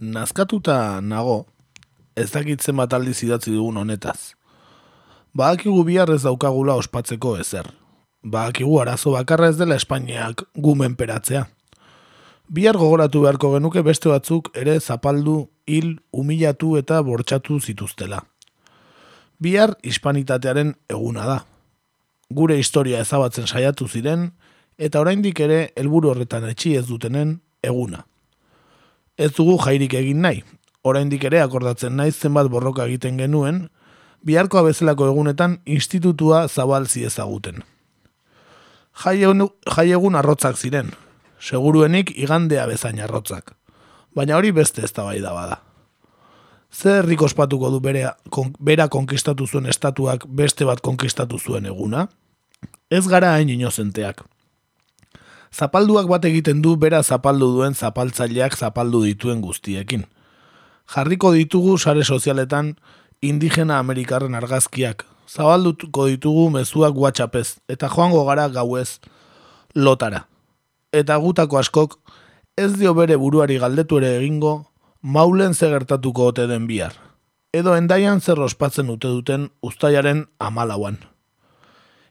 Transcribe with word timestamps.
nazkatuta 0.00 1.00
nago, 1.00 1.46
ez 2.16 2.30
dakitzen 2.32 2.76
bat 2.76 2.92
aldiz 2.92 3.22
idatzi 3.24 3.52
dugun 3.52 3.76
honetaz. 3.80 4.34
Badakigu 5.36 5.82
bihar 5.84 6.10
ez 6.14 6.22
daukagula 6.24 6.76
ospatzeko 6.80 7.36
ezer. 7.40 7.68
Badakigu 8.24 8.78
arazo 8.80 9.12
bakarra 9.12 9.50
ez 9.52 9.58
dela 9.58 9.76
Espainiak 9.76 10.46
gumen 10.54 10.96
peratzea. 10.96 11.46
Bihar 12.48 12.76
gogoratu 12.78 13.24
beharko 13.24 13.52
genuke 13.56 13.82
beste 13.82 14.08
batzuk 14.08 14.52
ere 14.54 14.78
zapaldu, 14.80 15.48
hil, 15.66 15.98
humilatu 16.12 16.76
eta 16.78 17.02
bortxatu 17.02 17.60
zituztela. 17.60 18.22
Bihar 19.38 19.76
hispanitatearen 19.82 20.76
eguna 20.88 21.26
da. 21.26 21.38
Gure 22.30 22.56
historia 22.58 23.00
ezabatzen 23.02 23.46
saiatu 23.46 23.88
ziren, 23.88 24.30
eta 24.78 25.00
oraindik 25.00 25.40
ere 25.40 25.72
helburu 25.76 26.10
horretan 26.10 26.48
etxi 26.48 26.76
ez 26.76 26.86
dutenen 26.86 27.40
eguna. 27.62 28.06
Ez 29.16 29.32
dugu 29.32 29.56
jairik 29.64 29.94
egin 29.96 30.20
nahi, 30.20 30.42
oraindik 30.84 31.24
ere 31.24 31.40
akordatzen 31.40 31.96
naiz 31.96 32.14
zenbat 32.20 32.50
borroka 32.52 32.84
egiten 32.84 33.16
genuen, 33.16 33.68
biharkoa 34.26 34.62
bezalako 34.66 35.08
egunetan 35.08 35.60
institutua 35.64 36.46
zabalzi 36.48 37.04
ezaguten. 37.08 37.62
Jai 39.04 39.22
egun- 39.22 40.16
arrotzak 40.16 40.56
ziren, 40.56 40.92
seguruenik 41.40 42.12
igandea 42.16 42.66
bezain 42.66 43.00
arrotzak, 43.00 43.54
baina 44.14 44.36
hori 44.36 44.50
beste 44.52 44.82
ez 44.84 44.92
da 44.92 45.04
bada. 45.04 45.62
Zer 46.72 47.04
herrik 47.04 47.22
ospatuko 47.22 47.70
du 47.70 47.80
bere, 47.80 48.10
kon, 48.30 48.52
bera 48.60 48.88
konkistatu 48.88 49.46
zuen 49.46 49.66
estatuak 49.66 50.26
beste 50.26 50.64
bat 50.64 50.80
konkistatu 50.80 51.38
zuen 51.38 51.64
eguna? 51.66 52.08
Ez 52.90 53.06
gara 53.08 53.32
hain 53.32 53.48
inozenteak. 53.48 54.24
Zapalduak 55.56 56.04
bat 56.10 56.24
egiten 56.28 56.58
du 56.60 56.74
bera 56.76 56.98
zapaldu 57.02 57.46
duen 57.54 57.72
zapaltzaileak 57.72 58.58
zapaldu 58.58 59.00
dituen 59.06 59.40
guztiekin. 59.40 60.02
Jarriko 60.92 61.30
ditugu 61.32 61.78
sare 61.78 62.04
sozialetan 62.04 62.74
indigena 63.24 63.78
amerikarren 63.80 64.36
argazkiak, 64.36 65.06
zabalduko 65.24 66.06
ditugu 66.12 66.50
mezuak 66.52 66.92
WhatsAppez, 66.92 67.56
eta 67.72 67.88
joango 67.88 68.26
gara 68.28 68.48
gauez 68.52 69.00
lotara. 69.74 70.26
Eta 70.92 71.16
gutako 71.24 71.62
askok 71.62 71.98
ez 72.56 72.74
dio 72.76 72.92
bere 72.92 73.16
buruari 73.16 73.56
galdetu 73.56 73.96
ere 73.96 74.12
egingo 74.20 74.54
maulen 75.00 75.54
ze 75.54 75.72
gertatuko 75.72 76.32
ote 76.34 76.46
den 76.46 76.66
bihar. 76.66 76.92
Edo 77.52 77.76
endaian 77.80 78.20
zer 78.20 78.40
ospatzen 78.44 78.90
ute 78.92 79.08
duten 79.08 79.50
ustaiaren 79.62 80.26
amalauan. 80.38 81.00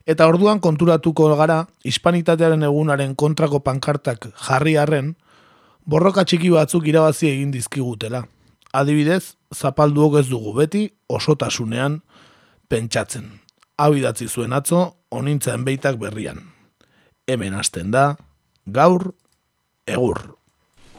Eta 0.05 0.27
orduan 0.29 0.59
konturatuko 0.61 1.31
gara, 1.35 1.65
hispanitatearen 1.81 2.63
egunaren 2.67 3.15
kontrako 3.17 3.63
pankartak 3.65 4.27
jarri 4.47 4.75
arren, 4.77 5.15
borroka 5.85 6.23
txiki 6.25 6.51
batzuk 6.53 6.85
irabazi 6.87 7.31
egin 7.31 7.51
dizkigutela. 7.53 8.21
Adibidez, 8.75 9.33
zapalduok 9.55 10.19
ez 10.21 10.27
dugu 10.29 10.53
beti 10.59 10.83
osotasunean 11.09 12.01
pentsatzen. 12.69 13.31
Hau 13.81 13.93
idatzi 13.97 14.27
zuen 14.29 14.53
atzo, 14.53 14.95
onintzen 15.09 15.65
beitak 15.65 15.97
berrian. 15.99 16.43
Hemen 17.25 17.57
hasten 17.57 17.89
da, 17.91 18.15
gaur, 18.65 19.13
egur. 19.89 20.35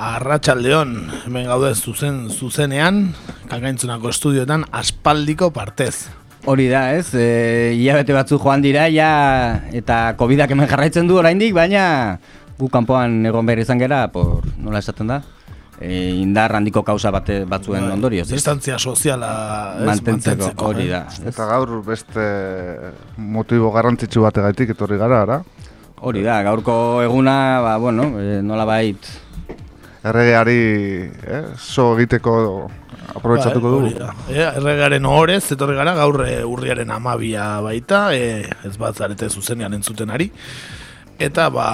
Arratxaldeon, 0.00 0.94
hemen 1.26 1.44
gaude 1.44 1.74
zuzen 1.76 2.22
zuzenean, 2.32 3.10
kangaintzunako 3.50 4.08
estudioetan 4.08 4.64
aspaldiko 4.72 5.50
partez. 5.52 6.08
Hori 6.48 6.70
da, 6.70 6.86
ez? 6.96 7.10
E, 7.12 7.74
Iabete 7.76 8.16
batzu 8.16 8.38
joan 8.40 8.64
dira, 8.64 8.86
ja, 8.88 9.10
eta 9.76 10.14
COVIDak 10.16 10.54
hemen 10.56 10.70
jarraitzen 10.70 11.10
du 11.10 11.20
oraindik, 11.20 11.52
baina 11.52 12.16
gu 12.56 12.70
kanpoan 12.72 13.28
egon 13.28 13.44
behar 13.44 13.60
izan 13.66 13.82
gera, 13.82 14.06
por, 14.14 14.48
nola 14.56 14.80
esaten 14.80 15.12
da? 15.12 15.20
E, 15.76 15.92
indar 16.22 16.56
handiko 16.56 16.80
kausa 16.80 17.12
bate, 17.12 17.42
batzuen 17.44 17.84
Bai, 17.84 17.94
ondorioz? 17.98 18.30
Distantzia 18.32 18.80
soziala 18.80 19.30
ez, 19.82 19.84
Mantentzeko, 19.84 20.72
hori 20.72 20.88
eh? 20.88 20.94
da. 20.96 21.06
ez? 21.12 21.26
Eta 21.28 21.44
gaur 21.52 21.76
beste 21.84 22.24
motibo 23.20 23.68
garrantzitsu 23.76 24.24
bategaitik 24.24 24.72
etorri 24.78 24.96
gara, 24.96 25.26
ara? 25.28 25.42
Hori 26.00 26.24
da, 26.24 26.40
gaurko 26.40 27.02
eguna, 27.04 27.34
ba, 27.60 27.76
bueno, 27.76 28.14
e, 28.16 28.40
nola 28.40 28.64
bait, 28.64 29.18
Erregeari 30.00 30.60
eh, 31.28 31.42
so 31.58 31.90
egiteko 31.98 32.34
aprobetsatuko 33.14 33.72
Bai, 33.74 33.90
dugu. 33.90 33.98
da. 33.98 34.14
E, 34.30 34.40
erregaren 34.60 35.06
ohorez, 35.06 35.42
etorri 35.52 35.76
gara, 35.76 35.94
gaur 35.98 36.22
e, 36.24 36.38
urriaren 36.46 36.90
amabia 36.94 37.50
baita, 37.64 38.06
e, 38.16 38.46
ez 38.64 38.76
bat 38.80 38.96
zarete 38.96 39.28
zuzenean 39.28 39.74
entzuten 39.76 40.10
ari. 40.14 40.30
Eta, 41.20 41.50
ba, 41.52 41.66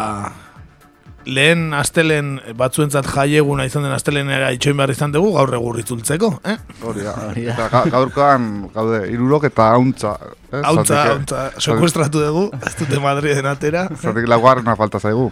lehen 1.27 1.75
astelen 1.75 2.37
batzuentzat 2.59 3.07
jaieguna 3.11 3.67
izan 3.67 3.87
den 3.87 3.95
astelenera 3.95 4.53
itxoin 4.55 4.79
behar 4.79 4.95
izan 4.95 5.15
dugu, 5.15 5.33
gaur 5.37 5.55
egur 5.59 5.81
itzultzeko, 5.83 6.33
eh? 6.47 6.57
Hori 6.87 7.07
da. 7.07 7.17
Eta 7.35 7.69
ga, 7.73 7.83
gaurkoan 7.95 8.51
gaude 8.75 9.05
irurok 9.13 9.49
eta 9.51 9.71
hauntza. 9.75 10.17
Eh? 10.53 10.63
Hauntza, 10.63 11.03
hauntza, 11.13 11.49
sekuestratu 11.63 12.23
dugu, 12.23 12.47
ez 12.63 12.75
dute 12.79 13.03
Madriden 13.03 13.51
atera. 13.51 13.89
Zatik 13.99 14.31
laguarrena 14.31 14.77
falta 14.79 15.03
zaigu. 15.03 15.31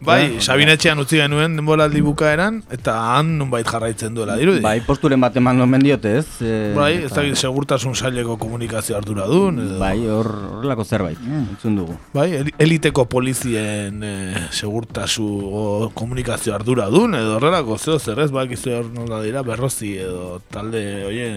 Bai, 0.00 0.38
Sabinetxean 0.40 1.00
utzi 1.02 1.18
genuen 1.18 1.56
denboraldi 1.58 2.00
bukaeran, 2.06 2.60
eta 2.70 2.92
han 3.16 3.32
nunbait 3.40 3.66
jarraitzen 3.66 4.14
duela, 4.14 4.36
dirudi? 4.38 4.60
bai, 4.62 4.76
posturen 4.86 5.20
bat 5.20 5.34
eman 5.40 5.60
omen 5.64 5.82
diote, 5.82 6.12
ez? 6.20 6.26
E, 6.40 6.72
Bai, 6.76 6.92
ez 7.00 7.08
eta- 7.10 7.16
dakit 7.22 7.36
segurtasun 7.40 7.96
saileko 7.98 8.36
komunikazio 8.38 8.96
arduradun, 8.96 9.58
edo... 9.64 9.78
Bai, 9.82 9.96
hor, 10.06 10.30
horrelako 10.58 10.84
zerbait, 10.84 11.18
entzun 11.18 11.76
dugu. 11.80 11.96
Bai, 12.14 12.28
el- 12.38 12.52
eliteko 12.58 13.06
polizien 13.10 14.02
e, 14.06 14.14
segurtasu 14.54 15.26
o 15.26 15.64
komunikazio 15.94 16.54
arduradun, 16.54 17.14
edo 17.18 17.36
horrelako 17.40 17.78
zeo 17.78 17.98
zer 17.98 18.22
ez, 18.22 18.30
bak 18.30 18.54
izu 18.54 18.76
hor 18.78 18.92
nola 18.94 19.20
dira, 19.26 19.42
berrozi 19.42 19.96
edo 19.98 20.38
talde, 20.54 20.84
oie, 21.10 21.28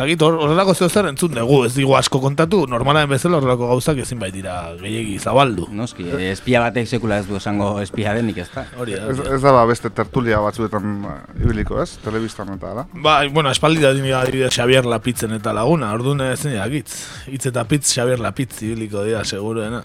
dakit 0.00 0.22
hor- 0.24 0.38
horrelako 0.40 0.74
zeo 0.74 0.88
zer 0.88 1.06
entzun 1.10 1.34
dugu, 1.36 1.60
ez 1.68 1.74
digu 1.76 1.94
asko 1.98 2.20
kontatu, 2.22 2.64
normalen 2.70 3.08
bezala 3.10 3.38
horrelako 3.38 3.68
gauzak 3.70 4.00
ezin 4.02 4.18
bait 4.18 4.34
dira 4.34 4.72
gehiegi 4.80 5.18
zabaldu. 5.20 5.68
Noski, 5.76 6.08
espia 6.30 6.62
batek 6.64 6.88
sekula 6.88 7.20
ez 7.20 7.26
du 7.28 7.36
esango 7.38 7.70
espia 7.82 8.14
denik, 8.16 8.40
ez 8.42 8.48
da? 8.54 8.64
Hori 8.80 8.96
da. 8.96 9.06
Ez, 9.12 9.18
da. 9.20 9.28
ez 9.36 9.40
da 9.44 9.52
ba 9.54 9.64
beste 9.68 9.92
tertulia 9.94 10.40
batzuetan 10.42 10.90
eh, 11.04 11.16
ibiliko, 11.44 11.78
ez? 11.82 11.98
Telebistan 12.04 12.54
eta, 12.56 12.72
ara? 12.74 12.86
Bai, 12.92 13.28
bueno, 13.28 13.52
espaldi 13.52 13.84
da 13.84 13.92
dini 13.96 14.12
adibidez 14.16 14.52
Xavier 14.56 14.88
Lapitzen 14.88 15.36
eta 15.36 15.52
laguna, 15.56 15.92
orduan 15.94 16.24
ezin 16.32 16.56
jakitz. 16.56 16.96
Hitz 17.30 17.44
eta 17.52 17.64
pitz 17.68 17.86
Xavier 17.94 18.20
Lapitz 18.20 18.62
ibiliko 18.66 19.04
dira, 19.06 19.24
seguruena. 19.24 19.82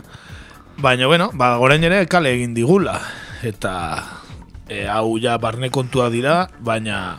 Baina, 0.78 1.08
bueno, 1.08 1.30
ba, 1.34 1.56
gorain 1.62 1.84
ere 1.88 2.06
kale 2.12 2.34
egin 2.36 2.54
digula. 2.56 3.00
Eta 3.46 3.74
e, 4.68 4.86
hau 4.90 5.18
ja 5.22 5.38
barne 5.38 5.70
kontua 5.72 6.10
dira, 6.10 6.46
baina 6.60 7.18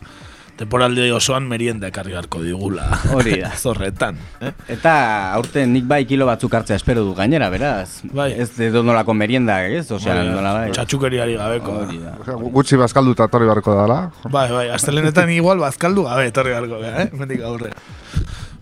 temporalde 0.56 1.06
osoan 1.12 1.46
merienda 1.48 1.90
ekarri 1.90 2.14
beharko 2.14 2.40
digula. 2.42 2.86
Hori 3.14 3.40
da. 3.42 3.52
Zorretan. 3.62 4.18
Eh? 4.40 4.52
Eta 4.76 4.94
aurten 5.36 5.72
nik 5.76 5.86
bai 5.88 6.02
kilo 6.08 6.26
batzuk 6.28 6.54
hartzea 6.56 6.78
espero 6.80 7.04
du 7.04 7.14
gainera, 7.16 7.50
beraz. 7.52 8.02
Bai. 8.16 8.32
Ez 8.32 8.50
edo 8.68 8.82
nolako 8.86 9.14
merienda, 9.14 9.58
ez? 9.66 9.84
Osea, 9.92 10.16
da, 10.16 10.24
nola 10.30 10.54
bai. 10.56 10.70
Txatxukeriari 10.76 11.36
gabeko. 11.40 11.76
Hori 11.84 12.00
da. 12.02 12.16
Gutxi 12.56 12.80
bazkalduta 12.80 13.28
etorri 13.30 13.48
beharko 13.50 13.76
dala. 13.76 14.00
Bai, 14.24 14.48
bai, 14.52 14.68
astelenetan 14.76 15.32
igual 15.34 15.60
bazkaldu 15.62 16.06
gabe 16.08 16.30
etorri 16.32 16.56
beharko 16.56 16.80
gara, 16.82 17.06
eh? 17.06 17.10
Mendik 17.12 17.44
aurrera. 17.44 17.76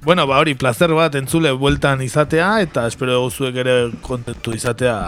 Bueno, 0.05 0.27
ba 0.29 0.37
hori, 0.43 0.53
placer 0.61 0.93
bat 0.93 1.15
entzule 1.17 1.55
bueltan 1.57 2.03
izatea, 2.05 2.59
eta 2.67 2.85
espero 2.91 3.15
dugu 3.17 3.31
zuek 3.33 3.63
ere 3.63 3.77
kontentu 4.05 4.53
izatea 4.53 4.99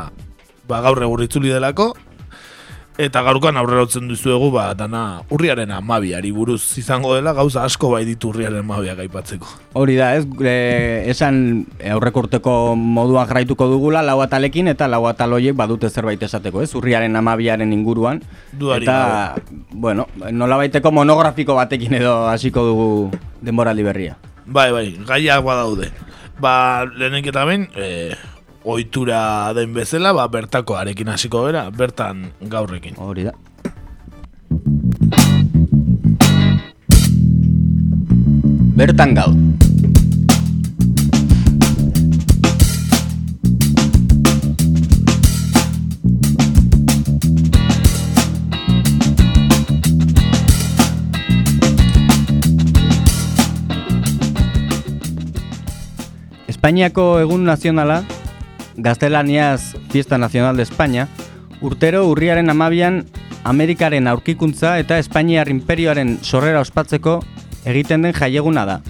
ba, 0.68 0.80
gaur 0.84 1.02
egur 1.04 1.22
itzuli 1.26 1.52
delako. 1.52 1.90
Eta 2.96 3.20
gaurkoan 3.20 3.58
aurrera 3.60 3.82
utzen 3.84 4.06
dizuegu, 4.08 4.48
ba, 4.54 4.70
dana 4.72 5.20
urriaren 5.34 5.69
amabiari 5.76 6.31
buruz 6.32 6.62
izango 6.81 7.12
dela, 7.12 7.34
gauza 7.37 7.66
asko 7.69 7.90
bai 7.93 8.06
ditu 8.08 8.31
urriaren 8.31 8.62
amabiak 8.62 9.02
aipatzeko. 9.04 9.50
Hori 9.76 9.98
da, 9.98 10.14
ez? 10.16 10.25
E, 10.40 10.54
esan 11.12 11.66
aurreko 11.93 12.22
urteko 12.25 12.54
moduan 12.81 13.28
jarraituko 13.28 13.69
dugula 13.69 14.00
lau 14.06 14.22
atalekin 14.25 14.72
eta 14.72 14.88
lau 14.88 15.02
atal 15.10 15.37
horiek 15.37 15.52
badute 15.58 15.90
zerbait 15.93 16.25
esateko, 16.25 16.62
ez? 16.64 16.72
Urriaren 16.78 17.20
amabiaren 17.20 17.75
inguruan. 17.76 18.22
Dudarik 18.56 18.88
eta, 18.88 19.37
bueno, 19.72 20.08
nolabaiteko 20.16 20.94
monografiko 20.96 21.58
batekin 21.60 21.99
edo 22.00 22.22
hasiko 22.31 22.64
dugu 22.64 22.88
denboraldi 23.44 23.84
berria. 23.84 24.16
Bai, 24.46 24.70
bai, 24.72 24.87
gaiak 25.04 25.44
badaude. 25.44 25.90
Ba, 26.40 26.87
lehenik 26.96 27.28
eta 27.28 27.44
behin, 27.44 27.69
e, 27.76 28.16
ohitura 28.66 29.54
den 29.54 29.72
bezala, 29.72 30.12
ba, 30.12 30.26
bertako 30.28 30.74
arekin 30.76 31.08
hasiko 31.14 31.46
bera, 31.46 31.68
bertan 31.70 32.26
gaurrekin. 32.42 32.98
Hori 32.98 33.30
da. 33.30 33.36
bertan 38.76 39.14
gau. 39.16 39.30
Espainiako 56.46 57.22
egun 57.22 57.46
nazionala, 57.48 58.02
gaztelaniaz 58.76 59.76
Fiesta 59.90 60.19
Nacional 60.19 60.56
de 60.56 60.62
España, 60.62 61.08
urtero 61.61 62.06
urriaren 62.08 62.50
amabian 62.50 63.06
Amerikaren 63.44 64.08
aurkikuntza 64.08 64.78
eta 64.78 64.99
Espainiar 64.99 65.49
imperioaren 65.49 66.19
sorrera 66.23 66.61
ospatzeko 66.61 67.20
egiten 67.64 68.02
den 68.02 68.14
jaieguna 68.14 68.64
da. 68.67 68.81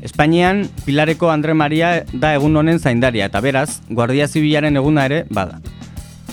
Espainian, 0.00 0.68
Pilareko 0.86 1.30
Andre 1.30 1.54
Maria 1.54 2.04
da 2.12 2.32
egun 2.34 2.56
honen 2.56 2.78
zaindaria 2.78 3.26
eta 3.26 3.40
beraz, 3.44 3.80
Guardia 3.90 4.28
Zibilaren 4.28 4.76
eguna 4.76 5.04
ere 5.10 5.24
bada. 5.28 5.60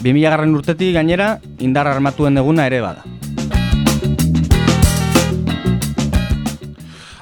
2000 0.04 0.30
garren 0.30 0.56
urtetik 0.56 0.94
gainera, 0.94 1.40
indar 1.60 1.88
armatuen 1.88 2.38
eguna 2.38 2.68
ere 2.70 2.82
bada. 2.82 3.04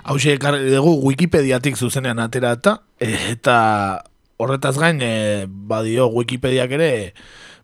Hau 0.04 0.18
ekarri 0.20 0.68
dugu 0.68 0.98
Wikipediatik 1.08 1.78
zuzenean 1.80 2.20
atera 2.20 2.52
eta 2.58 2.82
eta 3.00 3.58
horretaz 4.38 4.78
gain 4.78 5.02
e, 5.02 5.46
badio 5.48 6.10
Wikipediak 6.14 6.72
ere 6.80 6.92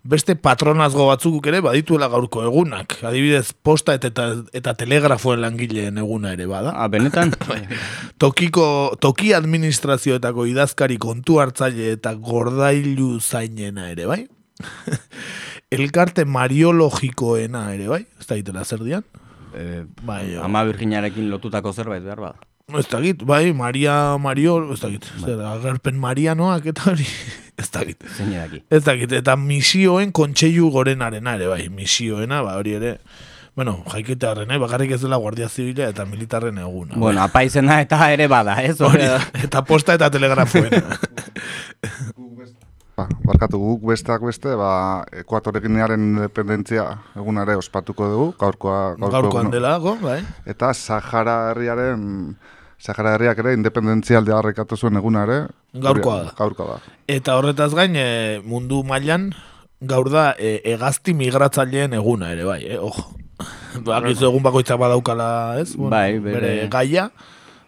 beste 0.04 0.36
patronazgo 0.39 1.10
batzuk 1.10 1.45
ere 1.51 1.60
badituela 1.62 2.07
gaurko 2.12 2.44
egunak. 2.48 2.95
Adibidez, 3.04 3.51
posta 3.54 3.94
eta, 3.98 4.12
eta, 4.13 4.27
eta 4.56 4.74
telegrafoen 4.80 5.42
langileen 5.44 6.00
eguna 6.01 6.33
ere 6.38 6.48
bada. 6.50 6.74
Ah, 6.75 6.88
benetan? 6.92 7.33
Tokiko, 8.24 8.95
toki 9.01 9.33
administrazioetako 9.36 10.48
idazkari 10.50 10.98
kontu 11.01 11.39
hartzaile 11.44 11.94
eta 11.98 12.16
gordailu 12.16 13.18
zainena 13.19 13.89
ere, 13.92 14.07
bai? 14.10 14.24
Elkarte 15.75 16.25
mariologikoena 16.25 17.68
ere, 17.75 17.89
bai? 17.92 18.04
Ez 18.19 18.30
da 18.30 18.39
itela 18.39 18.63
zer 18.66 18.86
dian? 18.86 19.06
Eh, 19.57 19.83
bai, 20.06 20.38
ama 20.38 20.63
virginarekin 20.68 21.30
lotutako 21.31 21.74
zerbait 21.74 22.04
behar 22.06 22.21
bada. 22.21 22.48
Ez 22.77 22.86
da 22.92 23.00
git, 23.01 23.24
bai, 23.25 23.54
Maria 23.54 24.18
Mario, 24.21 24.60
ez 24.74 24.80
da 24.81 24.89
git, 24.94 25.06
zer, 25.24 25.39
agerpen 25.42 25.98
Marianoak 25.98 26.68
eta 26.69 26.92
hori, 26.92 27.07
ez 27.62 27.69
da 27.74 27.81
git. 27.88 28.04
Zein 28.18 28.33
edaki. 28.36 28.62
Ez 28.69 28.83
da 28.86 28.94
git, 29.00 29.12
eta 29.18 29.36
misioen 29.39 30.12
kontseilu 30.13 30.69
gorenarena 30.75 31.33
ere, 31.39 31.48
bai, 31.50 31.66
misioena, 31.74 32.44
ba, 32.45 32.57
hori 32.62 32.75
ere, 32.77 32.94
bueno, 33.57 33.80
jaiketearen, 33.92 34.51
eh, 34.54 34.60
bakarrik 34.62 34.94
ez 34.95 35.01
dela 35.01 35.18
Guardia 35.19 35.50
Zibila 35.50 35.89
eta 35.89 36.06
militarren 36.06 36.57
eguna. 36.62 36.95
Bueno, 36.95 37.24
apaizena 37.25 37.81
eta 37.81 37.98
ere 38.13 38.27
bada, 38.31 38.60
ez? 38.63 38.77
Hori, 38.80 39.04
eta 39.44 39.66
posta 39.68 39.98
eta 39.98 40.12
telegrafoena. 40.13 40.83
Ba, 43.00 43.06
barkatu 43.24 43.56
guk 43.62 43.86
besteak 43.94 44.24
beste, 44.27 44.51
ba, 44.60 45.06
Ekuatoreginearen 45.21 46.01
independentzia 46.04 46.83
egunare 47.16 47.56
ospatuko 47.56 48.10
dugu, 48.12 48.25
gaurkoa, 48.42 48.80
gaurko 48.98 49.12
Gaurkoan 49.13 49.45
eguna. 49.48 49.54
delago, 49.56 49.94
bai. 50.01 50.18
Eta 50.51 50.74
Sahara 50.75 51.38
herriaren, 51.54 52.01
Sahara 52.79 53.13
herriak 53.17 53.39
ere 53.43 53.53
independentzia 53.57 54.19
alde 54.21 54.31
harrekatu 54.35 54.77
zuen 54.79 54.95
eguna 54.95 55.25
ere. 55.27 55.39
Gaurkoa 55.83 56.17
da. 56.23 56.33
Gaurkoa 56.37 56.77
da. 56.77 56.93
Eta 57.11 57.35
horretaz 57.39 57.73
gain, 57.75 57.95
e, 57.99 58.39
mundu 58.47 58.83
mailan 58.87 59.29
gaur 59.81 60.07
da 60.11 60.29
e, 60.39 60.59
hegazti 60.73 61.13
migratzaileen 61.15 61.93
eguna 61.99 62.31
ere, 62.35 62.45
bai, 62.47 62.61
eh? 62.67 62.77
ojo. 62.79 63.03
Ba, 63.85 63.99
gizu 64.03 64.25
egun 64.27 64.43
bakoitzak 64.43 64.79
badaukala, 64.81 65.27
ez? 65.61 65.73
Bai, 65.77 66.17
bere, 66.19 66.39
bere- 66.39 66.69
gaia, 66.71 67.05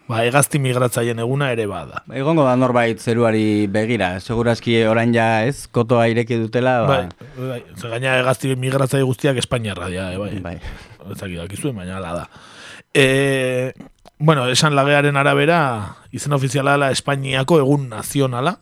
ba, 0.08 0.18
hegazti 0.26 0.58
migratzaileen 0.60 1.20
eguna 1.24 1.52
ere 1.54 1.64
bada. 1.70 2.02
Egongo 2.12 2.44
da 2.44 2.56
norbait 2.60 3.00
zeruari 3.00 3.66
begira, 3.72 4.14
segurazki 4.20 4.74
orain 4.88 5.14
ja 5.16 5.28
ez, 5.48 5.68
kotoa 5.72 6.08
ireki 6.12 6.40
dutela, 6.42 6.74
ba, 6.88 6.98
Bai, 7.06 7.28
bai, 7.52 7.60
ze 7.80 7.88
gaina 7.92 8.16
hegazti 8.18 8.52
migratzaile 8.60 9.06
guztiak 9.08 9.40
Espainiarra 9.44 9.88
dira, 9.92 10.10
eh, 10.12 10.18
bai. 10.20 10.34
bai. 10.44 10.56
ezakit 11.12 11.38
dakizuen, 11.44 11.76
baina 11.76 11.96
ala 12.00 12.12
da. 12.22 12.26
E, 12.92 13.72
bueno, 14.22 14.46
esan 14.46 14.76
lagearen 14.76 15.16
arabera, 15.16 15.96
izen 16.14 16.32
ofiziala 16.32 16.76
dela 16.76 16.92
Espainiako 16.94 17.58
egun 17.58 17.88
nazionala, 17.90 18.60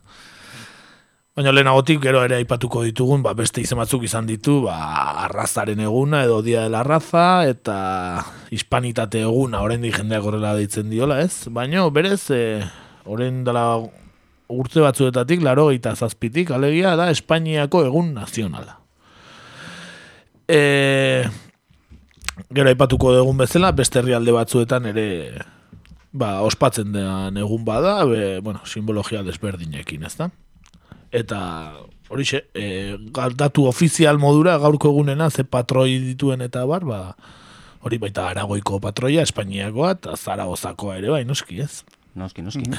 baina 1.36 1.52
lehenagotik 1.52 2.00
gero 2.00 2.22
ere 2.24 2.38
aipatuko 2.38 2.80
ditugun, 2.86 3.20
ba, 3.22 3.34
beste 3.36 3.60
izen 3.60 3.78
batzuk 3.78 4.06
izan 4.08 4.24
ditu, 4.28 4.62
ba, 4.64 4.78
arrazaren 5.26 5.82
eguna 5.84 6.22
edo 6.24 6.40
dia 6.42 6.64
de 6.64 6.72
la 6.72 6.80
raza, 6.82 7.44
eta 7.48 7.76
hispanitate 8.50 9.20
eguna, 9.26 9.60
oraindik 9.60 9.98
jendeak 10.00 10.24
horrela 10.24 10.54
deitzen 10.56 10.88
diola, 10.88 11.20
ez? 11.20 11.44
Baina, 11.52 11.84
berez, 11.92 12.22
e, 12.32 12.64
orain 13.04 13.44
dela 13.44 13.66
urte 14.50 14.80
batzuetatik, 14.80 15.44
laro 15.44 15.68
eta 15.76 15.92
zazpitik, 15.92 16.54
alegia 16.56 16.96
da 16.96 17.10
Espainiako 17.12 17.84
egun 17.84 18.14
nazionala. 18.16 18.78
E, 20.48 21.28
gero 22.48 22.68
aipatuko 22.70 23.14
dugun 23.14 23.40
bezala, 23.42 23.72
beste 23.76 24.00
herrialde 24.00 24.32
batzuetan 24.32 24.86
ere 24.92 25.08
ba, 26.12 26.40
ospatzen 26.46 26.92
den 26.94 27.38
egun 27.40 27.64
bada, 27.64 28.04
be, 28.08 28.40
bueno, 28.44 28.62
simbologia 28.66 29.22
desberdinekin, 29.26 30.04
ezta? 30.06 30.30
Eta 31.10 31.40
horixe, 32.10 32.44
e, 32.54 32.96
datu 33.38 33.66
ofizial 33.70 34.18
modura 34.18 34.56
gaurko 34.58 34.90
egunena 34.90 35.30
ze 35.30 35.44
patroi 35.44 35.98
dituen 36.02 36.42
eta 36.46 36.64
bar, 36.66 36.86
ba, 36.86 37.00
hori 37.80 37.98
baita 37.98 38.28
Aragoiko 38.30 38.80
patroia, 38.82 39.24
Espainiakoa 39.26 39.94
eta 39.96 40.16
Zaragozakoa 40.16 40.98
ere, 41.00 41.10
bai, 41.14 41.24
noski, 41.24 41.60
ez? 41.64 41.84
Noski, 42.14 42.42
noski. 42.42 42.66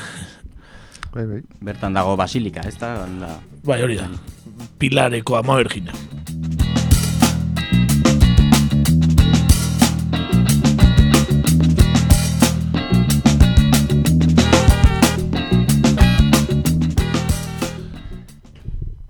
Bai, 1.11 1.25
bai. 1.27 1.41
Bertan 1.59 1.91
dago 1.91 2.13
basilika, 2.15 2.61
ez 2.63 2.77
da? 2.79 2.93
Da. 3.19 3.33
Bai, 3.67 3.81
hori 3.83 3.97
da. 3.99 4.05
Pilareko 4.79 5.35
ama 5.35 5.57
bergina. 5.59 5.91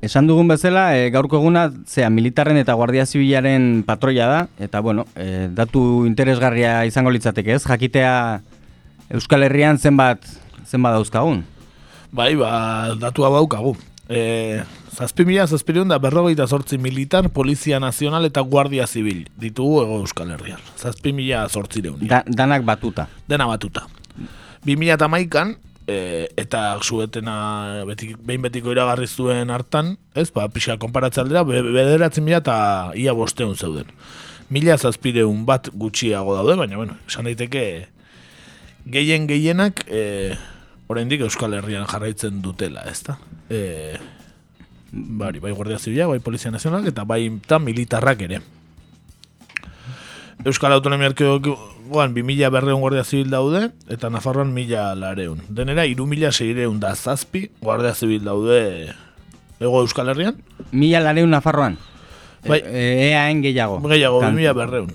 Esan 0.02 0.26
dugun 0.26 0.48
bezala, 0.50 0.98
e, 0.98 1.12
gaurko 1.14 1.38
eguna, 1.38 1.68
zea, 1.86 2.10
militarren 2.10 2.58
eta 2.58 2.74
guardia 2.74 3.06
zibilaren 3.06 3.84
patroia 3.86 4.26
da, 4.26 4.40
eta 4.58 4.82
bueno, 4.82 5.06
e, 5.14 5.46
datu 5.54 6.08
interesgarria 6.10 6.88
izango 6.90 7.14
litzateke 7.14 7.54
ez, 7.54 7.62
jakitea 7.70 8.16
Euskal 9.14 9.46
Herrian 9.46 9.78
zenbat, 9.78 10.26
zenbat 10.66 10.98
dauzkagun. 10.98 11.44
Bai, 12.12 12.34
ba, 12.36 12.96
datua 12.98 13.30
baukagu. 13.30 13.76
E, 14.10 14.64
zazpi 14.90 15.24
mila, 15.24 15.46
da 15.46 16.00
berrogeita 16.02 16.48
sortzi 16.48 16.80
militar, 16.80 17.30
polizia 17.30 17.80
nazional 17.80 18.26
eta 18.26 18.42
guardia 18.42 18.88
zibil 18.88 19.28
ditugu 19.38 19.84
ego 19.84 20.00
Euskal 20.02 20.32
Herrian. 20.32 20.60
Zazpi 20.78 21.14
mila 21.14 21.48
sortzireun. 21.48 22.02
Da, 22.08 22.24
danak 22.26 22.66
batuta. 22.66 23.08
Dena 23.28 23.46
batuta. 23.46 23.86
Bi 24.66 24.76
mila 24.76 24.98
eta 24.98 25.08
maikan, 25.08 25.58
e, 25.92 26.28
eta 26.40 26.64
zuetena 26.80 27.84
betik, 27.88 28.16
behin 28.26 28.46
betiko 28.46 28.72
iragarri 28.74 29.08
zuen 29.08 29.52
hartan, 29.54 29.96
ez, 30.16 30.30
ba, 30.34 30.48
pixka 30.54 30.78
konparatze 30.82 31.22
aldera, 31.24 31.44
be, 31.48 31.62
bederatzen 31.62 32.26
mila 32.26 32.42
eta 32.42 32.58
ia 32.98 33.16
bosteun 33.18 33.58
zeuden. 33.58 33.92
Mila 34.52 34.78
zazpireun 34.78 35.46
bat 35.48 35.70
gutxiago 35.74 36.36
daude, 36.38 36.58
baina, 36.60 36.80
bueno, 36.80 36.98
esan 37.08 37.28
daiteke 37.30 37.66
gehien 38.92 39.28
gehienak 39.30 39.86
e, 39.88 40.34
oraindik 40.92 41.24
Euskal 41.28 41.56
Herrian 41.60 41.88
jarraitzen 41.88 42.42
dutela, 42.44 42.84
ezta? 42.92 43.18
E, 43.50 44.00
bari, 44.92 45.40
bai 45.44 45.54
Guardia 45.56 45.80
Zibila, 45.80 46.10
bai 46.12 46.20
Polizia 46.24 46.52
Nazionalak 46.52 46.92
eta 46.92 47.06
bai 47.08 47.26
eta 47.30 47.60
militarrak 47.60 48.28
ere. 48.28 48.42
Euskal 50.46 50.74
Autonomia 50.74 51.08
Erkidegoan 51.12 52.14
2000 52.16 52.50
berreun 52.52 52.82
Guardia 52.82 53.04
Zibil 53.04 53.30
daude 53.30 53.70
eta 53.90 54.10
Nafarroan 54.10 54.54
1000 54.54 54.96
lareun. 54.98 55.42
Denera 55.50 55.84
3600 55.86 56.80
da 56.82 56.96
zazpi 56.96 57.52
Guardia 57.62 57.94
Zibil 57.94 58.24
daude 58.26 58.94
ego 59.62 59.82
Euskal 59.82 60.10
Herrian. 60.10 60.42
Mila 60.72 61.00
lareun 61.00 61.30
Nafarroan. 61.30 61.78
Bai. 62.48 62.62
E, 62.66 63.12
eaen 63.14 63.44
gehiago. 63.44 63.78
Gehiago, 63.88 64.20
Kan- 64.24 64.34
2000 64.36 64.54
berreun. 64.58 64.90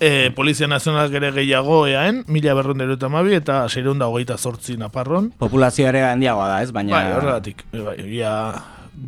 E, 0.00 0.30
Polizia 0.34 0.66
Nazionalak 0.66 1.12
ere 1.12 1.28
gehiago 1.36 1.82
eaen, 1.86 2.24
mila 2.26 2.54
berreun 2.56 2.78
dero 2.80 2.94
eta 2.96 3.10
mabi, 3.12 3.34
eta 3.36 3.68
seireun 3.68 3.98
da 4.00 4.08
hogeita 4.08 4.38
zortzi 4.40 4.78
Naparron. 4.80 5.28
Populazio 5.38 5.86
ere 5.86 6.02
handiagoa 6.08 6.48
da, 6.48 6.62
ez? 6.64 6.72
Baina 6.72 6.96
Bai, 6.96 7.12
horregatik. 7.18 7.62
e, 7.70 7.78
Bai, 7.84 7.96
ia 8.16 8.32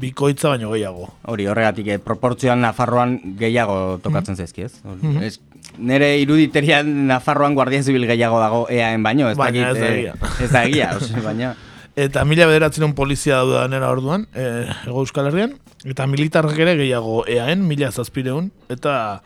bikoitza 0.00 0.48
baino 0.48 0.70
gehiago. 0.72 1.08
hori 1.28 1.46
horregatik 1.46 1.88
eh, 1.88 1.98
proportzioan 1.98 2.60
Nafarroan 2.60 3.18
gehiago 3.38 3.98
tokatzen 4.02 4.36
zaizki, 4.36 4.62
ez? 4.62 4.80
Mhm. 4.84 5.22
ez 5.22 5.38
nere 5.78 6.18
iruditerian 6.20 7.06
Nafarroan 7.06 7.54
Guardia 7.54 7.82
Zibil 7.82 8.06
gehiago 8.06 8.40
dago 8.40 8.66
eaen 8.70 9.02
baino, 9.02 9.28
ez 9.30 9.36
Baina 9.36 9.72
dakit, 9.72 9.76
ez 9.76 9.82
da 9.82 9.88
eh, 9.88 9.98
egia. 9.98 10.14
ez 10.40 10.50
da 10.50 10.64
egia, 10.64 10.96
ose, 10.96 11.20
baina 11.28 11.54
Eta 11.94 12.24
mila 12.24 12.46
bederatzen 12.48 12.94
polizia 12.96 13.42
daude 13.42 13.66
nera 13.68 13.90
orduan, 13.92 14.24
e, 14.32 14.64
ego 14.86 15.02
Euskal 15.04 15.26
Herrian, 15.28 15.58
eta 15.84 16.06
militarrak 16.08 16.56
ere 16.56 16.72
gehiago 16.78 17.26
eaen, 17.28 17.66
mila 17.68 17.90
zazpireun, 17.92 18.48
eta 18.72 19.20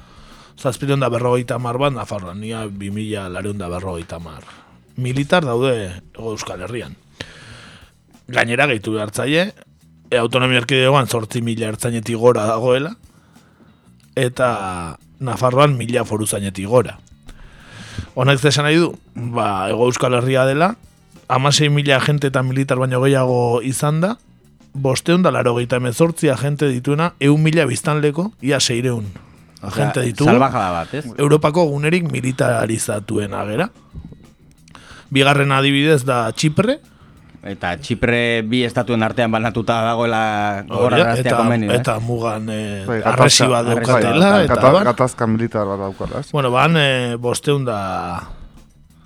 zazpireun 0.59 0.99
da 0.99 1.09
berrogeita 1.09 1.61
mar 1.63 1.79
bat 1.79 1.95
Nafarroan, 1.95 2.41
nia 2.43 2.67
bi 2.67 2.91
mila 2.91 3.29
lareun 3.31 3.63
da 3.63 3.71
berrogeita 3.71 4.19
mar 4.19 4.43
militar 4.97 5.45
daude 5.45 6.03
Ego 6.15 6.33
Euskal 6.33 6.63
Herrian. 6.65 6.97
Gainera 8.27 8.67
gehitu 8.67 8.97
behartzaile, 8.97 9.53
e, 10.11 10.19
autonomia 10.19 10.63
erkidegoan 10.63 11.09
zortzi 11.09 11.43
mila 11.43 11.71
ertzainetik 11.73 12.17
gora 12.21 12.47
dagoela, 12.49 12.95
eta 14.17 14.99
Nafarroan 15.21 15.77
mila 15.77 16.05
foruzainetik 16.05 16.69
gora. 16.69 16.99
Honek 18.17 18.41
zesan 18.41 18.67
nahi 18.69 18.81
du, 18.81 18.91
ba, 19.15 19.69
Ego 19.71 19.89
Euskal 19.89 20.17
Herria 20.19 20.45
dela, 20.49 20.75
amasei 21.29 21.69
mila 21.73 21.97
agente 21.97 22.29
eta 22.33 22.43
militar 22.43 22.79
baino 22.79 23.01
gehiago 23.05 23.61
izan 23.65 24.01
da, 24.05 24.17
bosteun 24.77 25.25
da 25.25 25.33
laro 25.33 25.55
gehieta 25.57 25.81
emezortzi 25.81 26.29
agente 26.33 26.69
dituena, 26.69 27.15
eun 27.21 27.43
mila 27.43 27.65
biztanleko, 27.69 28.31
ia 28.45 28.61
seireun 28.61 29.09
agente 29.63 30.03
ditu. 30.05 30.25
Salvajada 30.29 30.71
bat, 30.71 30.95
ez? 30.95 31.05
Europako 31.17 31.67
gunerik 31.71 32.11
militarizatuen 32.11 33.35
agera. 33.35 33.71
Bigarren 35.11 35.53
adibidez 35.55 36.03
da 36.05 36.27
Txipre, 36.33 36.79
Eta 37.47 37.77
Txipre 37.79 38.43
bi 38.43 38.65
estatuen 38.67 39.03
artean 39.07 39.31
banatuta 39.31 39.79
dagoela 39.87 40.21
Hori 40.59 40.67
da, 40.69 40.75
gogorraraztea 40.75 41.33
eta, 41.33 41.55
eh? 41.55 41.77
eta 41.77 41.95
mugan 42.03 42.49
eh, 42.51 42.85
Bai, 42.89 43.01
arresiba 43.05 43.63
gatazka- 43.63 44.01
daukatela, 44.01 44.31
bai, 44.33 44.45
eta 44.45 44.73
bar. 44.73 44.85
gatazka 44.91 45.27
militar 45.31 45.67
bat 45.67 45.79
daukala? 45.85 46.23
Bueno, 46.33 46.51
ban, 46.51 46.77
e, 46.77 47.17
bosteun 47.17 47.65
da 47.65 47.79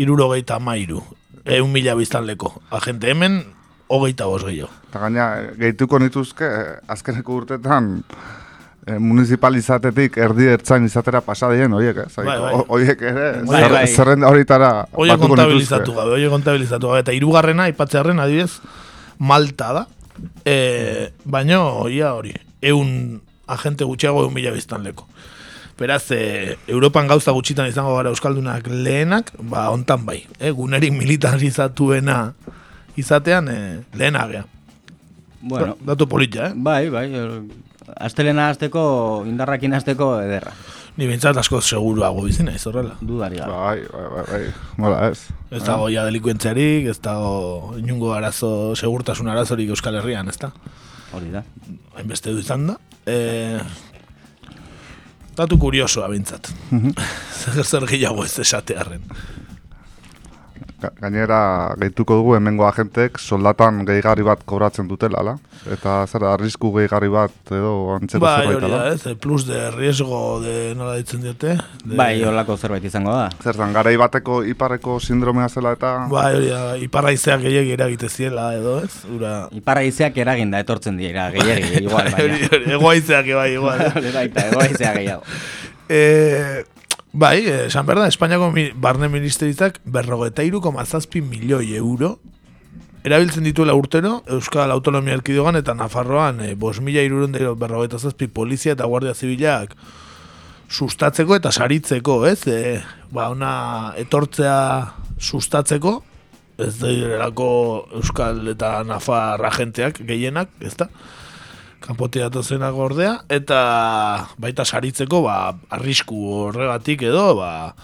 irurogeita 0.01 0.59
mairu, 0.59 1.03
eun 1.45 1.71
mila 1.73 1.95
biztanleko. 1.99 2.55
Agente 2.71 3.11
hemen, 3.13 3.43
hogeita 3.89 4.25
bos 4.31 4.45
gehiago. 4.47 4.71
Eta 4.89 4.99
gaina, 5.05 5.27
gehituko 5.61 5.99
nituzke, 6.01 6.45
eh, 6.49 6.77
azkeneko 6.89 7.35
urtetan, 7.43 7.91
eh, 8.09 8.40
municipalizatetik 8.99 10.17
erdi 10.17 10.47
ertzain 10.55 10.85
izatera 10.87 11.21
pasadien, 11.21 11.73
horiek, 11.77 11.99
ez? 12.07 12.15
Bai, 12.17 12.39
bai. 12.41 12.53
Horiek 12.69 13.03
ere, 13.03 13.27
Bai, 13.47 13.61
zer- 13.63 13.73
bai. 13.75 13.87
zerrenda 13.87 14.29
horitara 14.29 14.71
Oie 14.93 15.11
batuko 15.13 15.29
kontabilizatu 15.35 15.95
gabe, 15.95 16.11
oie 16.17 16.29
kontabilizatu 16.33 16.89
gabe. 16.89 17.01
Eta 17.05 17.13
irugarrena, 17.13 17.69
ipatzearen 17.69 18.19
adibidez, 18.21 18.61
Malta 19.19 19.73
da. 19.77 19.87
E, 20.45 21.11
baino, 21.25 21.89
ia 21.93 22.15
hori, 22.17 22.33
eun 22.63 23.21
agente 23.47 23.85
gutxiago 23.85 24.25
eun 24.25 24.35
mila 24.35 24.51
biztanleko. 24.57 25.07
Beraz, 25.81 26.11
e, 26.13 26.57
Europan 26.69 27.07
gauza 27.09 27.33
gutxitan 27.33 27.69
izango 27.69 27.95
gara 27.97 28.11
Euskaldunak 28.13 28.67
lehenak, 28.69 29.31
ba, 29.41 29.71
ontan 29.71 30.05
bai. 30.07 30.23
E, 30.39 30.51
gunerik 30.51 30.93
militarizatuena 30.93 32.33
izatean, 32.97 33.49
e, 33.49 33.61
lehena 33.97 34.27
gea. 34.29 34.45
Bueno, 35.41 35.77
Datu 35.81 36.07
polita, 36.09 36.49
eh? 36.49 36.53
bai, 36.55 36.89
bai. 36.91 37.09
Astelena 37.97 38.49
hasteko, 38.51 38.83
indarrakin 39.27 39.75
hasteko 39.75 40.13
ederra. 40.23 40.53
Ni 40.99 41.07
bintzat 41.09 41.39
asko 41.41 41.61
seguruago 41.61 42.25
bizi 42.27 42.45
naiz 42.45 42.61
horrela. 42.67 42.97
Dudari 43.01 43.39
gabe. 43.41 43.53
Bai, 43.53 43.85
bai, 43.93 44.07
bai, 44.15 44.25
bai, 44.31 44.41
nola 44.83 45.03
ez. 45.11 45.21
Ez 45.51 45.63
dago 45.65 45.89
ja 45.93 46.05
delikuentziarik, 46.07 46.89
ez 46.93 46.99
dago 47.03 47.75
inungo 47.79 48.13
arazo, 48.15 48.75
segurtasun 48.77 49.31
arazorik 49.33 49.71
Euskal 49.73 49.97
Herrian, 50.01 50.29
ez 50.29 50.39
da? 50.43 50.53
Hori 51.17 51.31
da. 51.33 51.45
hainbeste 51.97 52.35
du 52.35 52.43
izan 52.43 52.67
da. 52.69 52.77
E, 53.07 53.61
datu 55.39 55.59
kuriosoa 55.59 56.09
bintzat. 56.13 56.53
zer 57.41 57.65
zer 57.65 57.87
gehiago 57.91 58.27
ez 58.27 58.37
esatearren. 58.45 59.07
Ga- 60.81 60.91
Gainera, 61.01 61.39
gehituko 61.77 62.17
dugu 62.17 62.35
hemengo 62.39 62.65
agentek 62.65 63.19
soldatan 63.21 63.83
gehigarri 63.85 64.25
bat 64.25 64.41
kobratzen 64.49 64.87
dutela, 64.89 65.21
ala? 65.21 65.35
Eta 65.69 66.07
zera, 66.09 66.31
arrisku 66.33 66.71
gehigarri 66.73 67.11
bat 67.13 67.35
edo 67.53 67.73
antzeko 67.99 68.23
Bai, 68.25 68.47
zerbait, 68.47 68.65
ala? 68.65 68.79
ez, 68.95 69.03
e, 69.11 69.15
plus 69.21 69.45
de 69.45 69.59
riesgo 69.75 70.41
de 70.41 70.55
nola 70.79 70.95
ditzen 70.97 71.21
diote. 71.21 71.59
De, 71.85 71.97
Bai, 72.01 72.23
holako 72.25 72.57
zerbait 72.57 72.85
izango 72.89 73.13
da. 73.13 73.27
Zertan, 73.45 73.75
garai 73.77 73.93
bateko 74.01 74.41
iparreko 74.49 74.97
sindromea 75.05 75.51
zela 75.53 75.75
eta... 75.77 75.93
Bai, 76.09 76.31
hori 76.39 76.49
da, 76.49 76.63
iparraizeak 76.89 77.45
gehiagi 77.45 77.77
eragite 77.77 78.09
ziela 78.09 78.49
edo, 78.57 78.79
ez? 78.85 79.05
Ura... 79.13 79.35
Iparra 79.61 79.85
izeak 79.85 80.17
eraginda 80.25 80.59
etortzen 80.65 80.97
dira, 80.97 81.29
gehiagi, 81.37 81.77
igual, 81.85 82.09
baina. 82.17 82.25
hori, 82.57 82.73
Egoaizeak 82.81 83.29
bai, 83.37 83.51
igual. 83.59 83.85
eh? 84.01 84.13
Baita, 84.17 84.49
egoizea 84.49 84.95
gehiago. 84.97 85.25
E, 85.91 86.65
bai, 87.13 87.47
eh, 87.47 87.67
esan 87.67 87.87
behar 87.87 88.05
da, 88.05 88.09
Espainiako 88.09 88.53
barne 88.81 89.09
ministeritzak 89.09 89.81
berrogeta 89.85 90.43
iruko 90.43 90.73
mazazpi 90.73 91.21
milioi 91.21 91.75
euro 91.77 92.19
erabiltzen 93.05 93.45
dituela 93.45 93.75
urtero 93.75 94.21
Euskal 94.29 94.71
Autonomia 94.71 95.17
Erkidogan 95.17 95.57
eta 95.57 95.75
Nafarroan 95.75 96.43
e, 96.45 96.55
bos 96.55 96.81
mila 96.81 97.01
berrogeta 97.57 97.99
zazpi 97.99 98.29
polizia 98.29 98.73
eta 98.73 98.85
guardia 98.85 99.15
zibilak 99.15 99.75
sustatzeko 100.71 101.35
eta 101.37 101.51
saritzeko, 101.51 102.27
ez? 102.27 102.47
E, 102.47 102.81
ba, 103.11 103.31
ona 103.31 103.93
etortzea 103.99 104.93
sustatzeko, 105.19 105.97
ez 106.61 106.77
direlako 106.79 107.49
Euskal 107.99 108.53
eta 108.53 108.85
Nafar 108.87 109.43
agenteak 109.49 110.03
gehienak, 110.07 110.53
ez 110.61 110.77
da? 110.77 110.87
Kanpote 111.81 112.23
datozenak 112.23 112.77
ordea, 112.77 113.21
eta 113.33 113.61
baita 114.41 114.65
saritzeko, 114.65 115.23
ba, 115.27 115.37
arrisku 115.73 116.19
horregatik 116.47 117.07
edo, 117.09 117.35
ba, 117.41 117.75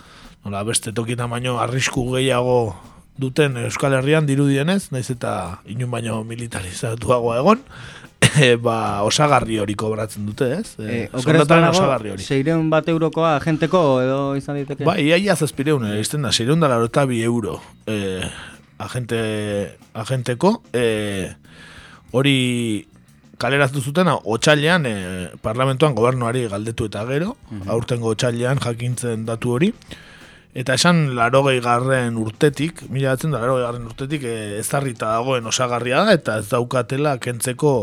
nola 0.45 0.63
beste 0.69 0.93
tokietan 0.95 1.31
baino 1.33 1.59
arrisku 1.63 2.05
gehiago 2.15 2.77
duten 3.17 3.57
Euskal 3.65 3.97
Herrian 3.97 4.27
dirudienez, 4.29 4.91
naiz 4.93 5.09
eta 5.11 5.63
inun 5.73 5.91
baino 5.91 6.21
militarizatuagoa 6.29 7.39
egon, 7.41 7.63
e, 8.45 8.55
ba, 8.61 9.03
osagarri 9.09 9.59
hori 9.61 9.77
kobratzen 9.79 10.27
dute, 10.29 10.51
ez? 10.61 10.75
E, 10.79 11.07
banago, 11.13 11.73
osagarri 11.73 12.13
hori. 12.15 12.27
seireun 12.27 12.69
bat 12.73 12.89
eurokoa 12.89 13.37
agenteko 13.41 13.83
edo 14.05 14.19
izan 14.39 14.61
diteke? 14.61 14.85
Ba, 14.89 14.99
ia 15.01 15.17
ia 15.17 15.37
zazpireun, 15.37 15.89
eh, 15.91 16.01
izten 16.05 16.25
da, 16.25 16.33
seireun 16.33 16.61
da 16.61 16.69
laro 16.73 16.89
bi 17.09 17.23
euro 17.23 17.61
eh, 17.87 18.29
agente, 18.79 19.79
agenteko, 19.95 20.63
eh, 20.73 21.33
hori 22.13 22.87
kaleraztu 23.39 23.83
zuten, 23.83 24.09
otxailean 24.09 24.87
eh, 24.89 25.29
parlamentuan 25.43 25.95
gobernuari 25.97 26.47
galdetu 26.49 26.89
eta 26.91 27.05
gero, 27.09 27.37
aurtengo 27.69 28.15
otxailean 28.15 28.61
jakintzen 28.63 29.27
datu 29.29 29.57
hori, 29.57 29.73
eta 30.57 30.77
esan 30.81 31.15
larogei 31.19 31.59
garren 31.61 32.17
urtetik, 32.17 32.87
mila 32.89 33.13
batzen 33.13 33.35
da 33.35 33.43
larogei 33.43 33.67
garren 33.67 33.87
urtetik, 33.91 34.25
eh, 34.25 34.57
ezarrita 34.63 35.13
dagoen 35.19 35.47
osagarria 35.47 36.05
da, 36.07 36.17
eta 36.17 36.39
ez 36.41 36.49
daukatela 36.49 37.19
kentzeko 37.21 37.75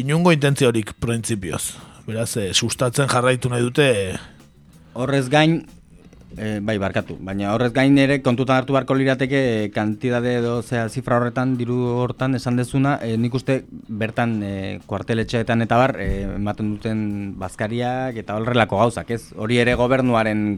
inungo 0.00 0.32
intentziorik 0.32 0.94
printzipioz. 1.02 1.64
Beraz, 2.08 2.30
eh, 2.40 2.52
sustatzen 2.54 3.08
jarraitu 3.10 3.50
nahi 3.52 3.60
dute 3.66 3.88
Horrez 4.98 5.28
gain, 5.30 5.60
e, 6.36 6.58
bai, 6.60 6.76
barkatu, 6.78 7.16
baina 7.24 7.52
horrez 7.54 7.70
gain 7.72 7.96
ere 7.98 8.20
kontutan 8.22 8.60
hartu 8.60 8.74
beharko 8.76 8.96
lirateke 8.98 9.40
e, 9.40 9.70
kantidade 9.74 10.36
edo 10.40 10.60
zea 10.62 10.88
zifra 10.88 11.18
horretan, 11.18 11.56
diru 11.58 11.78
hortan 12.02 12.36
esan 12.38 12.58
dezuna, 12.60 12.98
e, 13.02 13.16
nik 13.16 13.34
uste 13.34 13.62
bertan 13.70 14.38
e, 14.42 14.52
kuarteletxeetan 14.86 15.64
eta 15.64 15.80
bar, 15.80 15.96
ematen 16.04 16.74
duten 16.76 17.00
bazkariak 17.40 18.18
eta 18.20 18.38
horrelako 18.38 18.82
gauzak, 18.84 19.10
ez? 19.16 19.22
Hori 19.36 19.60
ere 19.64 19.76
gobernuaren... 19.78 20.48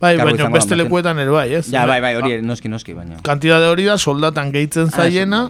Bai, 0.00 0.16
baina 0.18 0.50
beste 0.52 0.76
lekuetan 0.76 1.18
ere 1.22 1.32
bai, 1.32 1.48
ez? 1.60 1.66
Ja, 1.72 1.86
bai, 1.88 2.00
bai, 2.04 2.16
hori 2.18 2.36
ere, 2.36 2.44
noski, 2.44 2.68
noski, 2.68 2.96
baina... 2.96 3.22
Kantidade 3.24 3.70
hori 3.70 3.86
da, 3.88 3.96
soldatan 3.96 4.50
gehitzen 4.52 4.90
Ah, 4.92 5.04
zaiena, 5.06 5.46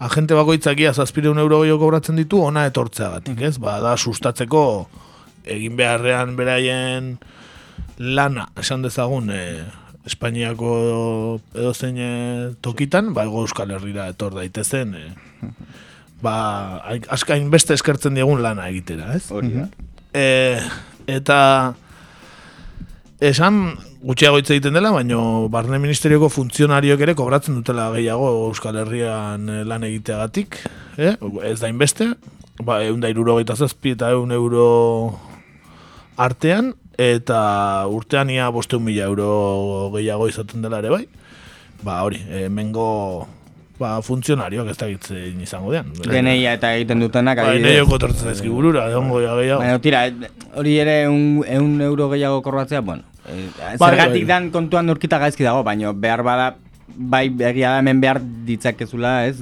agente 0.00 0.34
bakoitzak 0.34 0.80
ia 0.80 0.94
zazpireun 0.96 1.38
euro 1.38 1.60
gehiago 1.62 1.84
kobratzen 1.84 2.18
ditu, 2.18 2.40
ona 2.42 2.64
etortzeagatik, 2.70 3.44
ez? 3.46 3.58
Ba, 3.62 3.78
da, 3.84 3.94
sustatzeko 4.00 4.64
egin 5.50 5.76
beharrean 5.76 6.34
beraien 6.36 7.14
lana, 7.98 8.48
esan 8.60 8.82
dezagun, 8.82 9.30
e, 9.30 9.64
Espainiako 10.06 11.40
edo 11.54 11.72
e, 11.84 12.54
tokitan, 12.64 13.12
ba, 13.14 13.24
ego 13.28 13.42
Euskal 13.44 13.70
Herrira 13.70 14.08
etor 14.08 14.34
daitezen, 14.34 14.94
e, 14.94 15.12
ba, 16.22 16.80
ai- 16.84 17.04
askain 17.08 17.50
beste 17.50 17.74
eskertzen 17.74 18.14
diegun 18.16 18.42
lana 18.42 18.68
egitera, 18.70 19.12
ez? 19.14 19.30
Hori 19.30 19.52
da. 19.58 19.68
E, 20.14 20.58
eta 21.06 21.74
esan 23.20 23.76
gutxiago 24.00 24.40
hitz 24.40 24.48
egiten 24.50 24.72
dela, 24.72 24.90
baino 24.94 25.48
barne 25.52 25.78
ministerioko 25.78 26.30
funtzionarioek 26.32 27.00
ere 27.04 27.14
kobratzen 27.14 27.58
dutela 27.60 27.90
gehiago 27.92 28.30
Euskal 28.48 28.78
Herrian 28.80 29.44
lan 29.68 29.84
egiteagatik, 29.84 30.56
eh? 30.96 31.16
ez 31.44 31.58
da 31.60 31.68
inbeste, 31.68 32.14
ba, 32.64 32.80
egun 32.84 33.04
da 33.04 33.12
irurogeita 33.12 33.56
zazpi 33.56 33.92
eta 33.98 34.08
egun 34.16 34.32
euro 34.32 34.64
artean, 36.16 36.72
eta 37.00 37.40
urtean 37.88 38.30
ia 38.32 38.50
bosteun 38.52 38.82
mila 38.84 39.06
euro 39.08 39.90
gehiago 39.94 40.28
izaten 40.28 40.62
dela 40.62 40.80
ere 40.82 40.90
bai, 40.92 41.04
ba 41.82 42.02
hori, 42.04 42.20
e, 42.28 42.48
mengo 42.52 43.26
ba, 43.80 43.94
funtzionarioak 44.04 44.68
ez 44.74 44.76
da 44.76 44.88
gitzen 44.90 45.40
izango 45.40 45.72
dean. 45.72 45.88
DNIa 46.04 46.52
eta 46.58 46.74
egiten 46.76 47.00
dutenak 47.00 47.40
Ba, 47.40 47.48
adibidez. 47.54 47.78
neioko 47.78 47.98
tortzen 48.02 48.28
zaizki 48.28 48.52
burura, 48.52 48.90
egongo 48.92 49.22
ja 49.24 49.32
gehiago. 49.38 49.62
Baina, 49.64 49.78
tira, 49.80 50.02
hori 50.60 50.76
ere 50.82 50.96
un, 51.08 51.40
eun 51.48 51.80
euro 51.88 52.10
gehiago 52.12 52.42
korbatzea, 52.44 52.82
bueno, 52.84 53.06
eh, 53.26 53.46
zergatik 53.78 54.26
bai. 54.26 54.28
dan 54.28 54.50
kontuan 54.52 54.92
urkita 54.92 55.18
gaizki 55.22 55.46
dago, 55.48 55.64
baina 55.64 55.94
behar 55.96 56.22
bada, 56.26 56.50
bai 56.90 57.30
egia 57.32 57.70
da 57.72 57.78
hemen 57.80 58.00
behar 58.02 58.20
ditzakezula, 58.44 59.14
ez? 59.30 59.38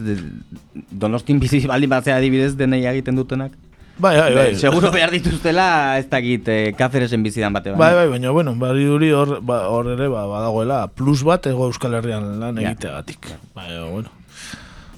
Donostin 0.93 1.41
bizi 1.43 1.65
baldin 1.67 1.91
batzea 1.91 2.21
adibidez 2.21 2.53
denei 2.57 2.85
egiten 2.87 3.19
dutenak. 3.19 3.57
Bai, 3.99 4.15
bai, 4.21 4.35
bai. 4.35 4.55
Seguro 4.55 4.93
behar 4.95 5.11
dituztela, 5.11 5.99
ez 5.99 6.07
dakit, 6.09 6.47
eh, 6.49 6.73
Cáceresen 6.79 7.23
bizidan 7.23 7.53
bate 7.53 7.73
Bai, 7.75 7.95
bai, 7.95 8.07
baina, 8.09 8.31
bueno, 8.31 8.55
bari 8.55 8.85
duri 8.87 9.11
hor, 9.11 9.41
ba, 9.43 9.69
hor 9.69 9.89
ere, 9.91 10.07
ba, 10.09 10.27
badagoela, 10.31 10.87
plus 10.95 11.25
bat 11.27 11.45
ego 11.51 11.67
Euskal 11.67 11.95
Herrian 11.99 12.39
lan 12.39 12.57
Ja. 12.63 12.71
egiteagatik. 12.71 13.27
Bai, 13.55 13.73
bueno. 13.91 14.09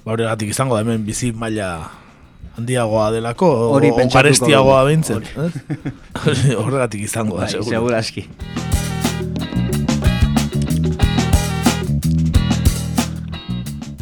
Ba, 0.05 0.11
horregatik 0.13 0.49
izango 0.53 0.75
da 0.75 0.81
hemen 0.81 1.03
bizi 1.05 1.31
maila 1.33 1.89
handiagoa 2.57 3.09
delako, 3.11 3.49
o- 3.49 3.71
Hori 3.73 3.91
pentsatuko 3.97 4.85
behintzen. 4.85 5.23
ez? 5.23 6.55
Horregatik 6.61 7.01
izango 7.01 7.37
da, 7.37 7.43
Bai, 7.45 7.51
seguro. 7.51 7.69
seguro 7.69 7.95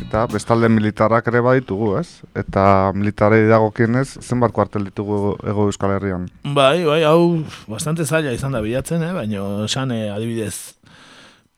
Eta 0.10 0.24
bestalde 0.26 0.72
militarrak 0.74 1.28
ere 1.30 1.38
baditugu, 1.46 1.92
ez? 2.00 2.24
Eta 2.34 2.90
militarei 2.98 3.44
dagokienez, 3.46 4.18
zenbat 4.24 4.50
kuartel 4.56 4.88
ditugu 4.88 5.36
ego 5.46 5.68
Euskal 5.70 5.94
Herrian? 5.94 6.24
Bai, 6.42 6.82
bai, 6.82 7.04
hau 7.06 7.44
bastante 7.70 8.08
zaila 8.08 8.34
izan 8.34 8.58
da 8.58 8.64
bilatzen, 8.66 9.06
eh? 9.06 9.12
baina 9.14 9.44
esan 9.68 9.94
eh, 9.94 10.08
adibidez 10.10 10.74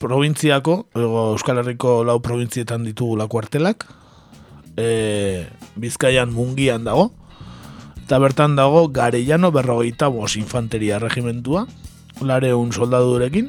probintziako, 0.03 0.75
ego 0.99 1.23
Euskal 1.37 1.63
Herriko 1.63 2.01
lau 2.03 2.17
probintzietan 2.19 2.83
ditugula 2.83 3.29
kuartelak, 3.31 3.87
e, 4.75 5.47
Bizkaian 5.79 6.35
mungian 6.35 6.83
dago, 6.83 7.13
eta 8.03 8.19
bertan 8.19 8.59
dago 8.59 8.89
Garellano 8.91 9.55
berrogeita 9.55 10.11
bos 10.11 10.35
infanteria 10.35 10.99
regimentua, 10.99 11.69
lareun 12.19 12.75
soldadurekin, 12.75 13.47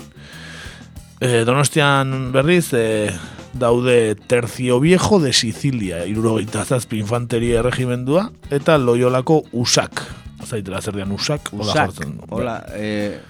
e, 1.18 1.42
Donostian 1.42 2.30
berriz 2.30 2.68
e, 2.70 3.10
daude 3.52 4.14
Tercio 4.14 4.80
Viejo 4.80 5.20
de 5.20 5.32
Sicilia, 5.32 6.06
irurogeita 6.06 6.64
zazpi 6.64 6.98
infanteria 6.98 7.62
regimendua, 7.62 8.30
eta 8.50 8.78
Loiolako 8.78 9.44
Usak, 9.52 10.02
zaitela 10.46 10.80
zer 10.82 10.94
dian 10.96 11.12
Usak, 11.12 11.50
hola 11.52 11.62
Usak, 11.64 11.76
jartzen. 11.76 12.18
hola, 12.30 12.64
eh, 12.74 13.20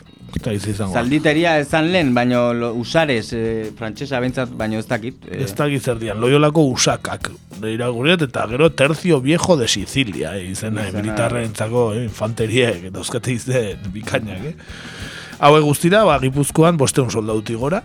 izi 0.54 0.70
izango. 0.70 0.94
zalditeria 0.94 1.58
ezan 1.60 1.90
lehen, 1.92 2.14
baino 2.14 2.54
lo- 2.54 2.72
usares, 2.74 3.32
eh, 3.32 3.70
frantsesa 3.76 4.20
bentsat, 4.20 4.48
baino 4.56 4.78
ez 4.78 4.86
dakit. 4.88 5.16
Eh, 5.30 5.42
Ez 5.44 5.54
da 5.54 5.66
zer 5.78 5.98
dian, 5.98 6.20
Loiolako 6.20 6.62
Usakak, 6.70 7.30
irakurriet, 7.62 8.22
eta 8.22 8.46
gero 8.48 8.70
Tercio 8.72 9.20
Viejo 9.20 9.56
de 9.56 9.68
Sicilia, 9.68 10.36
eh, 10.38 10.50
izena, 10.50 10.88
Izena- 10.88 11.02
militarrentzako, 11.02 11.92
eh, 11.94 12.04
infanteriek, 12.04 12.90
dauzkate 12.92 13.32
izen 13.32 13.78
bikainak, 13.92 14.44
eh. 14.44 14.54
Hauek 15.38 15.64
guztira, 15.64 16.04
ba, 16.04 16.18
Gipuzkoan 16.20 16.76
bosteun 16.76 17.10
soldauti 17.10 17.54
gora. 17.54 17.82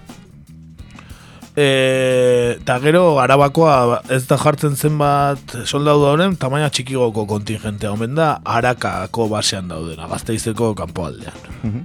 E, 1.58 2.58
eta 2.62 2.76
gero 2.84 3.18
Arabakoa 3.18 3.76
ba, 3.90 3.96
ez 4.14 4.28
da 4.30 4.38
jartzen 4.38 4.76
zenbat 4.78 5.56
soldadu 5.66 6.04
dauren, 6.06 6.36
tamaina 6.38 6.70
txikigoko 6.70 7.26
kontingentea 7.26 7.90
omen 7.96 8.14
da, 8.14 8.36
Arakako 8.46 9.26
basean 9.32 9.72
daudena, 9.72 10.06
gazteizeko 10.12 10.76
kanpoaldean. 10.78 11.82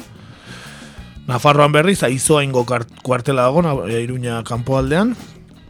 Nafarroan 1.24 1.72
berriz, 1.72 2.02
aizoaingo 2.04 2.66
kar- 2.68 2.84
kuartela 3.02 3.48
dago, 3.48 3.62
e, 3.88 4.02
Iruña 4.04 4.42
kanpoaldean, 4.44 5.14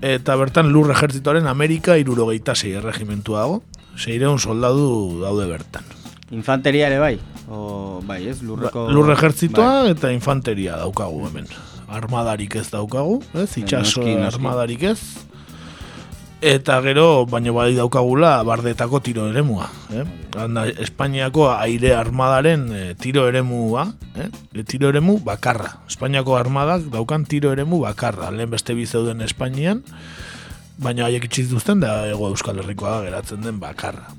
eta 0.03 0.35
bertan 0.41 0.73
lur 0.75 0.91
ejertzitoaren 0.91 1.47
Amerika 1.47 1.95
irurogeita 2.01 2.57
sei 2.59 2.73
erregimentua 2.81 3.45
dago, 3.45 3.63
seireun 3.95 4.41
soldadu 4.43 5.21
daude 5.23 5.47
bertan. 5.47 5.85
Infanteria 6.33 6.89
ere 6.89 6.99
bai? 6.99 7.21
O, 7.53 8.01
bai, 8.03 8.25
ez? 8.27 8.41
Lurreko... 8.43 8.89
Lur 8.91 9.13
ejertzitoa 9.15 9.83
Bai. 9.85 9.91
eta 9.95 10.11
infanteria 10.11 10.79
daukagu 10.81 11.29
hemen. 11.29 11.47
Armadarik 11.93 12.57
ez 12.57 12.71
daukagu, 12.73 13.21
ez? 13.37 13.51
Itxaso 13.61 14.07
armadarik 14.27 14.83
ez. 14.95 15.01
Eta 16.43 16.81
gero, 16.83 17.23
baino 17.31 17.53
bai 17.55 17.71
daukagula, 17.77 18.41
bardetako 18.43 18.99
tiro 18.99 19.29
eremua. 19.31 19.69
Eh? 19.95 20.03
Anda, 20.43 20.65
Espainiako 20.67 21.53
aire 21.53 21.93
armadaren 21.95 22.65
eh, 22.75 22.95
tiro 22.99 23.29
eremua, 23.31 23.85
eh? 24.19 24.27
E, 24.51 24.65
tiro 24.67 24.91
eremu 24.91 25.21
bakarra. 25.23 25.77
Espainiako 25.87 26.35
armadak 26.35 26.89
daukan 26.91 27.29
tiro 27.31 27.53
eremu 27.55 27.79
bakarra. 27.85 28.33
Lehen 28.35 28.51
beste 28.51 28.75
bi 28.75 28.89
zeuden 28.91 29.23
Espainian, 29.23 29.85
baina 30.83 31.07
haiek 31.07 31.29
itxiz 31.31 31.47
duzten 31.53 31.79
da 31.85 32.09
ego 32.11 32.33
Euskal 32.33 32.59
Herrikoa 32.59 32.99
geratzen 33.07 33.47
den 33.47 33.63
bakarra. 33.63 34.11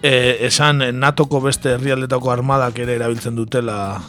E, 0.00 0.46
esan 0.48 0.80
eh, 0.80 0.94
NATOko 0.96 1.42
beste 1.44 1.74
herrialdetako 1.76 2.32
armadak 2.32 2.80
ere 2.80 2.96
erabiltzen 2.96 3.36
dutela 3.36 4.00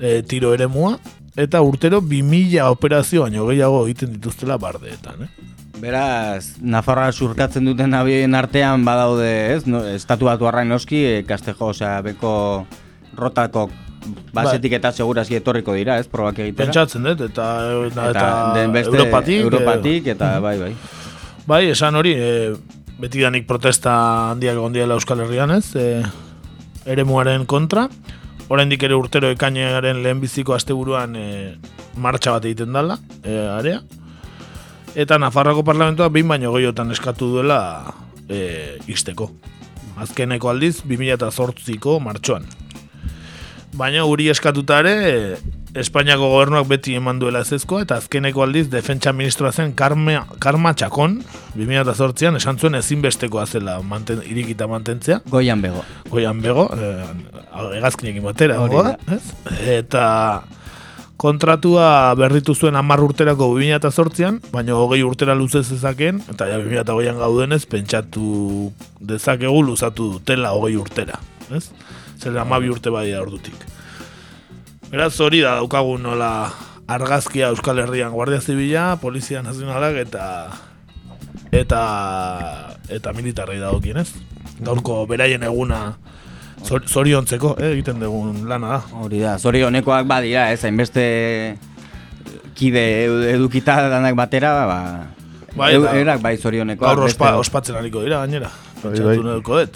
e, 0.00 0.22
tiro 0.24 0.54
eremua, 0.56 0.96
eta 1.36 1.60
urtero 1.62 2.00
2000 2.00 2.70
operazio 2.70 3.22
baino 3.26 3.46
gehiago 3.48 3.84
egiten 3.86 4.12
dituztela 4.14 4.56
bardeetan. 4.58 5.26
Eh? 5.26 5.52
Beraz, 5.82 6.54
Nafarroa 6.62 7.10
surkatzen 7.12 7.66
duten 7.66 7.94
abien 7.98 8.34
artean 8.38 8.84
badaude, 8.86 9.30
ez? 9.56 9.64
No, 9.66 9.82
estatu 9.84 10.30
batu 10.30 10.46
arrain 10.46 10.70
noski, 10.70 11.02
e, 11.04 11.24
Kastejo, 11.26 11.72
osea, 11.74 11.98
beko 12.06 12.32
rotako 13.18 13.68
basetik 14.34 14.76
eta 14.78 14.92
segurazki 14.92 15.38
etorriko 15.40 15.74
dira, 15.74 15.98
ez? 15.98 16.06
Probak 16.08 16.38
egitera. 16.44 16.68
Pentsatzen 16.68 17.08
dut, 17.08 17.24
eta, 17.26 17.48
eta, 17.88 18.08
eta, 18.12 18.26
den 18.54 18.72
beste, 18.72 18.94
Europatik. 18.94 19.34
eh, 19.34 19.48
Europatik, 19.48 20.06
eta 20.14 20.38
bai, 20.44 20.58
bai. 20.60 20.72
Bai, 21.46 21.62
esan 21.72 21.98
hori, 21.98 22.14
e, 22.16 22.54
betidanik 23.00 23.48
protesta 23.48 23.94
handiak 24.30 24.54
egon 24.54 24.76
direla 24.76 24.94
Euskal 24.94 25.24
Herrian 25.24 25.50
ez, 25.56 25.74
e, 25.74 26.02
eremuaren 26.86 27.46
kontra. 27.50 27.88
Oraindik 28.52 28.82
ere 28.84 28.96
urtero 28.98 29.30
ekainaren 29.32 30.02
lehenbiziko 30.04 30.52
asteburuan 30.52 31.14
e, 31.16 31.28
martxa 31.96 32.34
bat 32.34 32.44
egiten 32.44 32.74
dala, 32.76 32.98
e, 33.22 33.38
area. 33.48 33.80
Eta 34.94 35.16
Nafarroko 35.18 35.64
parlamentoa 35.64 36.10
behin 36.12 36.28
baino 36.28 36.52
gehiotan 36.52 36.92
eskatu 36.92 37.30
duela 37.32 37.58
e, 38.28 38.76
izteko. 38.86 39.30
Azkeneko 40.04 40.50
aldiz, 40.50 40.82
2008ko 40.84 41.96
martxoan. 42.04 42.44
Baina 43.74 44.04
guri 44.06 44.28
eskatuta 44.30 44.82
ere, 44.84 45.38
Espainiako 45.74 46.28
gobernuak 46.30 46.68
beti 46.70 46.92
eman 46.94 47.18
duela 47.18 47.40
ezezkoa, 47.42 47.82
eta 47.82 47.96
azkeneko 47.98 48.44
aldiz 48.44 48.68
defentsa 48.70 49.10
ministroa 49.12 49.50
zen 49.50 49.72
Karma, 49.74 50.20
Karma 50.38 50.70
Txakon, 50.78 51.16
2008an 51.58 52.38
esan 52.38 52.60
zuen 52.62 52.78
ezinbestekoa 52.78 53.42
zela 53.46 53.80
manten, 53.82 54.20
irikita 54.22 54.68
mantentzea, 54.70 55.18
Goian 55.32 55.64
bego. 55.64 55.82
goian 56.12 56.40
bego, 56.42 56.68
eh, 56.78 57.08
hegazkinekin 57.74 58.22
batera, 58.22 58.60
goa, 58.70 58.94
da. 58.94 59.18
Eta 59.74 60.06
kontratua 61.18 62.14
berritu 62.14 62.54
zuen 62.54 62.78
10 62.78 63.06
urterako 63.08 63.50
2008an, 63.58 64.40
baina 64.54 64.78
hogei 64.78 65.02
urtera 65.02 65.34
luze 65.34 65.64
zezakeen, 65.64 66.22
eta 66.30 66.46
ja 66.46 66.62
2008an 66.62 67.18
gaudenez, 67.18 67.64
pentsatu 67.66 68.70
dezakegu 69.00 69.62
luzatu 69.62 70.12
dutela 70.18 70.54
hogei 70.54 70.76
urtera, 70.78 71.18
ez? 71.50 71.70
Zer 72.22 72.38
amabi 72.38 72.70
urte 72.70 72.94
badia 72.94 73.18
ordutik. 73.20 73.73
Beraz 74.94 75.16
hori 75.18 75.40
da 75.42 75.56
daukagu 75.58 75.96
nola 75.98 76.52
argazkia 76.86 77.48
Euskal 77.50 77.80
Herrian 77.82 78.12
Guardia 78.14 78.38
Zibila, 78.40 78.94
Polizia 79.02 79.40
Nazionalak 79.42 79.96
eta 80.04 80.26
eta 81.50 81.80
eta 82.94 83.12
militarrei 83.16 83.58
dagokienez. 83.58 84.06
Gaurko 84.62 85.00
beraien 85.10 85.42
eguna 85.42 85.96
zor- 86.62 86.86
zoriontzeko, 86.86 87.56
eh, 87.58 87.72
egiten 87.72 87.98
dugun 87.98 88.44
lana 88.48 88.68
da. 88.76 88.80
Hori 89.02 89.18
da, 89.18 89.34
zorionekoak 89.38 90.06
badira, 90.06 90.52
ez, 90.54 90.62
hainbeste 90.64 91.58
kide 92.54 92.84
edu- 93.08 93.24
edukita 93.34 93.80
danak 93.90 94.14
batera, 94.14 94.52
ba, 94.66 94.78
Bai, 95.56 95.74
eu- 95.74 95.84
eta 95.88 95.96
erak 95.98 96.22
bai 96.22 96.36
zorionekoak. 96.38 96.94
Gaur 96.94 97.04
ospa, 97.08 97.34
ospatzen 97.36 97.74
hariko 97.76 98.02
dira 98.02 98.18
gainera. 98.22 98.50
Bai, 98.82 98.92
Pentsatu 98.92 99.08
bai. 99.08 99.18
nahiko 99.32 99.58
dut. 99.58 99.74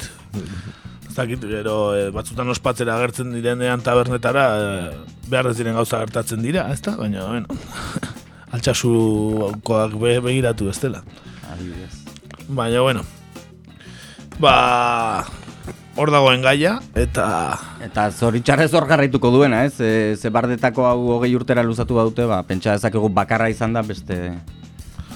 Dakit, 1.19 1.43
gero 1.51 1.97
eh, 1.99 2.11
batzutan 2.15 2.47
ospatzera 2.53 2.95
agertzen 2.95 3.33
direnean 3.35 3.83
tabernetara 3.83 4.43
eh, 4.55 4.91
behar 5.27 5.49
ez 5.51 5.57
diren 5.59 5.75
gauza 5.75 5.99
gertatzen 6.05 6.45
dira, 6.45 6.69
ez 6.71 6.79
da? 6.85 6.95
Baina, 6.95 7.25
bueno, 7.27 7.57
altxasukoak 8.55 9.97
be, 9.99 10.13
begiratu 10.23 10.71
ez 10.71 10.77
dela. 10.79 11.03
Baina, 12.47 12.85
bueno, 12.87 13.03
ba, 14.39 14.55
hor 15.99 16.15
dagoen 16.15 16.47
gaia, 16.47 16.77
eta 16.95 17.27
Eta 17.83 18.09
zoritxarrez 18.11 18.71
hor 18.75 18.87
jarraituko 18.91 19.31
duena, 19.35 19.65
ez? 19.67 19.81
E, 19.81 20.15
ze 20.15 20.31
bardetako 20.35 20.87
hau 20.87 20.99
hogei 21.17 21.33
urtera 21.35 21.63
luzatu 21.67 21.99
badute, 21.99 22.27
ba, 22.31 22.45
pentsa 22.47 22.75
dezakegu 22.79 23.11
bakarra 23.11 23.51
izan 23.51 23.75
da 23.75 23.83
beste... 23.87 24.21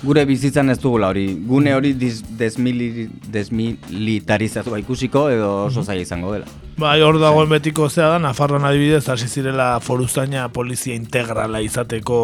Gure 0.03 0.25
bizitzan 0.27 0.73
ez 0.73 0.81
dugula 0.83 1.13
hori, 1.13 1.29
gune 1.47 1.77
hori 1.77 1.93
diz, 1.95 2.25
desmili, 2.39 3.07
desmilitarizatua 3.31 4.81
ikusiko 4.83 5.29
edo 5.31 5.51
oso 5.69 5.85
zaila 5.87 6.03
izango 6.03 6.33
dela. 6.35 6.49
Bai, 6.75 6.97
hor 7.07 7.21
dagoen 7.23 7.51
betiko 7.53 7.87
zea 7.87 8.09
da, 8.11 8.19
Nafarroan 8.19 8.67
adibidez, 8.67 9.05
hasi 9.13 9.29
zirela 9.31 9.77
foruzaina 9.85 10.49
polizia 10.51 10.97
integrala 10.99 11.61
izateko 11.63 12.17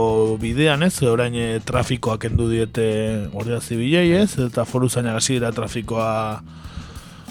bidean, 0.42 0.82
ez? 0.82 0.96
Orain 1.06 1.36
eh, 1.38 1.60
trafikoa 1.62 2.18
kendu 2.18 2.48
diete 2.50 2.88
Guardia 3.30 3.60
Zibilei, 3.60 4.10
ez? 4.24 4.32
Eta 4.42 4.66
foruzaina 4.66 5.14
hasi 5.14 5.36
dira 5.36 5.54
trafikoa 5.54 6.08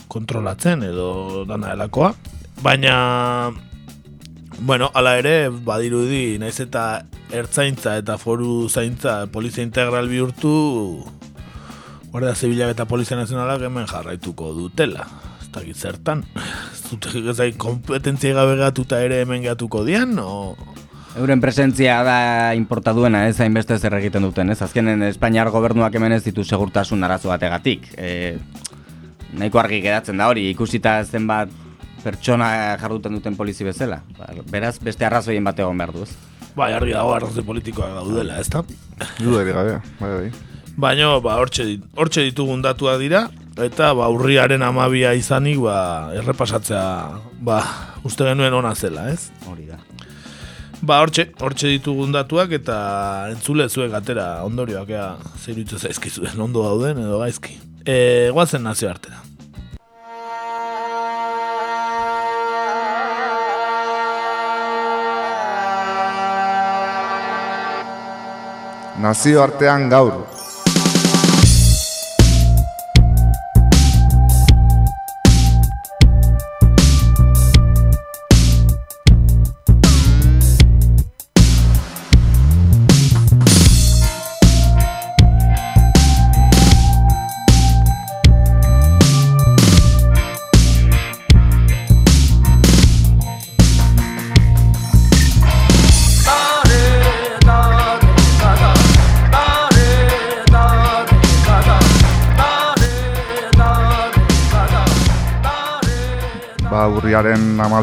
kontrolatzen 0.08 0.88
edo 0.88 1.44
dana 1.50 1.74
delakoa. 1.76 2.14
Baina, 2.64 2.94
bueno, 4.60 4.92
hala 4.94 5.18
ere, 5.20 5.50
badirudi, 5.50 6.38
naiz 6.40 6.60
eta 6.64 7.06
ertzaintza 7.34 7.98
eta 8.00 8.18
foru 8.18 8.70
zaintza 8.70 9.26
polizia 9.32 9.64
integral 9.64 10.10
bihurtu, 10.10 11.06
Guardia 12.12 12.36
Zibilak 12.36 12.72
eta 12.74 12.86
Polizia 12.90 13.18
Nazionalak 13.20 13.62
hemen 13.68 13.88
jarraituko 13.88 14.54
dutela. 14.56 15.06
Ez 15.42 15.52
dakit 15.54 15.78
zertan. 15.78 16.24
Zute 16.88 17.34
zai 17.34 17.52
kompetentzia 17.60 18.34
gabe 18.34 18.56
gatuta 18.58 19.02
ere 19.04 19.22
hemen 19.22 19.44
gatuko 19.44 19.84
dian, 19.86 20.18
o... 20.20 20.56
Euren 21.18 21.42
presentzia 21.42 21.98
da 22.06 22.54
importa 22.54 22.94
duena, 22.94 23.24
ez 23.28 23.40
hainbeste 23.42 23.78
zer 23.80 23.96
egiten 23.98 24.22
duten, 24.22 24.52
ez? 24.54 24.60
Azkenen 24.62 25.02
Espainiar 25.08 25.50
gobernuak 25.50 25.96
hemen 25.98 26.14
ez 26.14 26.22
ditu 26.24 26.44
segurtasun 26.46 27.02
arazo 27.04 27.32
bategatik. 27.32 27.88
E, 27.98 28.38
nahiko 29.34 29.58
argi 29.58 29.82
geratzen 29.82 30.22
da 30.22 30.28
hori, 30.30 30.46
ikusita 30.52 31.00
zenbat 31.06 31.50
pertsona 32.04 32.78
jarduten 32.80 33.14
duten 33.18 33.36
polizi 33.36 33.64
bezala. 33.68 34.02
Ba, 34.18 34.30
beraz, 34.52 34.78
beste 34.84 35.06
arrazoien 35.08 35.44
bat 35.44 35.60
egon 35.60 35.78
behar 35.78 35.94
du, 35.96 36.04
ez? 36.04 36.14
Bai, 36.58 36.72
argi 36.74 36.94
dago 36.96 37.14
arrazoi 37.14 37.44
politikoak 37.46 37.94
daudela, 37.94 38.40
ez 38.42 38.50
da? 38.50 38.64
Dudarik 39.20 39.54
gabe, 39.54 39.80
bai, 40.00 40.12
bai. 40.14 40.32
Baina, 40.78 41.20
ba, 41.20 41.36
hortxe, 41.42 41.66
dit- 41.66 41.84
hortxe 41.98 42.24
ditugun 42.28 42.62
datua 42.62 42.98
dira, 43.02 43.28
eta 43.58 43.94
ba, 43.98 44.10
urriaren 44.14 44.62
amabia 44.62 45.14
izanik, 45.18 45.58
ba, 45.62 46.12
errepasatzea, 46.18 46.84
ba, 47.42 47.62
uste 48.06 48.24
genuen 48.26 48.54
ona 48.54 48.76
zela, 48.76 49.10
ez? 49.10 49.32
Hori 49.50 49.66
da. 49.66 49.80
Ba, 50.82 51.00
hortxe, 51.02 51.32
hortxe 51.42 51.68
ditugun 51.74 52.12
datuak, 52.14 52.52
eta 52.54 53.30
entzule 53.34 53.66
zuek 53.70 53.94
atera 53.98 54.44
ondorioak, 54.46 54.90
ea, 54.94 55.08
zeiruitzu 55.44 55.80
zaizkizuen, 55.82 56.38
ondo 56.42 56.62
dauden 56.64 57.02
edo 57.02 57.18
gaizki. 57.24 57.58
E, 57.86 58.30
guazen 58.34 58.62
nazio 58.64 58.90
artera. 68.98 69.02
Nazio 69.02 69.44
artean 69.44 69.90
gaur. 69.90 70.37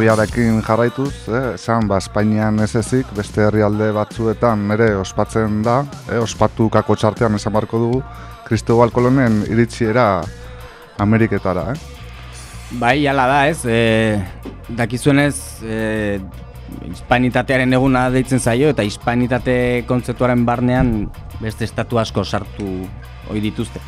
Urriaren 0.04 0.20
amabiarekin 0.20 0.62
jarraituz, 0.62 1.28
eh, 1.28 1.54
esan, 1.54 1.88
ba, 1.88 1.96
Espainian 1.98 2.58
ez 2.60 2.74
ezik, 2.76 3.06
beste 3.16 3.40
herrialde 3.40 3.90
batzuetan 3.92 4.70
ere 4.70 4.94
ospatzen 4.96 5.62
da, 5.62 5.84
eh, 6.10 6.18
ospatu 6.18 6.68
kako 6.68 6.94
txartean 6.94 7.34
esan 7.34 7.52
barko 7.52 7.78
dugu, 7.78 8.02
Cristobal 8.46 8.90
Kolonen 8.90 9.44
iritsiera 9.48 10.22
Ameriketara, 10.98 11.72
eh? 11.72 11.78
Bai, 12.72 13.06
ala 13.06 13.26
da, 13.26 13.48
ez? 13.48 13.64
E, 13.64 14.20
dakizuenez, 14.68 15.62
e, 15.62 16.20
hispanitatearen 16.90 17.72
eguna 17.72 18.10
deitzen 18.10 18.40
zaio, 18.40 18.68
eta 18.68 18.82
hispanitate 18.82 19.84
kontzeptuaren 19.86 20.44
barnean 20.44 21.08
beste 21.40 21.64
estatu 21.64 21.98
asko 21.98 22.24
sartu 22.24 22.86
ohi 23.30 23.40
dituzte. 23.40 23.80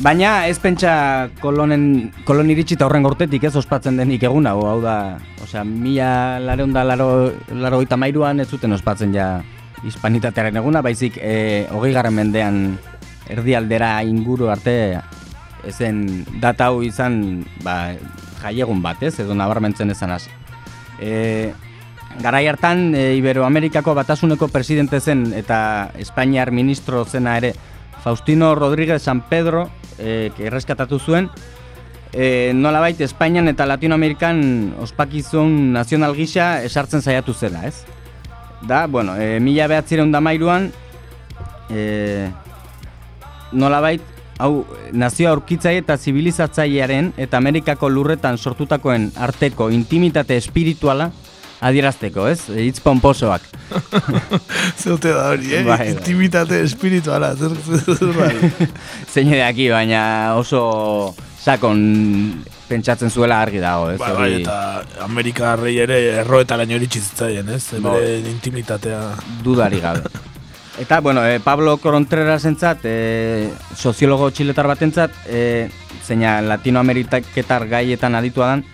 Baina 0.00 0.46
ez 0.48 0.56
pentsa 0.56 1.28
kolonen, 1.42 2.12
kolon 2.24 2.48
iritsi 2.48 2.78
eta 2.78 2.86
horren 2.86 3.04
gortetik 3.04 3.42
ez 3.44 3.52
ospatzen 3.60 3.98
denik 4.00 4.22
eguna, 4.24 4.54
hau 4.56 4.64
hau 4.64 4.78
da, 4.80 5.18
osea, 5.44 5.66
mila 5.68 6.38
lareunda 6.40 6.80
laro, 6.84 7.32
laro 7.52 7.82
mairuan 7.96 8.40
ez 8.40 8.48
zuten 8.48 8.72
ospatzen 8.72 9.12
ja 9.12 9.42
hispanitatearen 9.84 10.56
eguna, 10.56 10.80
baizik 10.80 11.18
e, 11.20 11.66
hogei 11.70 11.92
garren 11.92 12.14
mendean 12.14 12.78
erdialdera 13.28 14.02
inguru 14.02 14.48
arte 14.48 14.98
ezen 15.68 16.24
data 16.40 16.70
hau 16.70 16.82
izan 16.82 17.44
ba, 17.62 17.92
jaiegun 18.40 18.80
bat, 18.80 19.02
ez, 19.02 19.18
edo 19.20 19.34
nabarmentzen 19.34 19.90
ezan 19.90 20.10
hasi. 20.10 20.30
E, 21.00 21.52
garai 22.22 22.46
hartan 22.48 22.94
e, 22.94 23.12
Iberoamerikako 23.20 23.92
batasuneko 23.94 24.48
presidente 24.48 25.00
zen 25.00 25.34
eta 25.36 25.92
Espainiar 25.98 26.50
ministro 26.50 27.04
zena 27.04 27.36
ere 27.36 27.52
Faustino 28.02 28.54
Rodríguez 28.54 29.02
San 29.02 29.20
Pedro 29.28 29.68
e, 29.98 30.30
erreskatatu 30.38 30.98
zuen 30.98 31.28
e, 32.12 32.52
nolabait 32.54 33.00
Espainian 33.00 33.48
eta 33.48 33.66
Latinoamerikan 33.66 34.38
ospakizun 34.84 35.72
nazional 35.72 36.14
gisa 36.16 36.62
esartzen 36.62 37.02
saiatu 37.02 37.34
zela, 37.34 37.66
ez? 37.66 37.84
Da, 38.62 38.86
bueno, 38.86 39.16
e, 39.18 39.40
mila 39.40 39.66
behatzireun 39.68 40.12
da 40.12 40.20
mairuan 40.22 40.70
e, 41.70 42.30
nolabait 43.52 44.02
hau 44.42 44.64
nazio 44.92 45.30
aurkitzaile 45.30 45.82
eta 45.82 45.96
zibilizatzailearen 45.96 47.12
eta 47.20 47.38
Amerikako 47.38 47.90
lurretan 47.92 48.38
sortutakoen 48.38 49.10
arteko 49.16 49.68
intimitate 49.70 50.36
espirituala 50.40 51.10
adierazteko, 51.62 52.26
ez? 52.28 52.40
Hitz 52.50 52.80
pomposoak. 52.82 53.44
Zeute 54.82 55.12
da 55.14 55.28
hori, 55.32 55.52
eh? 55.54 55.62
Bai, 55.66 55.78
bai. 55.78 55.90
Intimitate 55.94 56.62
espirituala, 56.66 57.32
zer, 57.36 57.54
zer, 57.62 58.08
bai. 58.16 58.32
Zeine 59.12 59.38
daki, 59.38 59.68
baina 59.72 60.02
oso 60.38 60.62
sakon 61.42 61.78
pentsatzen 62.68 63.10
zuela 63.10 63.40
argi 63.44 63.62
dago, 63.62 63.90
ez? 63.92 64.00
Bai, 64.00 64.10
bai, 64.10 64.26
Hori 64.26 64.42
eta 64.42 65.06
Amerika 65.06 65.52
harrei 65.52 65.76
ere 65.84 66.02
erroetaraino 66.22 66.78
iritsi 66.78 67.02
zitzaien, 67.02 67.48
ez? 67.54 67.64
Bere 67.78 68.18
intimitatea. 68.32 69.00
dudari 69.44 69.80
gabe. 69.82 70.06
Eta, 70.80 71.00
bueno, 71.00 71.24
e, 71.26 71.38
Pablo 71.38 71.76
Contreras 71.76 72.46
entzat, 72.48 72.86
e, 72.88 73.50
soziologo 73.76 74.30
txiletar 74.32 74.66
batentzat, 74.70 75.12
e, 75.28 75.68
zeina 76.02 76.38
latinoameriketar 76.40 77.68
gaietan 77.68 78.16
aditua 78.16 78.54
dan, 78.54 78.64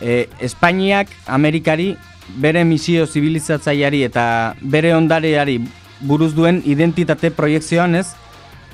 e, 0.00 0.28
Espainiak 0.40 1.10
Amerikari 1.26 1.96
bere 2.36 2.64
misio 2.64 3.06
zibilizatzaileari 3.06 4.02
eta 4.06 4.24
bere 4.60 4.94
ondareari 4.94 5.58
buruz 6.00 6.32
duen 6.34 6.62
identitate 6.64 7.30
proiektzioan 7.30 7.94
ez, 7.94 8.06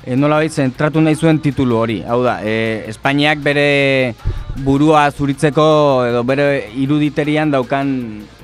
e, 0.05 0.15
nola 0.15 0.39
zentratu 0.49 1.01
nahi 1.01 1.15
zuen 1.15 1.39
titulu 1.39 1.77
hori. 1.77 2.01
Hau 2.07 2.21
da, 2.23 2.39
e, 2.43 2.85
Espainiak 2.87 3.41
bere 3.43 4.15
burua 4.63 5.09
zuritzeko 5.11 6.05
edo 6.07 6.23
bere 6.23 6.69
iruditerian 6.75 7.51
daukan 7.51 7.89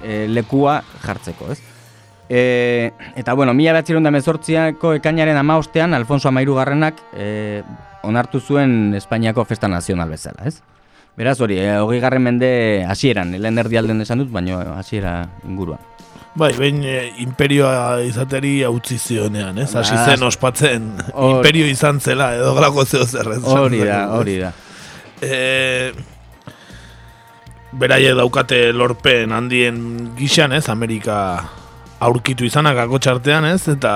e, 0.04 0.26
lekua 0.28 0.82
jartzeko, 1.06 1.52
ez? 1.54 1.62
E, 2.30 2.92
eta 3.20 3.34
bueno, 3.34 3.54
mila 3.54 3.74
behatziron 3.76 4.04
da 4.04 4.12
mezortziako 4.12 4.94
ekainaren 5.00 5.38
amaostean, 5.38 5.94
Alfonso 5.94 6.30
Amairu 6.30 6.56
garrenak 6.60 7.00
e, 7.16 7.62
onartu 8.04 8.40
zuen 8.40 8.94
Espainiako 8.98 9.46
festa 9.46 9.68
nazional 9.72 10.10
bezala, 10.10 10.48
ez? 10.50 10.62
Beraz 11.18 11.40
hori, 11.46 11.60
e, 11.62 11.76
hogei 11.78 12.00
garren 12.02 12.24
mende 12.26 12.86
hasieran, 12.90 13.36
lehen 13.38 13.58
erdialden 13.62 14.02
esan 14.02 14.24
dut, 14.24 14.32
baina 14.34 14.62
hasiera 14.80 15.28
inguruan. 15.46 15.80
Bai, 16.34 16.50
behin 16.58 16.80
eh, 16.90 17.12
imperioa 17.22 18.00
izateri 18.02 18.56
utzi 18.66 18.98
zionean, 18.98 19.60
ez? 19.62 19.68
Hasi 19.78 19.94
zen 20.08 20.24
ospatzen 20.26 20.88
hor- 21.14 21.36
imperio 21.36 21.68
izan 21.70 22.00
zela, 22.02 22.32
edo 22.34 22.56
galako 22.58 22.86
zeo 22.90 23.06
zer. 23.06 23.30
ez? 23.36 23.44
Hori 23.46 23.84
da, 23.86 24.00
hori 24.18 24.40
da. 24.42 24.50
E, 25.22 25.94
beraiek 27.78 28.18
daukate 28.18 28.64
lorpen 28.74 29.32
handien 29.38 29.78
gixan, 30.18 30.58
ez? 30.58 30.66
Amerika 30.74 31.20
aurkitu 32.04 32.50
izanak 32.50 32.82
akotxartean, 32.88 33.46
ez? 33.54 33.68
Eta, 33.70 33.94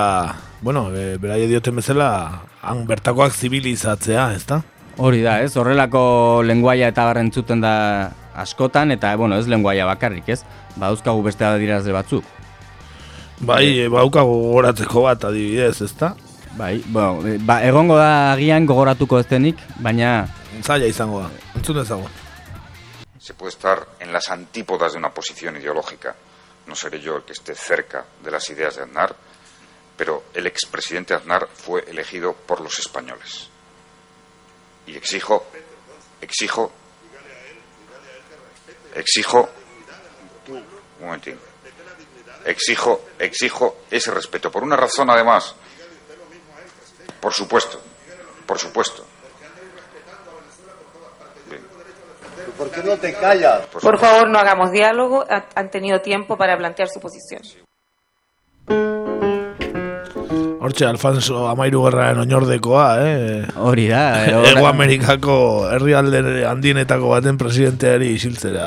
bueno, 0.62 0.92
e, 0.94 1.16
beraiek 1.18 1.50
dioten 1.50 1.82
bezala, 1.82 2.12
han 2.62 2.86
bertakoak 2.86 3.34
zibilizatzea, 3.34 4.30
ez 4.38 4.46
da? 4.46 4.62
Hori 4.98 5.22
da, 5.22 5.42
ez? 5.46 5.52
Horrelako 5.58 6.42
lenguaia 6.42 6.88
eta 6.90 7.06
barren 7.06 7.30
entzuten 7.30 7.62
da 7.62 7.74
askotan, 8.38 8.92
eta, 8.96 9.16
bueno, 9.16 9.38
ez 9.38 9.46
lenguaia 9.48 9.86
bakarrik, 9.86 10.30
ez? 10.34 10.42
Badauzkagu 10.76 11.22
beste 11.26 11.46
adirazle 11.46 11.94
batzuk. 11.94 12.26
Bai, 13.46 13.84
e, 13.84 13.88
baukago 13.94 14.34
gogoratzeko 14.48 15.04
bat 15.06 15.28
adibidez, 15.30 15.76
ez 15.86 15.92
da? 16.00 16.16
Bai, 16.58 16.80
bueno, 16.88 17.22
e, 17.30 17.38
ba, 17.38 17.60
egongo 17.66 17.98
da 18.00 18.34
agian 18.34 18.66
gogoratuko 18.66 19.20
ez 19.22 19.28
denik, 19.30 19.62
baina 19.78 20.26
Zaila 20.64 20.88
izango 20.90 21.22
da, 21.22 21.30
entzun 21.56 21.78
ezagun. 21.84 22.10
Se 23.20 23.36
puede 23.36 23.52
estar 23.52 23.86
en 24.00 24.12
las 24.12 24.32
antípodas 24.32 24.94
de 24.94 24.98
una 24.98 25.14
posición 25.14 25.58
ideológica. 25.58 26.16
No 26.66 26.76
seré 26.76 27.00
yo 27.00 27.18
el 27.18 27.24
que 27.24 27.34
esté 27.34 27.54
cerca 27.54 28.06
de 28.24 28.32
las 28.32 28.50
ideas 28.50 28.76
de 28.76 28.84
Aznar, 28.84 29.16
pero 29.96 30.24
el 30.34 30.48
expresidente 30.48 31.14
Aznar 31.14 31.48
fue 31.54 31.86
elegido 31.88 32.34
por 32.34 32.62
los 32.62 32.80
españoles. 32.80 33.47
Y 34.88 34.96
exijo, 34.98 35.46
exijo, 36.22 36.72
exijo, 38.96 39.50
un 40.48 40.66
momentín, 41.02 41.38
exijo, 42.46 43.02
exijo 43.20 43.78
ese 43.92 44.12
respeto. 44.12 44.50
Por 44.52 44.64
una 44.64 44.76
razón, 44.78 45.10
además, 45.10 45.54
por 47.20 47.34
supuesto, 47.34 47.82
por 48.46 48.58
supuesto. 48.58 49.06
¿Por 52.58 52.72
qué 52.72 52.82
no 52.82 52.98
te 52.98 53.14
callas? 53.14 53.68
Por 53.68 54.00
favor, 54.00 54.28
no 54.30 54.40
hagamos 54.40 54.72
diálogo. 54.72 55.24
Ha- 55.30 55.46
Han 55.54 55.70
tenido 55.70 56.02
tiempo 56.02 56.38
para 56.38 56.58
plantear 56.58 56.90
su 56.90 57.00
posición. 57.00 57.42
Hortxe, 60.68 60.84
Alfonso 60.84 61.46
amairu 61.48 61.86
gerraren 61.86 62.20
oinordekoa, 62.26 62.88
eh? 63.00 63.44
Hori 63.56 63.86
da. 63.88 64.02
Ego 64.52 64.66
Amerikako 64.68 65.38
herrialde 65.72 66.44
handienetako 66.50 67.14
baten 67.14 67.38
presidenteari 67.40 68.10
isiltzera 68.18 68.66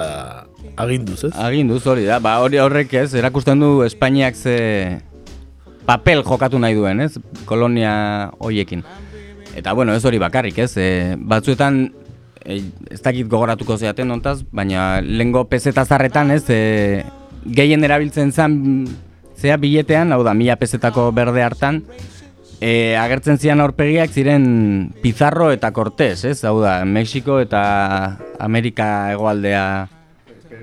aginduz, 0.80 1.18
ez? 1.28 1.34
Aginduz 1.36 1.82
hori 1.90 2.06
da, 2.08 2.16
ba 2.24 2.38
hori 2.40 2.60
horrek 2.62 2.94
ez, 3.02 3.10
erakusten 3.20 3.60
du 3.60 3.82
Espainiak 3.84 4.38
ze 4.38 4.56
papel 5.84 6.24
jokatu 6.24 6.60
nahi 6.62 6.78
duen, 6.78 7.04
ez, 7.04 7.18
kolonia 7.44 7.92
hoiekin. 8.40 8.84
Eta 9.58 9.74
bueno, 9.76 9.92
ez 9.92 10.04
hori 10.06 10.22
bakarrik, 10.22 10.62
ez, 10.64 10.72
e, 10.80 10.88
batzuetan 11.20 11.82
e, 12.44 12.62
ez 12.88 13.02
dakit 13.04 13.28
gogoratuko 13.28 13.76
zeaten 13.76 14.16
ontaz, 14.16 14.38
baina 14.56 15.02
lengo 15.04 15.44
peseta 15.52 15.84
zarretan, 15.84 16.32
ez, 16.32 16.46
e, 16.48 17.04
gehien 17.44 17.84
erabiltzen 17.84 18.32
zen 18.32 18.58
zea 19.40 19.56
biletean, 19.60 20.12
hau 20.12 20.22
da, 20.26 20.34
mila 20.36 20.56
pesetako 20.60 21.08
berde 21.16 21.42
hartan, 21.42 21.82
e, 22.60 22.96
agertzen 23.00 23.40
zian 23.40 23.60
aurpegiak 23.64 24.12
ziren 24.12 24.92
Pizarro 25.02 25.50
eta 25.54 25.72
Cortés, 25.72 26.24
ez, 26.28 26.38
hau 26.44 26.60
da, 26.62 26.80
Mexiko 26.84 27.40
eta 27.40 27.62
Amerika 28.38 29.10
hegoaldea 29.14 29.64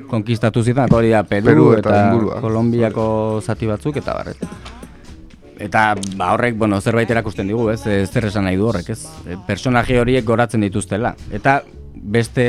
konkistatu 0.08 0.64
zidan, 0.64 0.94
hori 0.94 1.12
da 1.12 1.24
Peru, 1.28 1.50
Peru 1.50 1.68
eta 1.80 1.96
eta. 2.14 2.42
Kolombiako 2.44 3.08
zati 3.44 3.70
batzuk 3.70 3.98
eta 4.04 4.16
barret. 4.20 4.46
Eta 5.58 5.96
ba 6.20 6.32
horrek, 6.36 6.54
bueno, 6.56 6.78
zerbait 6.82 7.10
erakusten 7.10 7.48
digu, 7.50 7.72
ez? 7.74 7.82
Zer 7.82 8.30
esan 8.30 8.46
nahi 8.46 8.60
du 8.60 8.68
horrek, 8.70 8.92
ez? 8.94 9.02
E, 9.26 9.40
Personaje 9.48 9.98
horiek 10.00 10.26
goratzen 10.26 10.62
dituztela. 10.62 11.16
Eta 11.34 11.64
beste 11.98 12.46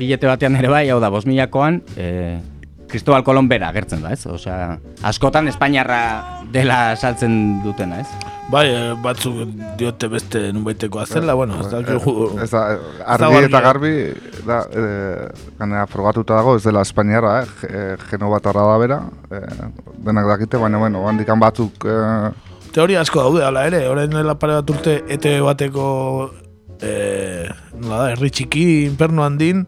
bilete 0.00 0.26
batean 0.26 0.56
ere 0.56 0.72
bai, 0.72 0.86
hau 0.90 0.98
da, 1.02 1.12
bos 1.12 1.26
milakoan, 1.28 1.82
e, 1.96 2.38
Cristobal 2.88 3.24
Colón 3.24 3.48
bera 3.48 3.68
agertzen 3.72 4.02
da, 4.02 4.12
ez? 4.14 4.26
Osea, 4.30 4.78
askotan 5.02 5.48
Espainiarra 5.50 5.98
dela 6.54 6.94
saltzen 6.96 7.60
dutena, 7.64 8.00
ez? 8.04 8.06
Bai, 8.48 8.68
eh, 8.70 8.92
batzuk 9.02 9.40
diote 9.76 10.06
beste 10.08 10.52
nunbaitekoa 10.54 11.02
zela, 11.10 11.34
bueno, 11.34 11.58
ez 11.60 11.70
dakigu... 11.72 12.28
Ez 12.44 12.50
da, 12.52 12.60
ez 12.78 13.18
dago 13.18 13.34
argi 13.40 13.48
eta 13.48 13.60
garbi, 13.64 13.92
da, 14.46 14.60
e, 14.70 15.80
frogatuta 15.90 16.36
dago, 16.38 16.54
ez 16.56 16.62
dela 16.62 16.84
Espainiara, 16.86 17.40
eh, 17.42 17.46
ge- 17.60 17.72
eh, 17.74 17.96
genobatarra 18.12 18.68
da 18.70 18.78
bera, 18.78 19.00
e, 19.34 19.40
denak 20.06 20.30
dakite, 20.30 20.56
baina, 20.62 20.78
bueno, 20.78 21.02
handikan 21.10 21.42
batzuk, 21.42 21.84
e, 21.90 22.30
Teoria 22.76 23.00
asko 23.00 23.22
daude, 23.24 23.40
ala 23.42 23.62
ere, 23.66 23.86
orain 23.88 24.10
dela 24.12 24.34
pare 24.38 24.58
bat 24.60 24.70
urte 24.70 24.98
ETV 25.08 25.40
bateko 25.46 25.84
eh, 26.84 27.48
nola 27.80 28.02
da, 28.02 28.10
herri 28.12 28.28
txiki, 28.30 28.66
inferno 28.84 29.24
handin, 29.24 29.62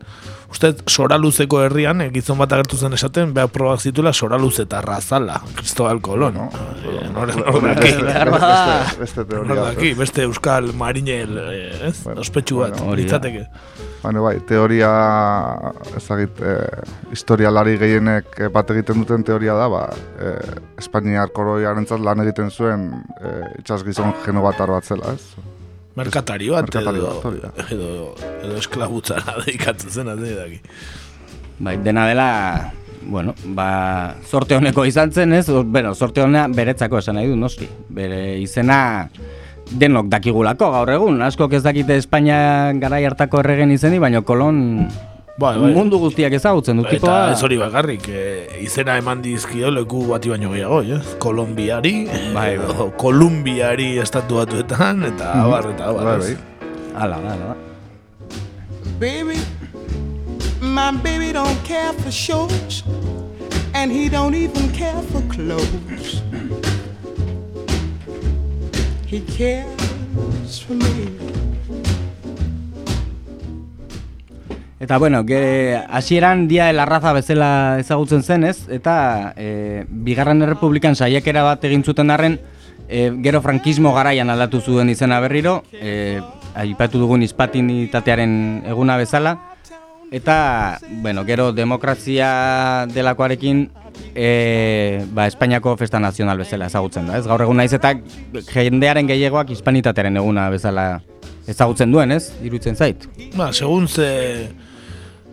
uste 0.50 0.72
soraluzeko 0.88 1.60
herrian, 1.62 2.00
eh, 2.00 2.10
gizon 2.14 2.38
bat 2.40 2.52
agertu 2.56 2.76
zen 2.76 2.92
esaten, 2.96 3.34
behar 3.36 3.50
probak 3.52 3.80
zituela 3.84 4.12
soraluz 4.12 4.58
eta 4.60 4.80
razala, 4.80 5.40
Cristobal 5.56 6.00
Colón. 6.00 6.34
No, 6.34 6.48
eh, 6.48 7.08
nor- 7.12 7.34
nor 7.36 7.62
daki. 7.62 7.92
beste, 8.96 9.94
beste 9.98 10.22
euskal 10.22 10.72
marinel, 10.74 11.36
eh, 11.38 11.88
ez? 11.88 12.06
Ospetsu 12.16 12.62
bat, 12.62 12.76
da. 12.78 12.94
litzateke. 12.96 13.44
Baina 14.02 14.20
bai, 14.22 14.38
teoria, 14.46 14.88
ezagit, 15.98 16.38
e, 16.40 16.52
historialari 17.12 17.76
gehienek 17.80 18.36
eh, 18.38 18.48
bat 18.54 18.70
egiten 18.70 19.02
duten 19.02 19.24
teoria 19.26 19.56
da, 19.58 19.66
ba, 19.68 19.84
e, 20.22 20.34
Espainiar 20.78 21.32
koroiarentzat 21.34 22.00
lan 22.00 22.22
egiten 22.22 22.50
zuen 22.54 22.88
e, 23.18 23.32
itxas 23.58 23.82
gizon 23.84 24.14
genobatar 24.24 24.70
bat 24.70 24.84
zela, 24.86 25.12
ez? 25.18 25.32
Merkatari 25.98 26.50
bat, 26.52 26.68
Merkatari 26.68 27.02
edo, 27.02 27.14
bat, 27.22 27.38
da. 27.42 27.68
edo, 27.74 27.92
edo 28.44 28.58
esklabutzara 28.60 29.36
dedikatzen 29.42 29.90
zen, 29.90 30.12
ez 30.14 30.36
daki. 30.36 30.60
Bai, 31.58 31.74
dena 31.82 32.06
dela, 32.06 32.28
bueno, 33.02 33.34
ba, 33.56 34.14
sorte 34.28 34.56
honeko 34.58 34.84
izan 34.86 35.12
zen, 35.12 35.32
ez? 35.34 35.48
Bueno, 35.48 35.94
sorte 35.94 36.22
honea 36.22 36.46
beretzako 36.52 37.00
esan 37.02 37.18
nahi 37.18 37.30
du, 37.30 37.36
noski. 37.38 37.66
Bere 37.88 38.38
izena 38.38 38.80
denok 39.68 40.08
dakigulako 40.12 40.70
gaur 40.72 40.92
egun. 40.94 41.22
Askok 41.26 41.58
ez 41.58 41.62
dakite 41.66 41.98
Espainia 41.98 42.72
garai 42.80 43.02
hartako 43.08 43.42
erregen 43.42 43.72
izeni, 43.74 44.00
baina 44.02 44.22
Kolon 44.22 44.60
Bai, 45.38 45.54
bai. 45.56 45.70
mundu 45.72 45.98
guztiak 46.02 46.32
ezagutzen 46.34 46.76
du 46.80 46.82
Eta 46.82 46.90
tipoa. 46.96 47.18
ez 47.30 47.42
hori 47.46 47.56
bakarrik, 47.60 48.08
e, 48.10 48.22
izena 48.64 48.96
eman 48.98 49.20
dizkio 49.22 49.70
leku 49.70 50.00
bati 50.08 50.32
baino 50.32 50.50
gehiago, 50.50 50.80
ez? 50.82 51.14
Kolombiari, 51.22 51.92
Bai, 52.08 52.32
bai. 52.34 52.48
edo 52.56 52.88
Kolumbiari 52.98 53.98
estatu 54.02 54.34
batuetan, 54.40 55.04
eta 55.12 55.32
Mhm. 55.34 55.44
abar, 55.44 55.64
eta 55.70 55.84
abar. 55.92 56.04
Bai, 56.04 56.18
bai. 56.18 56.36
Hala, 56.98 57.16
hala, 57.16 57.30
hala. 57.30 57.56
Baby, 58.98 59.38
my 60.60 60.90
baby 61.04 61.32
don't 61.32 61.62
care 61.62 61.92
for 62.02 62.10
shows, 62.10 62.82
and 63.74 63.92
he 63.92 64.08
don't 64.08 64.34
even 64.34 64.68
care 64.74 65.00
for 65.12 65.22
clothes. 65.30 66.20
He 69.06 69.20
cares 69.20 70.58
for 70.66 70.74
me. 70.74 71.06
Eta 74.80 74.96
bueno, 74.96 75.24
hasieran 75.88 76.46
dia 76.46 76.66
de 76.66 76.72
la 76.72 76.86
raza 76.86 77.12
bezala 77.12 77.78
ezagutzen 77.80 78.22
zen, 78.22 78.44
ez? 78.44 78.68
Eta 78.70 79.34
e, 79.36 79.84
bigarren 79.88 80.42
errepublikan 80.46 80.94
saiakera 80.94 81.42
bat 81.42 81.64
egin 81.66 81.82
zuten 81.82 82.12
arren, 82.14 82.38
e, 82.86 83.10
gero 83.24 83.42
frankismo 83.42 83.92
garaian 83.94 84.30
aldatu 84.30 84.60
zuen 84.60 84.88
izena 84.88 85.18
berriro, 85.18 85.64
e, 85.72 86.20
aipatu 86.54 87.02
dugun 87.02 87.24
izpatinitatearen 87.26 88.62
eguna 88.70 88.96
bezala, 88.96 89.34
eta, 90.14 90.78
bueno, 91.02 91.26
gero 91.26 91.50
demokrazia 91.52 92.86
delakoarekin, 92.94 93.66
e, 94.14 95.04
ba, 95.10 95.26
Espainiako 95.26 95.74
festa 95.76 95.98
nazional 95.98 96.38
bezala 96.38 96.70
ezagutzen 96.70 97.10
da, 97.10 97.18
ez? 97.18 97.26
Gaur 97.26 97.42
egun 97.42 97.58
naiz 97.58 97.72
eta 97.74 97.96
jendearen 98.54 99.10
gehiagoak 99.10 99.50
hispanitatearen 99.50 100.22
eguna 100.22 100.46
bezala 100.54 100.88
ezagutzen 101.48 101.90
duen, 101.90 102.14
ez? 102.14 102.30
Irutzen 102.46 102.76
zait. 102.76 103.10
Ba, 103.34 103.50
segun 103.52 103.88
ze 103.88 104.08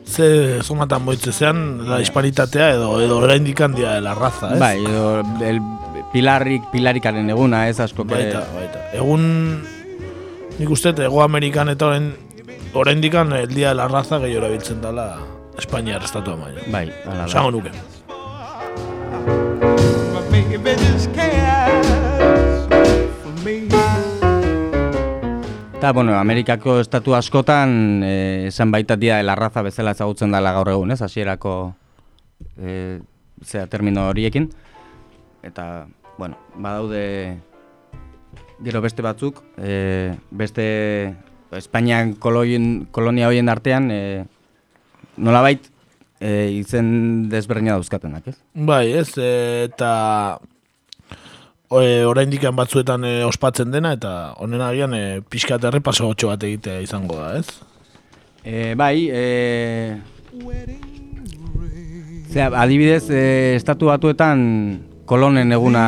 ze 0.07 0.61
zomatan 0.63 1.05
boitze 1.05 1.31
zean, 1.33 1.87
la 1.89 1.99
hispanitatea 1.99 2.71
edo 2.75 3.01
edo 3.01 3.17
oraindik 3.17 3.61
handia 3.61 3.91
de 3.97 4.01
la 4.01 4.13
raza, 4.15 4.53
ez? 4.53 4.59
Bai, 4.59 4.83
edo 4.85 5.23
el 5.43 5.61
pilarrik, 6.13 6.69
pilarikaren 6.71 7.29
eguna, 7.29 7.67
ez 7.69 7.79
asko. 7.79 8.05
Baita, 8.05 8.45
baita. 8.55 8.85
Egun, 8.93 9.63
nik 10.59 10.69
uste, 10.69 10.95
ego 11.03 11.23
Amerikan 11.23 11.69
eta 11.73 11.89
orain, 11.91 12.13
oraindik 12.73 13.13
el 13.15 13.53
dia 13.53 13.69
de 13.69 13.75
la 13.75 13.87
raza 13.87 14.19
gehiago 14.19 14.45
erabiltzen 14.45 14.81
dela 14.81 15.17
Espainiar 15.57 16.03
estatua 16.03 16.35
maila. 16.35 16.61
Bai, 16.67 16.91
hala 17.05 17.23
da. 17.23 17.25
Esango 17.27 17.51
nuke. 17.51 17.71
Eta, 25.85 25.93
bueno, 25.93 26.15
Amerikako 26.17 26.79
estatu 26.81 27.13
askotan 27.13 28.01
eh, 28.01 28.47
esan 28.47 28.71
baita 28.73 28.95
dia 28.97 29.19
de 29.19 29.23
la 29.23 29.35
raza 29.37 29.61
bezala 29.61 29.91
ezagutzen 29.93 30.31
dela 30.33 30.49
gaur 30.55 30.71
egun, 30.71 30.89
ez? 30.89 30.97
Hasierako 31.05 31.75
eh, 32.57 33.03
zera 33.45 33.67
termino 33.69 34.07
horiekin. 34.09 34.47
Eta, 35.45 35.85
bueno, 36.17 36.39
badaude 36.55 37.37
gero 38.65 38.81
beste 38.81 39.05
batzuk, 39.05 39.43
eh, 39.61 40.17
beste 40.31 40.65
Espainian 41.53 42.15
koloien, 42.17 42.87
kolonia 42.89 43.29
hoien 43.29 43.53
artean, 43.53 43.91
eh, 43.93 44.25
nolabait 45.17 45.69
eh, 46.19 46.49
izen 46.63 47.29
desberdina 47.29 47.77
dauzkatenak, 47.77 48.33
ez? 48.33 48.39
Bai, 48.55 48.87
ez, 48.89 49.11
e, 49.21 49.69
eta 49.69 50.41
e, 51.71 52.03
oraindik 52.05 52.45
batzuetan 52.55 53.05
e, 53.05 53.13
ospatzen 53.25 53.71
dena, 53.71 53.93
eta 53.97 54.33
honen 54.41 54.61
agian 54.61 54.93
e, 54.93 55.21
pixka 55.29 55.57
errepaso 55.57 56.07
gotxo 56.07 56.29
bat 56.31 56.43
egitea 56.43 56.81
izango 56.85 57.17
da, 57.19 57.37
ez? 57.39 57.47
E, 58.45 58.73
bai, 58.77 59.09
e, 59.09 59.97
zera, 62.31 62.51
adibidez, 62.61 63.09
e, 63.09 63.55
estatu 63.55 63.89
batuetan 63.89 64.43
kolonen 65.09 65.51
eguna 65.55 65.85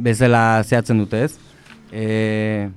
bezala 0.00 0.62
zehatzen 0.64 1.02
dute, 1.02 1.24
ez? 1.26 1.34
E, 1.90 2.68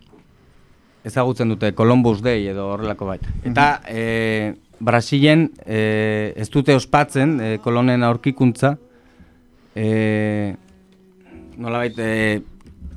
ezagutzen 1.03 1.51
dute 1.51 1.73
Columbus 1.75 2.21
Day 2.23 2.47
edo 2.47 2.69
horrelako 2.73 3.09
bait. 3.11 3.25
Eta 3.45 3.67
e, 3.87 4.55
Brasilen 4.83 5.49
e, 5.65 6.33
ez 6.39 6.49
dute 6.51 6.75
ospatzen 6.75 7.37
e, 7.39 7.49
kolonen 7.63 8.03
aurkikuntza, 8.07 8.75
e, 9.75 10.55
nolabait 11.57 11.97
e, 11.99 12.41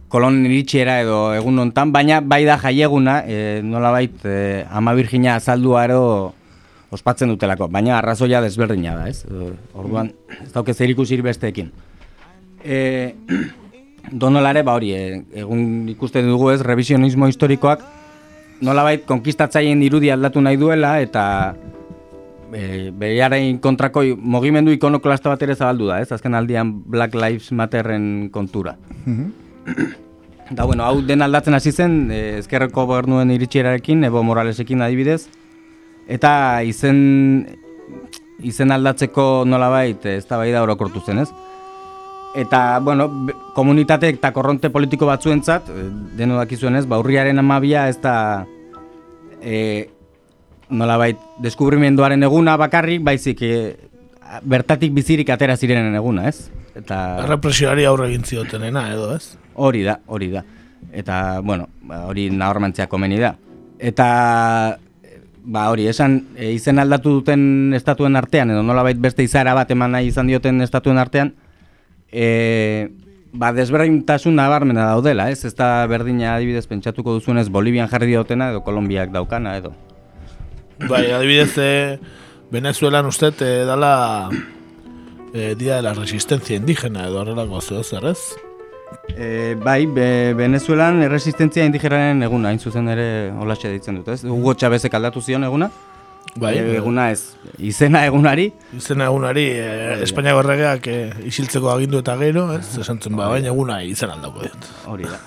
kolonen 0.09 0.47
iritsiera 0.49 1.01
edo 1.03 1.19
egun 1.35 1.59
hontan, 1.65 1.93
baina 1.93 2.21
bai 2.21 2.45
da 2.47 2.59
jaieguna, 2.63 3.21
e, 3.27 3.61
nolabait 3.63 4.25
e, 4.25 4.65
ama 4.71 4.95
Virginia 4.95 5.37
azaldua 5.37 5.85
ero 5.89 6.03
ospatzen 6.95 7.29
dutelako, 7.33 7.69
baina 7.69 7.99
arrazoia 7.99 8.41
desberdina 8.45 8.95
da, 8.97 9.09
ez? 9.11 9.25
Orduan, 9.75 10.13
ez 10.41 10.53
dauke 10.55 10.75
zer 10.75 10.93
ikusi 10.95 11.21
besteekin. 11.23 11.73
E, 12.67 13.15
donolare, 14.11 14.65
ba 14.67 14.73
hori, 14.75 14.89
e, 14.91 15.21
egun 15.39 15.87
ikusten 15.93 16.27
dugu 16.27 16.49
ez, 16.51 16.57
revisionismo 16.67 17.29
historikoak 17.31 17.85
nolabait 18.65 19.05
konkistatzaien 19.07 19.83
irudi 19.85 20.11
aldatu 20.11 20.41
nahi 20.43 20.59
duela 20.59 20.97
eta 21.05 21.55
e, 22.53 22.91
behiaren 22.95 23.59
kontrako 23.59 24.03
mogimendu 24.17 24.75
ikonoklasta 24.75 25.33
bat 25.33 25.43
ere 25.43 25.57
zabaldu 25.57 25.91
da, 25.91 26.01
ez? 26.01 26.11
Azken 26.13 26.35
aldian 26.35 26.73
Black 26.87 27.15
Lives 27.15 27.53
Matterren 27.53 28.29
kontura. 28.35 28.77
Da, 30.51 30.63
bueno, 30.63 30.85
hau 30.87 31.01
den 31.03 31.25
aldatzen 31.27 31.57
hasi 31.59 31.73
zen, 31.73 32.11
e, 32.15 32.39
ezkerreko 32.39 32.87
gobernuen 32.87 33.33
iritsierarekin, 33.35 34.05
Evo 34.07 34.23
Moralesekin 34.23 34.85
adibidez, 34.85 35.27
eta 36.07 36.63
izen, 36.63 37.01
izen 38.47 38.71
aldatzeko 38.71 39.43
nolabait 39.49 40.07
ez 40.07 40.23
da 40.29 40.39
bai 40.39 40.53
orokortu 40.55 41.03
zen, 41.03 41.25
ez? 41.25 41.31
Eta, 42.37 42.79
bueno, 42.85 43.09
komunitate 43.57 44.11
eta 44.13 44.31
korronte 44.37 44.71
politiko 44.71 45.09
batzuentzat, 45.09 45.73
e, 45.73 45.89
deno 46.21 46.39
dakizuen 46.39 46.79
ez, 46.79 46.87
ba, 46.87 47.01
urriaren 47.03 47.43
amabia 47.43 47.89
ez 47.89 47.99
da 48.05 48.47
e, 49.43 49.89
nolabait 50.71 51.19
deskubrimenduaren 51.43 52.23
eguna 52.27 52.57
bakarrik, 52.61 53.03
baizik 53.07 53.43
e, 53.43 53.57
bertatik 54.43 54.95
bizirik 54.95 55.31
atera 55.31 55.57
zirenen 55.57 55.95
eguna, 55.95 56.29
ez? 56.29 56.51
Eta 56.77 57.27
Represioari 57.29 57.87
aurre 57.89 58.11
egin 58.11 58.25
ziotenena, 58.27 58.89
edo, 58.93 59.15
ez? 59.15 59.37
hori 59.57 59.83
da, 59.83 60.01
hori 60.07 60.31
da. 60.31 60.45
Eta, 60.93 61.41
bueno, 61.41 61.69
ba, 61.83 62.05
hori 62.07 62.29
nahormantzea 62.31 62.87
komeni 62.89 63.19
da. 63.21 63.35
Eta, 63.79 64.09
ba, 65.45 65.65
hori, 65.71 65.89
esan, 65.91 66.21
e, 66.37 66.53
izen 66.55 66.79
aldatu 66.83 67.19
duten 67.21 67.75
estatuen 67.77 68.17
artean, 68.17 68.53
edo 68.53 68.63
nolabait 68.65 68.99
beste 69.01 69.25
izara 69.27 69.55
bat 69.57 69.71
eman 69.73 69.97
nahi 69.97 70.11
izan 70.13 70.31
dioten 70.31 70.61
estatuen 70.65 71.01
artean, 71.01 71.35
e, 72.13 72.89
ba, 73.33 73.53
desberdintasun 73.57 74.37
nabarmena 74.37 74.91
daudela, 74.93 75.31
ez? 75.31 75.45
Ez 75.49 75.55
da 75.57 75.87
berdina 75.91 76.37
adibidez 76.37 76.67
pentsatuko 76.71 77.19
duzunez 77.19 77.49
Bolivian 77.53 77.91
jarri 77.93 78.13
diotena, 78.15 78.51
edo 78.53 78.65
Kolombiak 78.65 79.13
daukana, 79.15 79.57
edo. 79.61 79.75
Bai, 80.79 81.11
adibidez, 81.11 81.57
e, 81.57 81.99
Venezuelan 82.51 83.07
uste 83.07 83.33
e, 83.41 83.65
dala 83.65 84.29
e, 85.33 85.55
Dia 85.55 85.77
de 85.77 85.83
la 85.83 85.95
Resistencia 85.95 86.57
Indígena 86.57 87.07
edo 87.09 87.21
horrelako 87.21 87.61
zeo 87.63 87.83
zer, 87.83 88.05
ez? 88.05 88.37
E, 89.17 89.57
bai, 89.57 89.87
be, 89.87 90.35
Venezuelan 90.37 91.01
erresistentzia 91.03 91.65
indigeraren 91.65 92.23
eguna, 92.23 92.53
hain 92.53 92.61
zuzen 92.61 92.93
ere 92.93 93.33
holaxe 93.33 93.73
ditzen 93.73 94.03
dut, 94.03 94.13
ez? 94.13 94.25
Hugo 94.29 94.55
Chavezek 94.55 94.95
aldatu 94.95 95.23
zion 95.25 95.49
eguna, 95.49 95.71
Bai, 96.37 96.53
e, 96.59 96.77
eguna 96.77 97.09
ez, 97.15 97.37
izena 97.59 98.05
egunari, 98.07 98.51
Izena 98.77 99.07
egunari, 99.09 99.45
e, 99.57 100.03
Espainiako 100.05 100.43
erregeak 100.45 100.89
e, 100.93 100.97
isiltzeko 101.31 101.71
agindu 101.73 102.03
eta 102.05 102.17
gero, 102.21 102.47
ez? 102.57 102.67
Esan 102.83 103.01
zen, 103.01 103.17
ba, 103.17 103.31
baina 103.33 103.49
eguna 103.53 103.81
izan 103.87 104.13
aldauko 104.17 104.45
dut. 104.45 104.71
hori 104.93 105.09
da. 105.09 105.21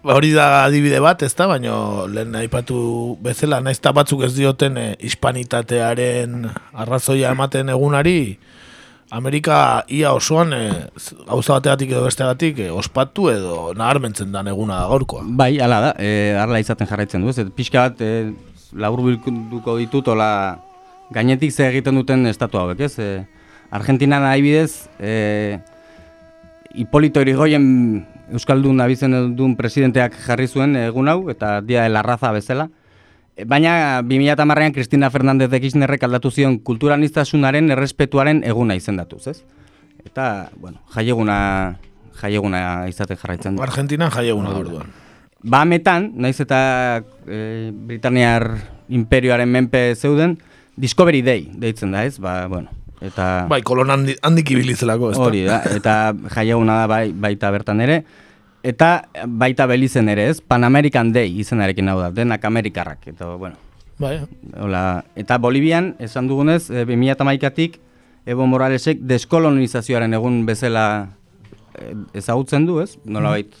Ba, 0.00 0.14
hori 0.16 0.30
da 0.32 0.64
adibide 0.64 0.96
bat, 1.04 1.20
ez 1.26 1.34
da, 1.36 1.44
baina 1.50 1.74
lehen 2.08 2.38
aipatu 2.40 3.18
bezala, 3.20 3.58
naiz 3.60 3.76
eta 3.76 3.92
batzuk 3.92 4.22
ez 4.24 4.32
dioten 4.32 4.78
e, 4.80 4.86
hispanitatearen 5.04 6.46
arrazoia 6.72 7.34
ematen 7.36 7.68
egunari, 7.74 8.38
Amerika 9.10 9.82
ia 9.90 10.12
osoan 10.14 10.54
e, 10.54 10.62
gauza 11.26 11.56
bategatik 11.56 11.90
edo 11.90 12.04
bestegatik 12.06 12.60
e, 12.62 12.68
ospatu 12.70 13.26
edo 13.32 13.56
naharmentzen 13.76 14.30
dan 14.32 14.48
eguna 14.48 14.78
da 14.80 14.88
gaurkoa. 14.92 15.24
Bai, 15.26 15.56
hala 15.58 15.80
da, 15.82 15.90
e, 15.98 16.32
arla 16.38 16.60
izaten 16.62 16.88
jarraitzen 16.88 17.26
du, 17.26 17.34
ez? 17.34 17.50
Pixka 17.56 17.88
bat, 17.88 18.00
e, 18.00 18.30
labur 18.72 19.02
bilduko 19.06 19.76
ditut, 19.78 20.08
ola, 20.08 20.60
gainetik 21.10 21.52
ze 21.52 21.68
egiten 21.68 21.98
duten 21.98 22.26
estatu 22.30 22.58
hauek, 22.58 22.80
ez? 22.80 22.98
E, 22.98 23.26
Argentinan 23.70 24.24
adibidez, 24.26 24.88
e, 24.98 25.60
Hipolito 26.74 27.22
Irigoyen 27.22 28.06
Euskaldun 28.30 28.80
abizen 28.80 29.14
duen 29.34 29.56
presidenteak 29.58 30.14
jarri 30.26 30.46
zuen 30.46 30.76
egun 30.78 31.10
hau, 31.10 31.30
eta 31.30 31.58
dia 31.60 31.82
de 31.82 31.90
la 31.90 32.02
raza 32.02 32.30
bezala. 32.32 32.68
E, 33.36 33.44
Baina 33.44 34.02
2010an 34.02 34.72
Cristina 34.74 35.10
Fernández 35.10 35.50
de 35.50 35.60
Kirchnerrek 35.60 36.02
aldatu 36.06 36.30
zion 36.30 36.58
kulturanistasunaren 36.58 37.70
errespetuaren 37.70 38.44
eguna 38.44 38.78
izendatuz, 38.78 39.26
ez? 39.26 39.42
Eta, 40.04 40.50
bueno, 40.56 40.78
jaieguna, 40.94 41.76
jaieguna 42.22 42.88
izaten 42.88 43.18
jarraitzen 43.18 43.56
du. 43.56 43.62
Argentinan 43.62 44.10
jai 44.10 44.28
eguna 44.28 44.54
da 44.54 44.62
orduan. 44.62 44.90
Ba, 45.42 45.64
metan, 45.64 46.10
naiz 46.20 46.36
eta 46.42 47.00
e, 47.24 47.70
Britaniar 47.72 48.44
imperioaren 48.92 49.48
menpe 49.48 49.94
zeuden, 49.94 50.36
Discovery 50.76 51.22
Day 51.24 51.46
deitzen 51.62 51.94
da, 51.96 52.04
ez? 52.04 52.18
Ba, 52.20 52.44
bueno, 52.50 52.68
eta... 53.00 53.46
Bai, 53.48 53.62
kolon 53.64 53.92
handi, 53.92 54.18
handik 54.26 54.52
ibilizelako, 54.52 55.14
ez 55.14 55.16
da? 55.16 55.24
Hori 55.24 55.46
da, 55.46 55.62
eta 55.72 55.94
jaiaguna 56.36 56.82
da 56.82 56.90
bai, 56.90 57.06
baita 57.16 57.50
bertan 57.54 57.80
ere, 57.80 58.02
eta 58.66 58.90
baita 59.24 59.64
belizen 59.70 60.12
ere, 60.12 60.28
ez? 60.28 60.42
Pan 60.44 60.68
American 60.68 61.14
Day 61.16 61.32
izenarekin 61.40 61.88
hau 61.88 61.96
da, 62.02 62.10
denak 62.12 62.44
Amerikarrak, 62.44 63.08
eta, 63.14 63.32
bueno, 63.40 63.56
Bai, 64.00 64.14
hola. 64.56 65.04
Eta 65.12 65.36
Bolivian, 65.36 65.94
esan 66.00 66.28
dugunez, 66.28 66.70
e, 66.72 66.86
2008tik, 66.88 67.76
Evo 68.28 68.46
Moralesek 68.48 69.00
deskolonizazioaren 69.08 70.16
egun 70.16 70.44
bezala 70.48 70.84
e, 71.76 71.92
ezagutzen 72.16 72.64
du, 72.68 72.78
ez? 72.80 72.94
Nolabait, 73.04 73.52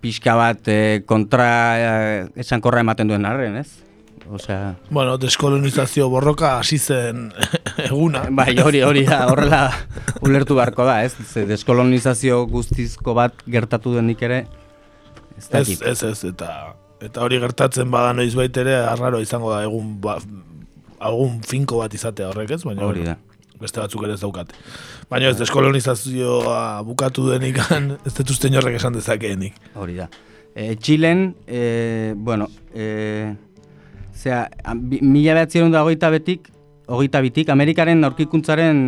pixka 0.00 0.34
bat 0.38 0.68
e, 0.68 1.02
kontra 1.06 1.48
e, 1.78 2.26
esankorra 2.40 2.80
ematen 2.84 3.08
duen 3.10 3.26
arren, 3.28 3.56
ez? 3.60 3.68
Osea, 4.30 4.76
Bueno, 4.90 5.16
deskolonizazio 5.18 6.08
borroka 6.08 6.58
hasi 6.60 6.78
zen 6.78 7.32
eguna. 7.88 8.26
bai, 8.30 8.54
hori, 8.62 8.82
hori 8.86 9.02
da, 9.08 9.24
horrela 9.32 9.62
ulertu 10.22 10.54
beharko 10.54 10.84
da, 10.86 11.00
ez? 11.04 11.14
Ze 11.26 11.46
deskolonizazio 11.48 12.44
guztizko 12.46 13.14
bat 13.18 13.34
gertatu 13.50 13.94
denik 13.96 14.22
ere, 14.22 14.44
ez 15.36 15.44
Ez, 15.44 15.48
dakit. 15.50 15.82
ez, 15.82 16.02
ez, 16.04 16.24
eta 16.30 16.50
eta 17.00 17.22
hori 17.24 17.38
gertatzen 17.40 17.90
bada 17.90 18.12
noiz 18.12 18.34
ere 18.36 18.76
arraro 18.84 19.20
izango 19.24 19.50
da 19.54 19.62
egun 19.64 19.94
ba, 20.04 20.18
egun 21.00 21.40
finko 21.42 21.78
bat 21.80 21.94
izatea 21.96 22.28
horrek 22.28 22.50
ez, 22.50 22.62
baina 22.62 22.84
Hori 22.84 23.06
da. 23.08 23.16
Beste 23.60 23.80
batzuk 23.82 24.04
ere 24.06 24.16
ez 24.16 24.22
daukate. 24.22 24.56
Baina 25.10 25.30
ez 25.30 25.38
deskolonizazioa 25.38 26.80
bukatu 26.86 27.28
denikan, 27.30 27.94
ez 28.06 28.14
dut 28.16 28.34
uste 28.34 28.50
inorrek 28.50 28.80
esan 28.80 28.96
dezakeenik. 28.96 29.56
Hori 29.76 29.98
da. 30.00 30.08
E, 30.54 30.74
Txilen, 30.76 31.28
e, 31.46 32.14
bueno, 32.16 32.48
e, 32.74 33.34
zera, 34.16 34.48
mila 34.74 35.36
behatzerun 35.38 35.72
da 35.72 35.84
hogeita 35.84 36.10
betik, 36.10 36.50
hogeita 36.90 37.22
bitik, 37.22 37.52
Amerikaren 37.54 38.02
aurkikuntzaren 38.08 38.80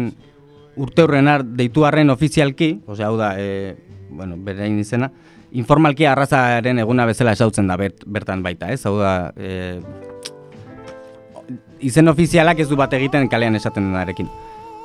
urte 0.82 1.04
hurrenar 1.04 1.44
deitu 1.44 1.84
arren 1.86 2.10
ofizialki, 2.10 2.74
osea, 2.86 3.12
hau 3.12 3.18
da, 3.20 3.34
e, 3.38 3.76
bueno, 4.10 4.36
berein 4.42 4.80
izena, 4.80 5.12
informalki 5.52 6.06
arrazaren 6.08 6.80
eguna 6.82 7.06
bezala 7.06 7.36
esautzen 7.36 7.68
da 7.68 7.76
bert, 7.76 8.06
bertan 8.08 8.42
baita, 8.42 8.72
ez? 8.72 8.80
Hau 8.88 8.96
da, 8.98 9.32
e, 9.36 9.82
izen 11.82 12.08
ofizialak 12.08 12.62
ez 12.62 12.68
du 12.70 12.78
bat 12.78 12.92
egiten 12.96 13.28
kalean 13.28 13.58
esaten 13.58 13.90
denarekin. 13.90 14.30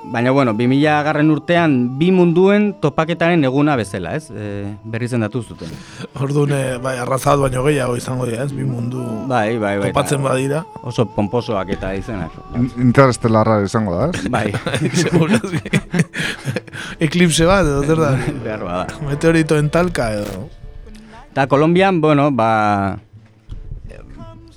Baina, 0.10 0.32
bueno, 0.32 0.54
2000 0.54 1.04
garren 1.04 1.30
urtean 1.34 1.74
bi 2.00 2.12
munduen 2.16 2.70
topaketaren 2.82 3.44
eguna 3.44 3.76
bezala, 3.76 4.14
ez? 4.16 4.30
E, 4.32 4.74
berri 4.88 5.08
zendatu 5.12 5.42
zuten. 5.44 5.70
Orduan, 6.24 6.54
eh, 6.56 6.78
bai, 6.82 6.96
arrazat 7.04 7.40
baino 7.42 7.64
gehiago 7.66 7.98
izango 8.00 8.26
dira, 8.26 8.44
ez? 8.46 8.54
Bi 8.56 8.64
mundu 8.64 9.02
Bai, 9.28 9.58
bai, 9.60 9.74
bai. 9.82 9.90
topatzen 9.92 10.22
eta 10.22 10.30
badira. 10.30 10.62
Oso 10.88 11.06
pomposoak 11.12 11.70
eta 11.76 11.92
izenak. 11.96 12.32
In- 12.56 12.72
Interestelarra 12.88 13.60
izango 13.66 13.98
da, 14.00 14.10
ez? 14.14 14.30
Bai. 14.32 14.54
Eklipse 17.08 17.46
bat, 17.50 17.66
edo 17.68 17.84
zer 17.84 18.00
da? 18.02 18.14
Behar 18.46 18.64
bada. 18.64 18.88
Meteoritoen 19.10 19.70
talka, 19.74 20.12
edo... 20.22 20.48
Eta 21.32 21.48
Kolombian, 21.52 22.00
bueno, 22.02 22.32
ba... 22.32 22.98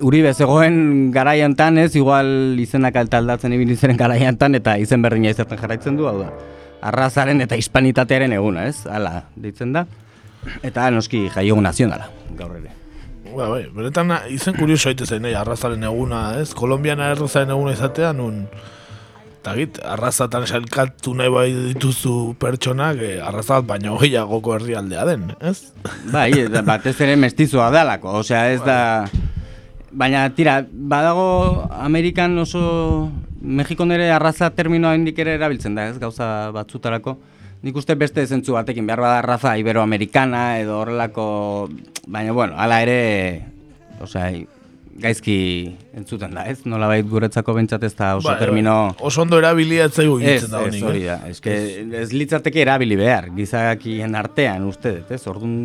Uribe 0.00 0.32
zegoen 0.32 1.10
garaiantan 1.12 1.78
ez, 1.78 1.92
igual 1.96 2.56
izenak 2.60 2.96
alta 2.96 3.18
aldatzen 3.20 3.52
ibili 3.52 3.76
ziren 3.76 3.98
garaiantan 4.00 4.56
eta 4.56 4.78
izen 4.80 5.02
berdina 5.04 5.34
izaten 5.34 5.60
jarraitzen 5.60 5.98
du, 5.98 6.06
hau 6.08 6.16
da. 6.22 6.30
Arrazaren 6.88 7.44
eta 7.44 7.58
hispanitatearen 7.60 8.32
eguna, 8.32 8.64
ez? 8.70 8.86
Hala, 8.88 9.26
deitzen 9.36 9.74
da. 9.76 9.84
Eta 10.64 10.88
noski 10.94 11.26
jaiogun 11.34 11.66
nazionala, 11.68 12.08
gaur 12.38 12.56
ere. 12.56 12.72
Ba, 13.30 13.46
bai, 13.52 13.64
beretan 13.74 14.10
izen 14.32 14.56
kurioso 14.56 14.88
aite 14.90 15.06
zen, 15.06 15.20
nahi, 15.26 15.36
arrazaren 15.36 15.84
eguna, 15.86 16.22
ez? 16.40 16.50
Kolombian 16.56 17.02
arrazaren 17.04 17.52
eguna 17.56 17.76
izatea, 17.76 18.14
nun... 18.16 18.46
Eta 19.40 19.54
git, 19.56 19.78
arrazatan 19.88 20.44
salkatu 20.44 21.14
nahi 21.16 21.30
bai 21.32 21.46
dituzu 21.70 22.34
pertsonak, 22.40 22.98
eh, 23.00 23.14
arrazat 23.24 23.64
baino 23.64 23.94
gehiagoko 24.02 24.52
herrialdea 24.58 25.06
den, 25.08 25.30
ez? 25.40 25.72
Bai, 26.12 26.28
batez 26.66 26.98
ere 27.00 27.14
mestizoa 27.16 27.70
dalako, 27.72 28.18
osea 28.20 28.42
ez 28.52 28.60
da... 28.66 28.80
Baina 29.90 30.28
tira, 30.34 30.60
badago 30.70 31.66
Amerikan 31.70 32.38
oso 32.38 33.10
Mexikon 33.40 33.90
ere 33.90 34.10
arraza 34.12 34.50
terminoa 34.54 34.94
indik 34.94 35.18
ere 35.18 35.34
erabiltzen 35.38 35.74
da, 35.74 35.88
ez 35.88 35.98
gauza 35.98 36.50
batzutarako. 36.54 37.16
Nik 37.64 37.76
uste 37.76 37.96
beste 37.98 38.22
zentzu 38.26 38.54
batekin, 38.56 38.86
behar 38.88 39.00
bada 39.02 39.18
arraza 39.20 39.56
iberoamerikana 39.60 40.60
edo 40.60 40.78
horrelako... 40.80 41.24
Baina, 42.06 42.32
bueno, 42.32 42.54
hala 42.56 42.80
ere, 42.84 43.00
osea, 44.00 44.30
gaizki 45.00 45.36
entzuten 45.96 46.32
da, 46.36 46.46
ez? 46.48 46.62
Nola 46.68 46.88
guretzako 47.02 47.54
bentsat 47.56 47.84
ez 47.84 47.92
da 47.96 48.14
oso 48.16 48.28
Bai, 48.30 48.38
termino... 48.40 48.94
Oso 49.00 49.22
ondo 49.24 49.38
erabilia 49.40 49.86
ez 49.88 49.94
zaigu 49.94 50.18
Ez, 50.20 50.26
egitzen 50.28 50.52
da 50.54 50.62
ez, 50.62 50.68
honik. 50.68 50.86
hori 50.88 51.04
da. 51.04 51.18
Ez, 51.28 51.38
que 51.44 51.56
ez 52.00 52.08
litzateke 52.12 52.62
erabili 52.64 52.96
behar, 53.00 53.30
gizakien 53.36 54.16
artean, 54.16 54.66
uste 54.68 54.98
dut, 54.98 55.12
ez? 55.16 55.20
Orduan, 55.30 55.56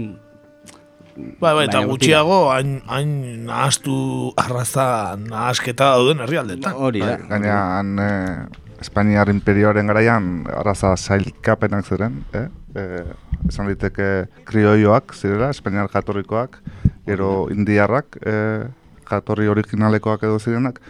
Bai, 1.16 1.54
bai, 1.56 1.64
eta 1.70 1.80
gutxiago, 1.88 2.50
hain, 2.52 2.82
hain 2.92 3.12
nahastu 3.48 3.96
arraza 4.42 5.16
nahasketa 5.20 5.94
dauden 5.96 6.24
herrialdetan. 6.26 6.76
Hori 6.76 7.04
da. 7.04 7.16
Bai, 7.16 7.30
gaina, 7.32 7.58
han, 7.78 8.00
eh, 8.04 8.64
Espainiar 8.84 9.30
imperioaren 9.32 9.88
garaian, 9.88 10.26
araza 10.52 10.92
sailkapenak 10.98 11.88
ziren, 11.88 12.20
eh? 12.36 12.50
Eh, 12.76 13.06
esan 13.48 13.70
diteke 13.72 14.28
krioioak 14.46 15.16
zirela, 15.16 15.50
Espainiar 15.56 15.88
jatorrikoak, 15.94 16.60
gero 17.08 17.48
indiarrak, 17.54 18.20
eh, 18.22 18.68
jatorri 19.10 19.48
originalekoak 19.48 20.28
edo 20.28 20.40
zirenak, 20.40 20.82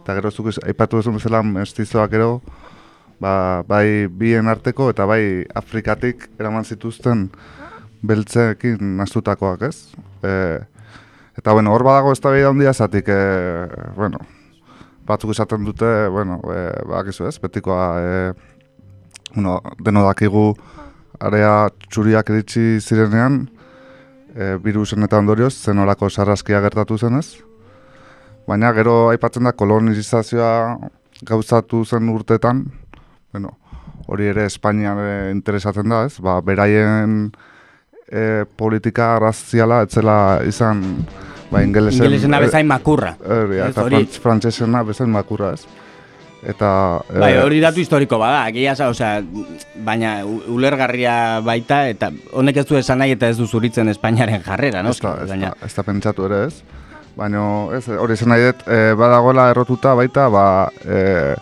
eta 0.00 0.16
gero 0.16 0.30
zuk 0.30 0.48
aipatu 0.64 0.96
duzu 0.96 1.12
bezala 1.18 1.42
mestizoak 1.42 2.10
gero, 2.16 2.40
ba, 3.20 3.62
bai 3.68 4.06
bien 4.08 4.48
arteko 4.48 4.88
eta 4.90 5.04
bai 5.04 5.44
Afrikatik 5.54 6.30
eraman 6.40 6.64
zituzten 6.64 7.28
beltzeekin 8.06 8.96
nastutakoak, 8.98 9.62
ez? 9.68 9.94
E, 10.22 10.32
eta 11.38 11.52
bueno, 11.52 11.72
hor 11.74 11.84
badago 11.86 12.12
ez 12.12 12.20
da 12.20 12.32
handia 12.48 12.72
zatik, 12.72 13.08
e, 13.08 13.68
bueno, 13.96 14.18
batzuk 15.06 15.30
esaten 15.30 15.64
dute, 15.64 16.08
bueno, 16.08 16.40
e, 16.52 16.60
bakizu 16.88 17.28
ez, 17.28 17.38
betikoa, 17.40 17.88
e, 18.00 18.32
bueno, 19.34 19.60
deno 19.80 20.04
dakigu 20.06 20.54
area 21.20 21.68
txuriak 21.88 22.30
iritsi 22.30 22.80
zirenean, 22.80 23.44
e, 24.34 24.54
virusen 24.62 25.02
eta 25.06 25.18
ondorioz, 25.18 25.54
zen 25.54 25.78
orako 25.78 26.10
sarraskia 26.10 26.60
gertatu 26.64 26.98
zenez. 26.98 27.40
Baina 28.48 28.72
gero 28.76 29.08
aipatzen 29.08 29.46
da 29.48 29.54
kolonizazioa 29.56 30.76
gauzatu 31.24 31.84
zen 31.84 32.10
urtetan, 32.12 32.66
bueno, 33.32 33.56
hori 34.06 34.28
ere 34.28 34.44
Espainian 34.50 35.00
e, 35.00 35.10
interesatzen 35.32 35.88
da, 35.88 36.04
ez? 36.08 36.18
Ba, 36.20 36.40
beraien 36.44 37.32
e, 38.10 38.44
politika 38.56 39.14
raziala 39.22 39.82
etzela 39.86 40.18
izan 40.46 40.82
ba, 41.50 41.62
ingelesen... 41.62 42.04
Ingelesena 42.04 42.40
bezain 42.42 42.66
makurra. 42.68 43.14
Hori, 43.24 43.58
Ez, 43.60 43.70
eta 43.72 43.86
hori- 43.86 44.04
frantsesena 44.22 44.82
bezain 44.84 45.10
makurra, 45.10 45.54
ez? 45.54 45.64
Eta... 46.44 46.68
e, 47.08 47.18
Bai, 47.22 47.30
hori 47.40 47.60
datu 47.62 47.80
historiko 47.80 48.18
bada, 48.20 48.42
egia 48.50 48.74
za, 48.76 48.90
osea, 48.92 49.22
baina 49.86 50.18
ulergarria 50.26 51.40
baita, 51.44 51.86
eta 51.88 52.10
honek 52.36 52.58
ez 52.60 52.66
du 52.68 52.76
esan 52.76 53.00
nahi 53.00 53.14
eta 53.16 53.30
ez 53.32 53.38
du 53.38 53.46
zuritzen 53.48 53.88
Espainiaren 53.88 54.42
jarrera, 54.44 54.82
no? 54.84 54.92
Ez 54.92 55.00
da, 55.00 55.14
ez, 55.22 55.30
Baina, 55.32 55.54
da, 55.54 55.66
ez 55.66 55.72
da 55.74 55.82
pentsatu 55.86 56.26
ere 56.28 56.42
ez. 56.50 56.58
Baina, 57.16 57.40
ez, 57.78 57.86
hori 57.88 58.12
esan 58.18 58.34
nahi 58.34 58.44
dut, 58.50 58.66
e, 58.68 58.92
badagoela 58.98 59.48
errotuta 59.54 59.94
baita, 59.96 60.28
ba, 60.34 60.44
e, 60.84 61.34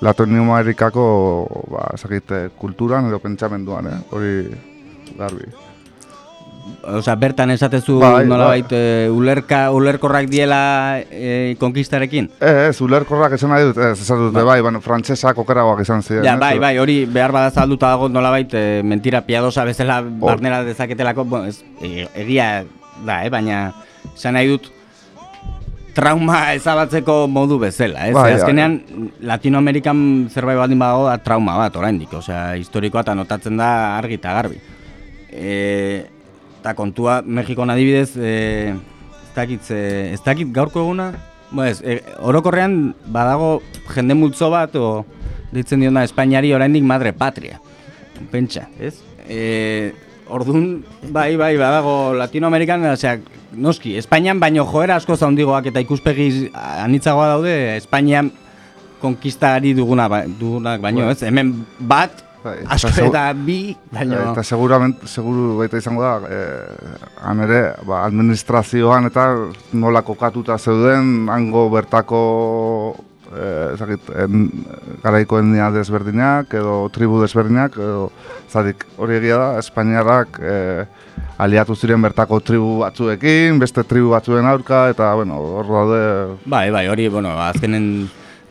Latinoamerikako, 0.00 1.04
ba, 1.72 1.86
ezakit, 1.96 2.32
e, 2.32 2.40
kulturan 2.56 3.08
edo 3.10 3.18
pentsamenduan, 3.20 3.86
eh? 3.92 4.00
hori 4.16 4.34
garbi. 5.16 5.48
Osea, 6.86 7.14
bertan 7.20 7.50
esatezu 7.54 7.98
Bai, 8.00 8.26
nolabait 8.28 8.72
e, 8.72 9.08
ulerka, 9.12 9.70
ulerkorrak 9.74 10.28
diela 10.30 11.00
e, 11.10 11.56
konkistarekin? 11.60 12.30
Ez, 12.40 12.80
ulerkorrak 12.84 13.36
esan 13.38 13.52
nahi 13.54 13.68
dut, 13.70 13.80
ez, 13.80 13.96
esan 14.00 14.26
dute, 14.26 14.44
bai, 14.46 14.60
bueno, 14.64 14.80
frantsesak 14.84 15.38
okeragoak 15.42 15.82
izan 15.86 16.04
ziren. 16.04 16.24
Ja, 16.26 16.36
bai, 16.40 16.56
bai, 16.62 16.76
hori 16.82 17.02
behar 17.10 17.34
bada 17.34 17.50
zabalduta 17.50 17.92
dago 17.94 18.08
nolabait 18.12 18.54
e, 18.54 18.64
mentira 18.86 19.22
piadosa 19.26 19.66
bezala 19.68 20.00
barnera 20.02 20.62
dezaketelako, 20.66 21.24
bueno, 21.24 21.52
ez, 21.52 21.62
e, 21.80 22.08
egia 22.22 22.64
da, 23.04 23.24
eh, 23.24 23.30
baina 23.32 23.60
esan 24.14 24.36
nahi 24.36 24.50
dut 24.54 24.70
trauma 25.96 26.52
ezabatzeko 26.52 27.24
modu 27.32 27.58
bezala, 27.60 28.08
ez? 28.10 28.14
Bai, 28.14 28.32
Ze 28.34 28.42
azkenean 28.42 28.76
Latinoamerikan 29.24 29.98
zerbait 30.28 30.58
baldin 30.60 30.80
badago 30.80 31.06
da 31.08 31.16
trauma 31.24 31.56
bat 31.56 31.76
oraindik, 31.80 32.12
osea, 32.18 32.50
historikoa 32.60 33.04
eta 33.06 33.14
notatzen 33.16 33.56
da 33.56 33.70
argi 33.96 34.20
eta 34.20 34.34
garbi. 34.36 34.60
E, 35.32 35.54
eta 36.66 36.74
kontua 36.74 37.22
Mexikon 37.22 37.70
adibidez, 37.70 38.16
e, 38.18 38.70
ez 38.74 39.34
dakit, 39.36 39.62
ze- 39.62 40.12
ez 40.12 40.20
dakit 40.24 40.50
gaurko 40.52 40.80
eguna, 40.82 41.12
Bo 41.48 41.62
ez, 41.62 41.78
e, 41.80 42.00
orokorrean 42.26 42.92
badago 43.06 43.62
jende 43.94 44.14
multzo 44.18 44.48
bat, 44.50 44.74
o 44.74 45.04
ditzen 45.54 45.78
diona 45.78 46.02
Espainiari 46.02 46.50
oraindik 46.52 46.82
madre 46.82 47.12
patria. 47.12 47.60
Pentsa, 48.32 48.66
ez? 48.80 48.96
E, 49.28 49.92
Orduan, 50.28 50.82
bai, 51.14 51.36
bai, 51.38 51.52
badago 51.56 52.12
Latinoamerikan, 52.18 52.82
osea, 52.90 53.20
noski, 53.54 53.94
Espainian 53.96 54.40
baino 54.42 54.64
joera 54.66 54.96
asko 54.98 55.14
zaundigoak 55.16 55.66
eta 55.70 55.78
ikuspegi 55.78 56.50
anitzagoa 56.82 57.28
daude, 57.36 57.76
Espainian 57.76 58.32
konkistari 59.00 59.70
duguna, 59.72 60.08
ba- 60.08 60.24
dugunak 60.26 60.80
baino, 60.82 61.04
Bai. 61.06 61.12
ez? 61.14 61.22
Hemen 61.22 61.54
bat, 61.78 62.24
Bai, 62.46 62.56
asko 62.76 62.92
segu- 62.94 63.10
eta 63.10 63.24
bi, 63.34 63.58
baino... 63.90 64.20
Eta 64.30 64.42
segurament, 64.46 65.00
seguru 65.10 65.56
baita 65.58 65.80
izango 65.80 66.04
da, 66.04 66.12
eh, 66.30 67.00
han 67.26 67.40
ere, 67.42 67.60
ba, 67.88 68.04
administrazioan 68.06 69.08
eta 69.10 69.24
nola 69.74 70.02
kokatuta 70.06 70.54
zeuden, 70.58 71.26
hango 71.32 71.64
bertako, 71.72 72.20
eh, 73.34 73.72
ezakit, 73.74 74.12
en, 74.22 74.44
garaiko 75.02 75.40
etnia 75.42 75.72
desberdinak, 75.74 76.54
edo 76.54 76.76
tribu 76.94 77.18
desberdinak, 77.24 77.74
edo, 77.82 78.10
zatik, 78.52 78.86
hori 78.96 79.18
egia 79.18 79.40
da, 79.42 79.48
Espainiarrak 79.64 80.38
eh, 80.42 80.84
aliatu 81.42 81.74
ziren 81.74 82.00
bertako 82.06 82.38
tribu 82.46 82.76
batzuekin, 82.84 83.58
beste 83.58 83.82
tribu 83.84 84.14
batzuen 84.14 84.46
aurka, 84.46 84.86
eta, 84.94 85.10
bueno, 85.18 85.40
hor 85.58 85.66
daude, 85.74 86.04
Bai, 86.46 86.68
bai, 86.70 86.86
hori, 86.92 87.08
bueno, 87.12 87.34
azkenen 87.42 87.90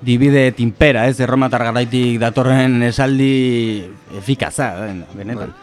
divide 0.02 0.48
et 0.48 0.60
impera, 0.60 1.08
ez, 1.08 1.20
erromatar 1.20 1.64
garaitik 1.64 2.20
datorren 2.20 2.82
esaldi 2.84 3.86
efikaza, 4.18 4.88
eh, 4.88 4.96
benetan. 5.16 5.54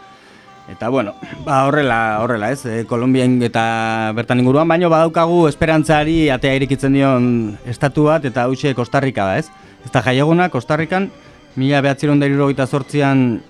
Eta 0.71 0.87
bueno, 0.87 1.13
ba 1.43 1.65
horrela, 1.67 2.19
horrela, 2.23 2.51
ez, 2.51 2.65
e, 2.65 2.85
Kolombian 2.87 3.35
eta 3.43 4.11
bertan 4.15 4.39
inguruan, 4.39 4.67
baino 4.67 4.89
badaukagu 4.89 5.47
esperantzari 5.49 6.29
atea 6.31 6.55
irikitzen 6.55 6.95
dion 6.95 7.25
estatu 7.67 8.07
bat, 8.07 8.23
eta 8.25 8.47
hause 8.47 8.71
Kostarrika 8.73 9.25
da, 9.27 9.37
ez? 9.41 9.49
Ez 9.83 9.91
da 9.91 10.01
jaieguna, 10.01 10.47
Kostarrikan, 10.49 11.09
mila 11.59 11.81
behatziron 11.83 12.19
da 12.19 12.29
irurogeita 12.31 12.65
sortzian 12.65 13.41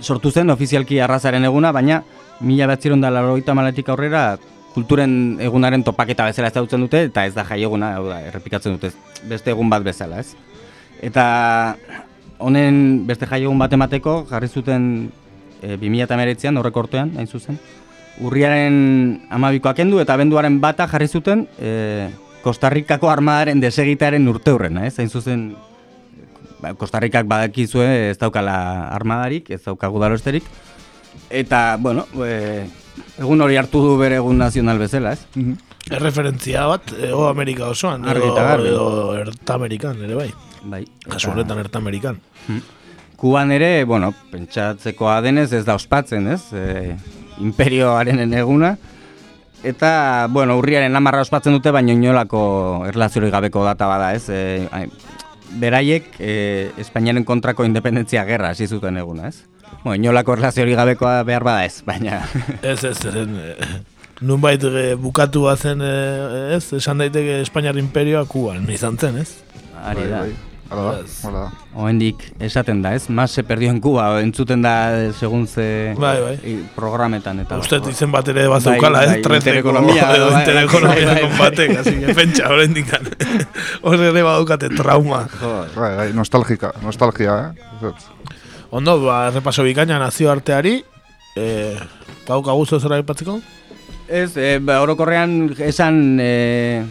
sortu 0.00 0.30
zen 0.30 0.52
ofizialki 0.52 1.00
arrazaren 1.00 1.48
eguna, 1.48 1.72
baina 1.72 2.02
mila 2.40 2.68
behatziron 2.68 3.00
da 3.00 3.10
larogeita 3.10 3.54
maletik 3.56 3.88
aurrera 3.88 4.36
kulturen 4.74 5.38
egunaren 5.42 5.84
topaketa 5.86 6.26
bezala 6.26 6.50
ezagutzen 6.50 6.82
dute, 6.82 7.04
eta 7.10 7.24
ez 7.28 7.34
da 7.36 7.44
jaieguna, 7.46 7.94
hau 7.98 8.08
da, 8.10 8.18
errepikatzen 8.28 8.74
dute, 8.74 8.90
beste 9.30 9.54
egun 9.54 9.70
bat 9.70 9.84
bezala, 9.86 10.18
ez? 10.20 10.34
Eta 11.04 11.24
honen 12.42 13.04
beste 13.08 13.28
jaiegun 13.30 13.58
bat 13.60 13.72
emateko 13.72 14.24
jarri 14.30 14.48
zuten 14.48 14.88
e, 15.62 15.76
2008an 15.80 16.60
horrekortean, 16.60 17.14
hain 17.18 17.30
zuzen. 17.30 17.58
Urriaren 18.24 18.76
amabikoak 19.34 19.80
kendu 19.80 19.98
eta 20.02 20.14
abenduaren 20.14 20.60
bata 20.62 20.86
jarri 20.90 21.08
zuten 21.08 21.48
e, 21.58 22.10
Kostarrikako 22.44 23.08
armadaren 23.08 23.62
desegitearen 23.62 24.28
urte 24.28 24.52
hurrena, 24.52 24.84
ez? 24.86 24.98
Hain 25.00 25.08
zuzen 25.08 25.54
ba, 26.60 26.74
Kostarrikak 26.78 27.26
badakizue 27.30 27.86
ez 28.10 28.18
daukala 28.20 28.56
armadarik, 28.92 29.48
ez 29.50 29.62
daukagu 29.64 30.02
darosterik. 30.02 30.46
Eta, 31.30 31.78
bueno, 31.80 32.04
e, 32.26 32.66
egun 33.18 33.40
hori 33.44 33.56
hartu 33.56 33.82
du 33.82 33.96
bere 33.98 34.18
egun 34.22 34.38
nazional 34.38 34.78
bezala, 34.78 35.14
ez? 35.14 35.26
Erreferentzia 35.90 36.64
bat, 36.70 36.94
Ego 36.96 37.26
Amerika 37.28 37.68
osoan, 37.68 38.06
Argi 38.08 38.24
edo, 38.24 38.34
garbi. 38.34 38.70
edo 38.70 38.86
Erta 39.18 39.58
Amerikan, 39.58 40.00
ere 40.02 40.14
bai. 40.16 40.30
Bai. 40.64 40.84
Kasu 41.08 41.30
honetan 41.34 41.60
Erta 41.60 41.78
Amerikan. 41.78 42.20
Kuban 43.20 43.52
ere, 43.52 43.84
bueno, 43.84 44.12
pentsatzekoa 44.32 45.20
denez 45.24 45.50
ez 45.52 45.64
da 45.64 45.76
ospatzen, 45.76 46.26
ez? 46.32 46.40
E, 46.52 46.96
imperioaren 47.44 48.32
eguna. 48.32 48.74
Eta, 49.64 50.26
bueno, 50.30 50.58
urriaren 50.60 50.96
amarra 50.96 51.22
ospatzen 51.24 51.54
dute, 51.56 51.72
baina 51.72 51.92
inolako 51.92 52.84
erlaziorik 52.88 53.32
gabeko 53.32 53.64
data 53.64 53.88
bada, 53.88 54.12
ez? 54.16 54.28
E, 54.28 54.68
ai, 54.72 54.86
beraiek 55.60 56.16
e, 56.18 56.34
Espainiaren 56.80 57.24
kontrako 57.24 57.64
independentzia 57.64 58.24
gerra 58.28 58.50
hasi 58.52 58.66
zuten 58.66 58.96
eguna, 59.00 59.28
ez? 59.28 59.44
Bueno, 59.82 59.94
inolako 60.02 60.32
erlaziorik 60.38 60.76
gabekoa 60.78 61.22
behar 61.26 61.44
bada 61.44 61.64
ez, 61.66 61.82
baina... 61.86 62.22
Ez, 62.62 62.78
ez, 62.84 62.96
zeren, 63.02 63.34
eh, 63.36 63.68
nunbait 64.24 64.62
eh, 64.64 64.94
bukatu 65.00 65.42
bazen, 65.48 65.82
eh, 65.84 66.54
ez, 66.56 66.64
esan 66.78 66.98
daiteke 67.02 67.40
Espainiar 67.44 67.76
imperioa 67.80 68.24
Kuban, 68.30 68.68
izan 68.72 68.96
zen, 68.98 69.18
ez? 69.24 69.30
Ari 69.84 70.08
da. 70.10 70.24
Hala 70.72 70.84
da, 70.94 71.00
hala 71.28 71.40
da. 71.44 71.50
Oendik 71.84 72.22
esaten 72.42 72.80
da, 72.82 72.94
ez? 72.96 73.10
Mas 73.12 73.30
se 73.36 73.42
perdió 73.44 73.68
en 73.70 73.80
Cuba, 73.84 74.06
entzuten 74.22 74.62
da 74.64 75.12
segun 75.12 75.44
ze 75.46 75.94
Bai, 76.00 76.14
bai. 76.22 76.34
i- 76.48 76.64
programetan 76.74 77.42
eta... 77.44 77.58
Uste 77.60 77.82
izen 77.90 78.10
bat 78.14 78.26
ere 78.32 78.46
bat 78.48 78.62
zeukala, 78.64 79.02
Bai, 79.02 79.04
ez? 79.04 79.12
bai, 79.12 79.22
Trezeko, 79.22 79.58
interekonomia, 79.68 80.08
edo 80.16 80.30
bai, 80.30 80.40
interekonomia 80.40 81.04
bai, 81.04 81.14
bai, 81.14 81.20
kon 81.28 81.36
batek, 81.38 81.76
así 81.82 81.94
que 82.00 82.14
pentsa, 82.16 82.48
horrein 82.48 82.74
Hor 83.84 84.00
ere 84.00 84.22
badukate 84.24 84.70
trauma. 84.72 85.26
Bai, 85.76 85.94
bai, 86.00 86.08
nostalgika, 86.16 86.72
nostalgia, 86.82 87.36
eh? 87.52 87.92
Ondo, 88.74 88.96
ba, 89.06 89.28
errepaso 89.30 89.62
bikaina 89.62 90.00
nazioarteari, 90.02 90.80
eh, 91.38 91.78
daukagu 92.26 92.64
zeu 92.66 92.80
zera 92.82 92.96
aipatzeko? 92.98 93.36
Ez, 94.10 94.32
e, 94.36 94.58
ba, 94.58 94.80
orokorrean 94.82 95.52
esan 95.62 96.18
e, 96.20 96.82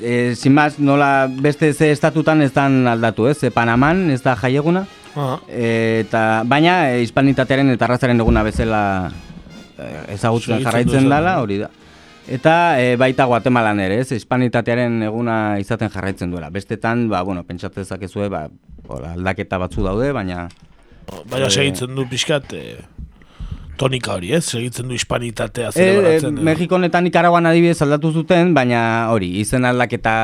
e, 0.00 0.34
sin 0.40 0.54
más, 0.56 0.78
nola 0.80 1.28
beste 1.28 1.74
ze 1.74 1.90
estatutan 1.92 2.40
ez 2.40 2.54
dan 2.54 2.88
aldatu, 2.88 3.28
ez? 3.28 3.42
E, 3.44 3.50
Panaman 3.52 4.08
ez 4.10 4.22
da 4.24 4.36
jaieguna, 4.40 4.86
Ah. 5.16 5.40
e, 5.50 6.04
eta, 6.06 6.44
baina 6.46 6.94
e, 6.94 7.02
hispanitatearen 7.02 7.68
eta 7.74 7.84
arrazaren 7.84 8.20
eguna 8.22 8.44
bezala 8.46 8.82
eh, 9.76 10.14
ezagutzen 10.14 10.62
jarraitzen 10.62 11.08
dela, 11.10 11.40
hori 11.42 11.58
da. 11.58 11.68
Eta 12.30 12.54
e, 12.80 12.94
baita 12.96 13.26
Guatemalan 13.26 13.80
ere, 13.82 14.00
ez, 14.04 14.12
hispanitatearen 14.14 15.02
eguna 15.02 15.58
izaten 15.58 15.90
jarraitzen 15.90 16.30
duela. 16.30 16.48
Bestetan, 16.54 17.08
ba, 17.10 17.24
bueno, 17.26 17.42
pentsatzen 17.44 17.84
zakezue, 17.84 18.28
ba, 18.30 18.46
hola, 18.96 19.14
aldaketa 19.18 19.58
batzu 19.62 19.84
daude, 19.86 20.12
baina... 20.16 20.48
Baina 21.30 21.46
eh, 21.48 21.50
segitzen 21.50 21.94
du 21.96 22.04
pixkat 22.10 22.52
e, 22.54 22.64
tonika 23.80 24.12
hori, 24.18 24.28
ez? 24.36 24.44
Segitzen 24.52 24.86
du 24.90 24.94
hispanitatea 24.94 25.70
E, 25.70 25.72
zelebratzen. 25.72 26.36
edo. 26.36 26.44
Mexikon 26.46 26.84
eta 26.86 27.00
Nikaraguan 27.02 27.48
adibidez 27.48 27.80
aldatu 27.82 28.12
zuten, 28.12 28.52
baina 28.54 28.82
hori, 29.10 29.30
izen 29.40 29.64
aldaketa 29.66 30.14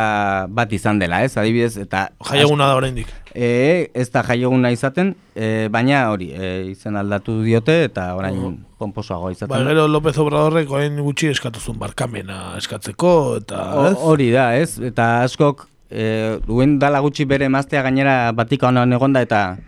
bat 0.53 0.73
izan 0.77 1.01
dela, 1.03 1.23
ez? 1.25 1.33
Adibidez, 1.41 1.73
eta... 1.83 2.09
Jaieguna 2.29 2.69
da 2.71 2.77
oraindik. 2.79 3.11
E, 3.37 3.91
ez 3.97 4.07
da 4.13 4.23
jaieguna 4.29 4.71
izaten, 4.73 5.15
e, 5.35 5.69
baina 5.73 6.05
hori, 6.13 6.31
e, 6.37 6.51
izen 6.71 6.97
aldatu 7.01 7.41
diote, 7.45 7.81
eta 7.89 8.11
orain 8.17 8.59
pomposoagoa 8.81 9.33
izaten. 9.35 9.53
Ba, 9.57 9.63
gero 9.73 9.89
López 9.89 10.15
Obradorrek 10.23 10.71
orain 10.73 11.01
gutxi 11.05 11.33
eskatuzun 11.33 11.81
barkamena 11.81 12.55
eskatzeko, 12.61 13.15
eta... 13.43 13.65
O-? 13.81 13.95
Hori 14.13 14.31
da, 14.37 14.51
ez? 14.61 14.77
Eta 14.93 15.25
askok, 15.25 15.67
e, 15.91 16.39
duen 16.47 16.79
dala 16.79 17.01
gutxi 17.05 17.25
bere 17.25 17.47
emaztea 17.47 17.83
gainera 17.83 18.33
Vatikanoan 18.33 18.93
egonda 18.93 19.23
eta 19.23 19.59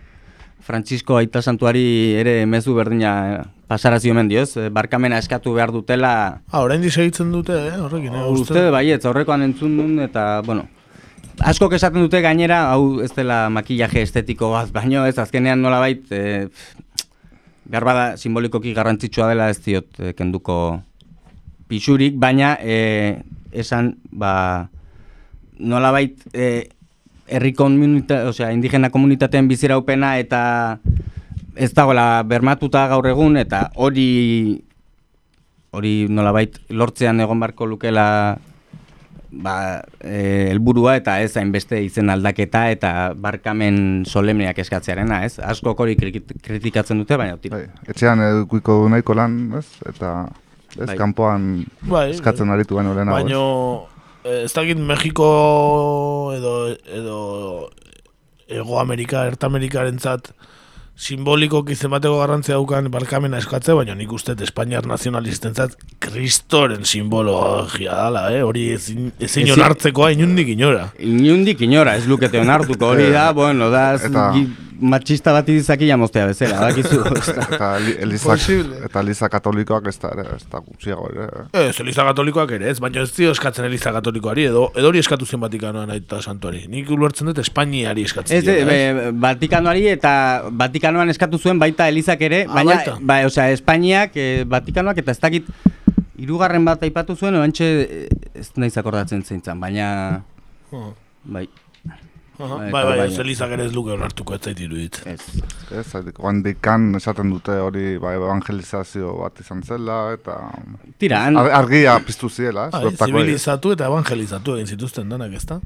Francisco 0.59 1.17
Aita 1.17 1.41
Santuari 1.41 2.15
ere 2.19 2.45
mezu 2.45 2.75
berdina 2.75 3.45
pasarazio 3.67 4.11
hemen 4.13 4.27
dioz, 4.29 4.57
e, 4.57 4.69
barkamena 4.69 5.19
eskatu 5.21 5.53
behar 5.55 5.71
dutela 5.71 6.41
Ah, 6.51 6.61
orain 6.61 6.83
segitzen 6.89 7.31
dute, 7.31 7.53
eh, 7.53 7.77
horrekin, 7.77 8.13
eh, 8.13 8.25
uste 8.33 8.69
baietz, 8.73 9.05
aurrekoan 9.05 9.45
entzun 9.45 9.77
duen 9.77 9.99
eta, 10.03 10.41
bueno, 10.45 10.67
askok 11.39 11.73
esaten 11.77 12.01
dute 12.01 12.21
gainera, 12.21 12.71
hau 12.73 12.99
ez 13.01 13.11
dela 13.15 13.47
makillaje 13.49 14.01
estetiko 14.01 14.51
bat, 14.51 14.71
baino 14.73 15.05
ez, 15.05 15.17
azkenean 15.17 15.61
nolabait, 15.61 16.03
e, 16.11 16.49
behar 17.69 17.85
bada 17.85 18.05
simbolikoki 18.17 18.73
garrantzitsua 18.73 19.29
dela 19.29 19.49
ez 19.53 19.59
diot 19.63 19.99
e, 19.99 20.13
kenduko 20.17 20.81
pixurik, 21.69 22.17
baina 22.17 22.57
e, 22.61 23.21
esan, 23.53 23.95
ba, 24.11 24.69
nolabait, 25.59 26.17
e, 26.33 26.69
herri 27.27 27.53
komunita, 27.53 28.23
osea, 28.29 28.51
indigena 28.55 28.89
komunitateen 28.89 29.47
biziraupena 29.47 30.17
eta 30.17 30.79
ez 31.55 31.71
dagoela 31.75 32.23
bermatuta 32.23 32.87
gaur 32.87 33.05
egun 33.11 33.37
eta 33.37 33.69
hori 33.75 34.63
hori 35.71 36.07
nolabait 36.09 36.55
lortzean 36.73 37.19
egon 37.21 37.39
barko 37.43 37.67
lukela 37.69 38.37
ba, 39.29 39.83
e, 40.01 40.49
helburua 40.49 40.95
eta 40.97 41.19
ez 41.21 41.35
hainbeste 41.37 41.83
izen 41.85 42.09
aldaketa 42.09 42.63
eta 42.73 43.13
barkamen 43.13 44.03
solemneak 44.09 44.57
eskatzearena, 44.63 45.23
ez? 45.27 45.37
Asko 45.39 45.75
hori 45.77 45.93
kri- 45.99 46.23
kritikatzen 46.41 46.97
dute, 46.97 47.17
baina 47.17 47.37
tira. 47.37 47.59
Etxean 47.87 48.23
edukiko 48.25 48.79
du 48.81 48.89
nahiko 48.89 49.13
lan, 49.13 49.37
ez? 49.59 49.67
Eta 49.85 50.15
ez, 50.79 50.87
Bai. 50.87 50.97
kanpoan 50.97 51.45
Bai, 51.85 52.09
eskatzen 52.15 52.49
aritu 52.49 52.75
baino 52.79 52.95
lehenago. 52.97 53.17
ez? 53.19 53.23
Baino, 53.25 53.43
eh, 53.85 53.88
ez 54.23 54.51
dakit 54.53 54.77
Mexiko 54.77 56.33
edo, 56.35 56.53
edo 56.85 57.19
Ego 58.49 58.79
Amerika, 58.79 59.25
Erta 59.29 59.47
Amerikarentzat 59.47 60.33
simbolikoki 60.99 61.75
zenbateko 61.79 62.17
garrantzia 62.19 62.57
daukan 62.57 62.89
barkamena 62.91 63.39
eskatzea, 63.39 63.75
baina 63.79 63.95
nik 63.95 64.11
uste 64.15 64.35
Espainiar 64.43 64.85
nazionalistentzat 64.89 65.77
kristoren 66.03 66.83
simbologia 66.85 67.95
dala, 68.03 68.25
eh? 68.35 68.43
hori 68.43 68.67
ezin, 68.75 69.11
ezin 69.19 69.47
Ezin- 69.47 69.55
onartzekoa 69.57 70.11
inundik 70.17 70.51
inora. 70.57 70.89
Inundik 70.99 71.61
inora, 71.65 71.95
ez 71.99 72.07
lukete 72.09 72.41
onartuko 72.43 72.93
hori 72.95 73.11
da, 73.15 73.29
bueno, 73.41 73.69
da, 73.71 73.93
Eta- 73.95 74.31
gi- 74.35 74.49
matxista 74.79 75.33
bat 75.35 75.47
izaki 75.51 75.89
jamoztea 75.89 76.25
bezala, 76.29 76.59
bakizu. 76.69 77.01
eta 77.55 77.71
li- 77.83 77.95
eliza, 77.99 78.35
eta 78.87 79.01
eliza 79.03 79.27
katolikoak 79.31 79.89
ez 79.91 79.97
da, 79.99 80.11
ez 80.37 80.45
da 80.51 80.61
gutxiago 80.63 81.09
ere. 81.11 81.25
Ez, 81.65 81.73
Eliza 81.83 82.05
Katolikoak 82.07 82.53
ere, 82.55 82.69
ez, 82.71 82.77
baina 82.79 83.03
ez 83.03 83.11
dio 83.15 83.33
eskatzen 83.35 83.67
Eliza 83.67 83.91
Katolikoari, 83.95 84.45
edo, 84.47 84.69
edo 84.79 84.87
hori 84.87 85.01
eskatu 85.03 85.27
zen 85.27 85.41
Vatikanoan 85.43 85.91
aita 85.91 86.21
santuari. 86.23 86.61
Nik 86.71 86.87
ulertzen 86.95 87.27
dut 87.27 87.41
Espainiari 87.43 88.05
eskatzen 88.07 88.37
Ez, 88.39 88.45
diola, 88.47 88.71
e, 88.71 88.87
e, 89.09 89.11
Vatikanoari 89.19 89.83
eta 89.97 90.13
Vatikanoan 90.89 91.09
eskatu 91.13 91.37
zuen 91.37 91.59
baita 91.61 91.87
Elizak 91.87 92.21
ere, 92.25 92.45
Ah, 92.49 92.53
baina, 92.53 92.77
ba, 93.01 93.19
osea, 93.25 93.49
Espainiak, 93.53 94.15
e, 94.17 94.43
Vatikanoak 94.49 94.97
eta 94.97 95.11
ez 95.11 95.19
dakit 95.21 95.45
hirugarren 96.17 96.65
bat 96.65 96.81
aipatu 96.83 97.15
zuen, 97.15 97.35
oantxe 97.35 98.09
ez 98.33 98.49
naiz 98.57 98.75
akordatzen 98.77 99.21
zeintzan, 99.23 99.59
baina, 99.59 100.23
Oh. 100.71 100.93
bai. 101.23 101.47
Bai, 102.39 102.47
bai, 102.71 102.71
bai, 102.71 102.97
bai. 102.97 103.07
ez 103.11 103.19
Elizak 103.19 103.51
ere 103.51 103.65
ez 103.65 103.73
luke 103.75 103.91
onartuko 103.91 104.33
ez 104.33 104.39
zait 104.41 104.59
irudit. 104.63 105.01
Ez. 105.05 105.19
Ez, 105.75 105.87
handikan 106.23 106.95
esaten 106.95 107.29
dute 107.33 107.51
hori 107.51 107.97
ba, 107.99 108.13
evangelizazio 108.15 109.11
bat 109.19 109.39
izan 109.41 109.61
zela, 109.63 110.13
eta 110.13 110.37
Tira, 110.97 111.25
han- 111.25 111.35
Ar- 111.37 111.51
argia 111.51 111.99
piztu 111.99 112.29
ziela, 112.29 112.67
ez? 112.67 112.71
Bai, 112.71 112.95
zibilizatu 112.95 113.73
eta 113.73 113.85
evangelizatu 113.91 114.55
egin 114.55 114.67
zituzten 114.67 115.09
danak, 115.09 115.33
ezta? 115.33 115.59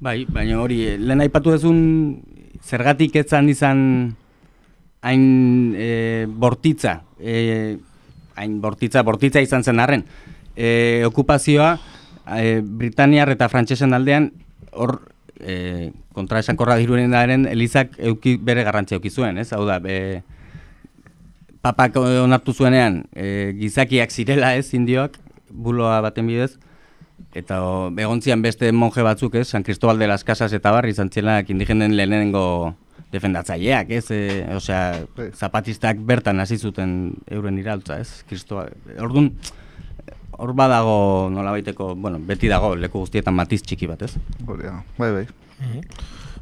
Bai, 0.00 0.26
baina 0.28 0.60
hori, 0.60 0.82
eh, 0.88 0.98
lehen 0.98 1.20
aipatu 1.20 1.50
duzun 1.52 2.20
zergatik 2.62 3.16
etzan 3.16 3.48
izan 3.48 4.14
hain 5.02 5.74
e, 5.76 6.26
bortitza, 6.28 7.02
e, 7.18 7.78
hain 8.36 8.60
bortitza, 8.60 9.02
bortitza 9.02 9.40
izan 9.40 9.64
zen 9.64 9.80
arren. 9.80 10.04
E, 10.56 11.02
okupazioa 11.06 11.78
e, 12.36 12.60
Britaniar 12.62 13.30
eta 13.32 13.48
Frantsesen 13.48 13.94
aldean 13.96 14.30
hor 14.72 14.98
e, 15.40 15.90
kontra 16.12 16.42
esankorra 16.42 16.76
diruenaren 16.80 17.46
Elizak 17.48 17.96
euki 17.98 18.36
bere 18.36 18.64
garrantzia 18.66 19.00
euki 19.00 19.10
zuen, 19.10 19.38
ez? 19.38 19.50
Hau 19.56 19.64
da, 19.66 19.78
be, 19.80 20.22
papak 21.64 21.96
onartu 22.00 22.52
zuenean 22.52 23.04
e, 23.14 23.54
gizakiak 23.58 24.12
zirela, 24.12 24.54
ez, 24.56 24.72
indioak, 24.76 25.16
buloa 25.50 26.00
baten 26.04 26.28
bidez, 26.28 26.54
eta 27.36 27.60
o, 27.64 27.88
egontzian 27.96 28.42
beste 28.42 28.70
monje 28.72 29.04
batzuk, 29.06 29.36
ez, 29.40 29.48
San 29.48 29.64
Cristobal 29.64 29.98
de 29.98 30.08
las 30.08 30.24
Casas 30.24 30.52
eta 30.56 30.72
barri 30.72 30.94
izan 30.96 31.10
zirenak 31.10 31.50
indigenen 31.50 31.96
lehenengo 31.96 32.74
defendatzaileak, 33.12 33.90
ez, 33.96 34.04
e, 34.14 34.20
osea, 34.56 35.06
zapatistak 35.34 36.00
bertan 36.06 36.40
hasi 36.40 36.58
zuten 36.58 37.14
euren 37.30 37.58
iraltza, 37.58 38.00
ez, 38.00 38.22
Cristobal, 38.28 38.72
orduan, 38.98 39.32
hor 40.40 40.54
badago 40.56 41.28
nolabaiteko, 41.32 41.94
bueno, 41.96 42.20
beti 42.24 42.48
dago 42.48 42.74
leku 42.78 43.04
guztietan 43.04 43.36
matiz 43.36 43.60
txiki 43.66 43.88
bat, 43.90 44.06
ez? 44.08 44.14
Hori 44.46 44.68
da, 44.68 44.78
bai, 44.98 45.10
bai. 45.18 45.26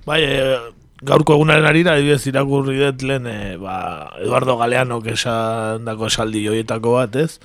Bai, 0.06 0.20
e, 0.22 0.58
gaurko 1.02 1.36
egunaren 1.36 1.66
arira, 1.68 1.94
adibidez 1.94 2.26
irakurri 2.26 2.78
dut 2.80 3.02
lehen, 3.06 3.26
e, 3.30 3.56
ba, 3.60 4.10
Eduardo 4.18 4.56
Galeanok 4.58 5.06
esan 5.12 5.84
dako 5.86 6.08
esaldi 6.10 6.42
joietako 6.42 6.96
bat, 6.96 7.16
ez? 7.16 7.38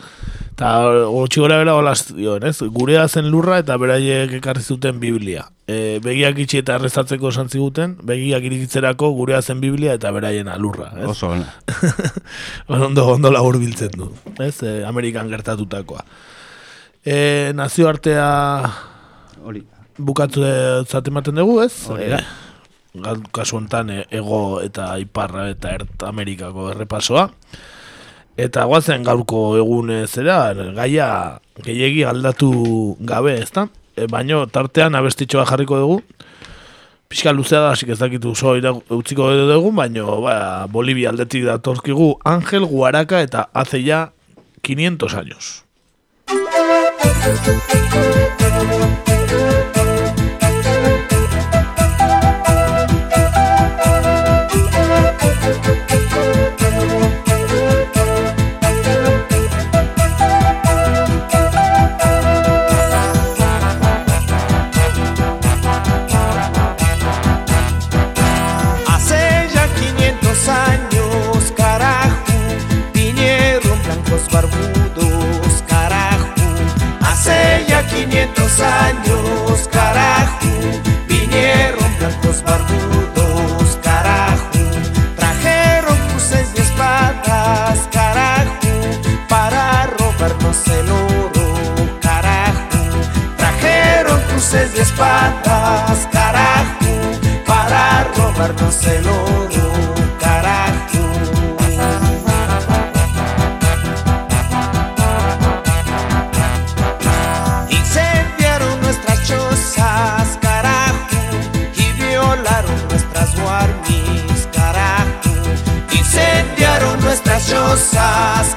Eta 0.54 0.72
gutxi 1.12 1.42
gora 1.44 1.60
bera 1.62 1.76
olaz 1.78 2.00
dioen, 2.10 2.48
ez? 2.50 2.58
Gurea 2.74 3.06
zen 3.08 3.30
lurra 3.30 3.60
eta 3.62 3.78
beraiek 3.78 4.34
ekarri 4.40 4.64
zuten 4.64 5.00
Biblia. 5.02 5.46
E, 5.70 6.00
begiak 6.04 6.40
itxi 6.44 6.64
eta 6.64 6.80
errezatzeko 6.80 7.30
esan 7.30 7.52
ziguten, 7.54 7.98
begiak 8.04 8.46
irikitzerako 8.50 9.12
gurea 9.20 9.42
zen 9.42 9.62
Biblia 9.62 9.94
eta 10.00 10.12
beraiena 10.12 10.58
lurra, 10.58 10.90
ez? 10.98 11.08
Oso 11.14 11.30
ona. 11.36 11.50
ondo, 12.88 13.06
ondo 13.14 13.32
labur 13.34 13.60
biltzen 13.62 13.94
du, 13.98 14.10
ez? 14.40 14.56
E, 14.66 14.80
Amerikan 14.88 15.30
gertatutakoa. 15.30 16.02
E, 17.06 17.52
nazioartea 17.54 18.26
Hori. 19.44 19.62
bukatu 20.00 20.42
ematen 21.06 21.38
dugu, 21.38 21.62
ez? 21.62 21.74
Hori 21.92 22.10
da. 22.16 22.24
E, 22.24 22.53
kasu 23.34 23.58
honetan 23.58 23.90
e, 23.90 24.06
ego 24.14 24.62
eta 24.62 24.94
iparra 25.02 25.50
eta 25.50 25.74
ert 25.74 26.04
Amerikako 26.06 26.72
errepasoa. 26.74 27.30
Eta 28.38 28.66
guazen 28.66 29.04
gaurko 29.06 29.58
egun 29.58 29.92
zera, 30.08 30.54
gaia 30.74 31.40
gehiegi 31.62 32.04
aldatu 32.04 32.98
gabe, 33.00 33.38
ezta? 33.42 33.68
E, 33.96 34.08
baino 34.10 34.46
tartean 34.48 34.96
abestitxoa 34.96 35.46
jarriko 35.50 35.78
dugu. 35.78 36.00
Pixka 37.10 37.34
luzea 37.34 37.60
da, 37.62 37.74
hasik 37.74 37.94
ez 37.94 38.00
dakitu 38.00 38.32
oso 38.34 38.56
utziko 38.90 39.30
dugu, 39.52 39.72
baino 39.72 40.22
ba, 40.22 40.66
Bolivia 40.66 41.10
aldetik 41.14 41.46
datorkigu 41.46 42.16
Angel 42.26 42.66
Guaraka 42.66 43.22
eta 43.22 43.50
hace 43.54 43.84
ya 43.84 44.12
500 44.64 45.14
años. 45.14 45.64
500 78.24 78.60
años, 78.62 79.70
carajo, 79.70 80.48
vinieron 81.10 81.98
blancos 82.00 82.42
barbudos, 82.44 83.78
carajo, 83.84 84.60
trajeron 85.18 85.98
cruces 86.08 86.48
y 86.56 86.62
espadas, 86.62 87.80
carajo, 87.92 88.70
para 89.28 89.88
robarnos 89.88 90.68
el 90.68 90.90
oro, 90.90 92.00
carajo, 92.02 92.80
trajeron 93.36 94.22
cruces 94.30 94.72
y 94.74 94.80
espadas, 94.80 96.08
carajo, 96.10 96.94
para 97.46 98.06
robarnos 98.16 98.86
el 98.86 99.06
oro. 99.06 99.63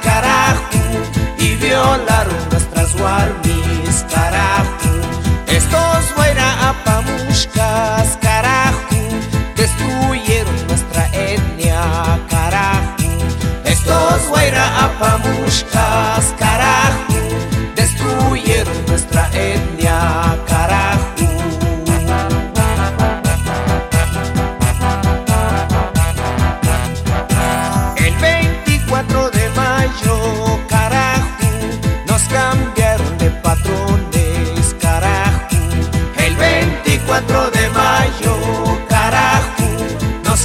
Carajo, 0.03 0.79
y 1.39 1.57
violaron 1.57 2.49
nuestras 2.51 2.95
warmis, 2.95 4.05
carajo. 4.09 4.91
Estos 5.49 6.05
fuera 6.15 6.71
apamushkas, 6.71 8.17
carajo, 8.23 8.97
destruyeron 9.57 10.67
nuestra 10.69 11.09
etnia, 11.13 12.21
carajo. 12.31 12.97
Estos 13.65 14.23
fuera 14.29 14.85
apamushkas, 14.85 16.33
carajo, 16.39 16.56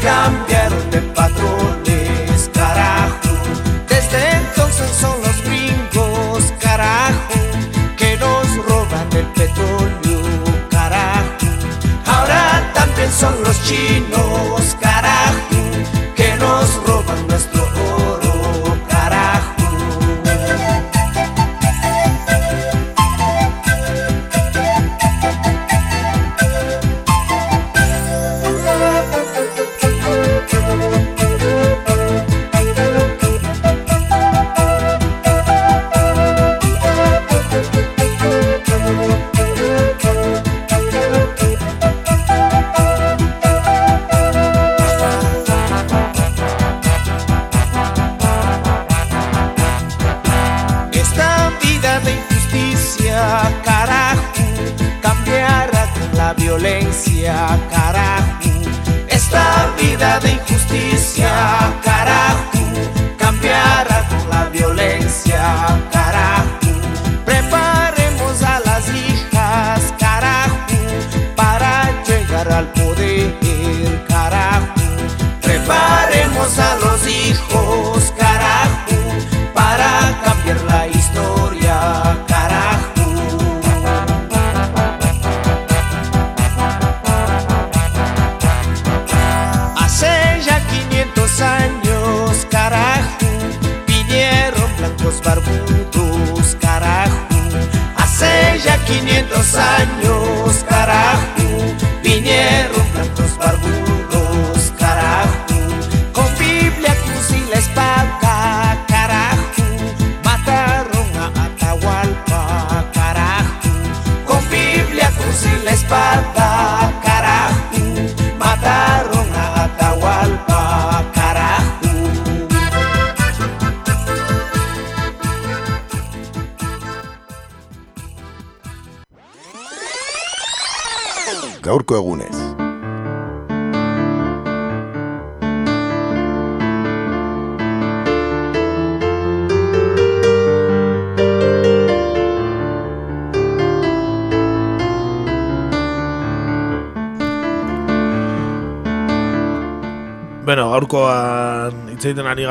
cambiaron 0.01 0.89
de 0.89 1.01
patrones, 1.13 2.49
carajo. 2.53 3.33
Desde 3.87 4.31
entonces 4.37 4.89
son 4.99 5.15
los 5.21 5.37
gringos, 5.43 6.43
carajo, 6.59 7.39
que 7.97 8.17
nos 8.17 8.47
roban 8.65 9.07
el 9.13 9.27
petróleo, 9.39 10.21
carajo. 10.69 11.47
Ahora 12.05 12.71
también 12.73 13.11
son 13.11 13.35
los 13.43 13.61
chinos, 13.63 14.30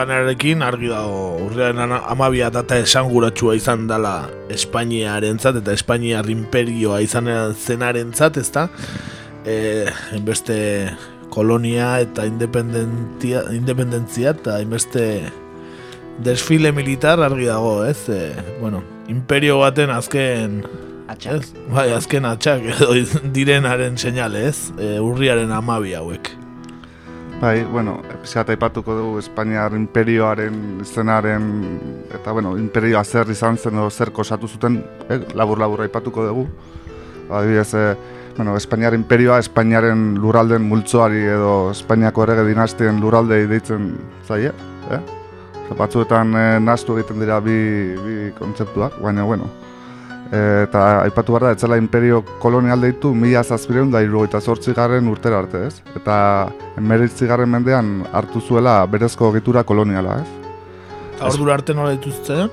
ganarekin 0.01 0.65
argi 0.65 0.89
dago 0.91 1.37
urriaren 1.45 1.93
amabia 2.01 2.51
data 2.53 2.79
esanguratsua 2.81 3.57
izan 3.59 3.87
dela 3.91 4.31
Espainiarentzat 4.53 5.61
eta 5.61 5.75
Espainiar 5.77 6.29
imperioa 6.33 7.01
izan 7.05 7.29
zenarentzat, 7.55 8.41
ezta? 8.41 8.69
Eh, 9.45 9.89
beste 10.25 10.57
kolonia 11.31 11.95
eta 12.03 12.27
independentzia, 12.29 13.45
independentzia 13.55 14.35
eta 14.35 14.59
inbeste 14.65 15.05
desfile 16.25 16.73
militar 16.77 17.21
argi 17.25 17.49
dago, 17.49 17.85
ez? 17.87 18.09
E, 18.09 18.35
bueno, 18.61 18.83
imperio 19.09 19.61
baten 19.63 19.91
azken 19.95 20.63
Atxak. 21.11 21.41
Ez? 21.41 21.55
Bai, 21.75 21.89
azken 21.91 22.27
atxak 22.29 22.67
edo 22.71 22.93
direnaren 23.35 23.97
seinale, 23.99 24.45
ez? 24.53 24.71
E, 24.79 24.93
urriaren 25.03 25.51
amabi 25.51 25.97
hauek. 25.99 26.20
Bai, 27.41 27.65
bueno, 27.65 27.95
pixat 28.21 28.51
aipatuko 28.53 28.93
dugu 28.93 29.21
Espainiar 29.23 29.73
imperioaren 29.73 30.57
izenaren 30.85 31.45
eta 32.13 32.35
bueno, 32.37 32.51
imperioa 32.61 33.01
zer 33.01 33.31
izan 33.33 33.57
zen 33.57 33.79
edo 33.81 33.87
zer 33.89 34.11
kosatu 34.13 34.49
zuten, 34.49 34.77
eh, 35.09 35.23
labur-labur 35.35 35.81
aipatuko 35.87 36.27
dugu. 36.27 36.45
Adibidez, 37.31 37.73
eh, 37.75 37.97
bueno, 38.37 38.59
Espainiar 38.61 38.93
imperioa 38.93 39.39
Espainiaren 39.41 40.19
lurralden 40.21 40.69
multzoari 40.69 41.23
edo 41.33 41.71
Espainiako 41.71 42.27
errege 42.27 42.45
dinastien 42.45 43.01
lurraldei 43.01 43.47
deitzen 43.49 43.89
zaie, 44.29 44.53
eh? 44.93 45.01
Eta 45.65 45.79
batzuetan 45.81 46.37
eh, 46.37 46.61
nahastu 46.61 46.99
egiten 46.99 47.25
dira 47.25 47.41
bi, 47.41 47.57
bi 48.05 48.19
kontzeptuak, 48.37 49.01
baina 49.01 49.25
bueno, 49.25 49.49
eta 50.31 51.03
aipatu 51.03 51.35
behar 51.35 51.49
da, 51.49 51.53
etzela 51.57 51.79
imperio 51.81 52.23
kolonial 52.43 52.81
deitu 52.87 53.11
mila 53.15 53.43
zazpireun 53.43 53.91
da 53.91 54.03
irugaita 54.05 54.41
zortzi 54.41 54.75
garren 54.77 55.09
urtera 55.11 55.41
arte, 55.43 55.65
ez? 55.67 55.81
Eta 55.99 56.17
emeritzi 56.79 57.27
garren 57.27 57.51
mendean 57.51 58.05
hartu 58.13 58.41
zuela 58.41 58.81
berezko 58.87 59.33
egitura 59.35 59.65
koloniala, 59.67 60.21
ez? 60.23 60.29
Eta 61.17 61.33
ordura 61.33 61.59
arte 61.59 61.75
nola 61.75 61.97
dituzten? 61.97 62.49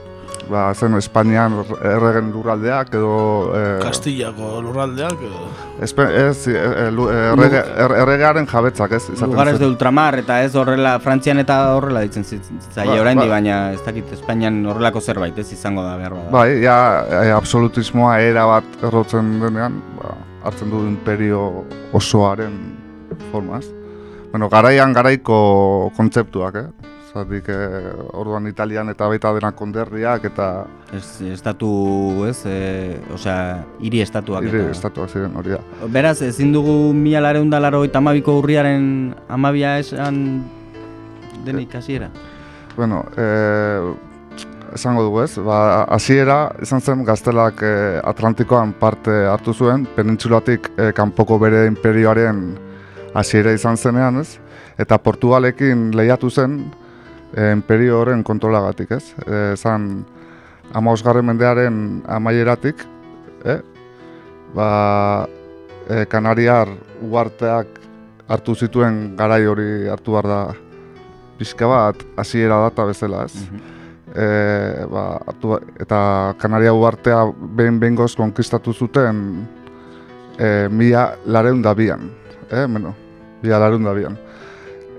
Ba, 0.48 0.70
zen 0.74 0.96
Espainian 0.96 1.58
erregen 1.84 2.30
lurraldeak 2.32 2.94
edo... 2.96 3.10
E, 3.52 3.64
Kastillako 3.84 4.62
lurraldeak 4.64 5.20
edo... 5.28 5.42
Espe, 5.84 6.06
ez, 6.22 6.48
e, 6.48 6.54
e, 6.56 6.86
lu- 6.96 7.10
errege, 7.12 7.60
er, 7.84 7.94
erregearen 8.04 8.48
jabetzak, 8.48 8.96
ez? 8.96 9.04
izaten 9.12 9.34
Lugares 9.34 9.58
de 9.60 9.68
ultramar 9.68 10.16
eta 10.22 10.40
ez 10.46 10.54
horrela 10.56 10.96
Frantzian 11.04 11.42
eta 11.44 11.58
horrela 11.76 12.06
ditzen 12.06 12.24
zaila 12.24 12.94
Ba, 12.96 13.02
oraindi 13.02 13.28
ba. 13.28 13.34
baina 13.36 13.58
ez 13.76 13.82
dakit 13.86 14.14
Espainian 14.16 14.62
horrelako 14.66 15.02
zerbait 15.02 15.38
ez 15.38 15.50
izango 15.52 15.84
da 15.84 15.98
behar 16.00 16.16
bada. 16.16 16.32
Bai, 16.32 16.62
ja, 16.64 16.78
e, 17.26 17.32
absolutismoa 17.36 18.20
era 18.24 18.46
bat 18.50 18.84
errotzen 18.88 19.36
denean, 19.44 19.82
ba, 20.00 20.16
hartzen 20.48 20.72
du 20.72 20.86
imperio 20.88 21.66
osoaren 21.94 22.56
formaz. 23.32 23.66
bueno, 24.32 24.50
garaian 24.50 24.94
garaiko 24.94 25.92
kontzeptuak, 25.98 26.56
eh? 26.56 26.96
Zatik, 27.18 27.50
eh, 27.50 27.92
orduan 28.14 28.48
italian 28.50 28.90
eta 28.94 29.08
baita 29.10 29.32
denak 29.34 29.56
konderriak 29.58 30.28
eta... 30.30 30.48
Ez, 30.94 31.22
estatu, 31.34 31.70
ez, 32.30 32.38
e, 32.46 32.98
osea, 33.14 33.64
hiri 33.82 34.02
estatuak. 34.06 34.46
Hiri 34.46 34.62
eta- 34.66 34.76
estatuak 34.76 35.10
ziren 35.10 35.36
hori 35.36 35.56
da. 35.56 35.62
Beraz, 35.92 36.22
ezin 36.22 36.54
dugu 36.54 36.94
mila 36.94 37.24
lareun 37.26 37.50
da 37.50 37.60
laro 37.64 37.84
eta 37.88 38.00
amabiko 38.04 38.38
urriaren 38.42 39.16
amabia 39.28 39.78
esan 39.82 40.44
denik 41.46 41.74
hasiera. 41.76 42.12
Bueno, 42.78 43.04
eh, 43.18 43.82
esango 44.76 45.04
dugu 45.08 45.24
ez, 45.24 45.38
ba, 45.42 45.84
hasiera 45.96 46.52
izan 46.62 46.82
zen 46.82 47.04
gaztelak 47.08 47.64
eh, 47.66 48.00
Atlantikoan 48.04 48.74
parte 48.78 49.24
hartu 49.32 49.54
zuen, 49.54 49.88
penintzulatik 49.96 50.70
eh, 50.78 50.92
kanpoko 50.94 51.40
bere 51.42 51.66
imperioaren 51.72 52.44
hasiera 53.18 53.54
izan 53.56 53.78
zenean 53.78 54.20
ez, 54.22 54.38
eta 54.78 55.00
Portugalekin 55.02 55.90
lehiatu 55.98 56.30
zen 56.30 56.60
eh, 57.36 57.52
imperio 57.52 58.02
horren 58.02 58.24
kontrolagatik 58.24 58.92
ez, 58.92 59.16
eh, 59.26 59.56
zan 59.56 60.06
amausgarren 60.74 61.26
mendearen 61.26 62.04
amaieratik, 62.08 62.84
eh, 63.46 63.60
ba, 64.56 65.28
eh, 65.90 66.06
Kanariar 66.06 66.70
uarteak 67.02 67.68
hartu 68.28 68.56
zituen 68.56 69.16
garai 69.18 69.46
hori 69.48 69.88
hartu 69.88 70.12
behar 70.12 70.28
da 70.28 70.42
pixka 71.38 71.68
bat 71.68 72.04
hasiera 72.18 72.60
data 72.66 72.86
bezala, 72.86 73.24
ez? 73.26 73.36
E, 74.18 74.86
ba, 74.90 75.20
hartu, 75.28 75.58
eta 75.80 76.00
Kanaria 76.42 76.74
uartea 76.74 77.20
behin 77.60 77.80
behingoz 77.80 78.16
konkistatu 78.18 78.74
zuten 78.74 79.46
e, 80.40 80.68
mila 80.72 81.12
lareun 81.26 81.62
da 81.62 81.76
bian, 81.78 82.10
eh, 82.50 82.66
bueno, 82.66 82.96
mila 83.44 83.60
lareun 83.60 83.86
da 83.86 83.94
bian. 83.94 84.18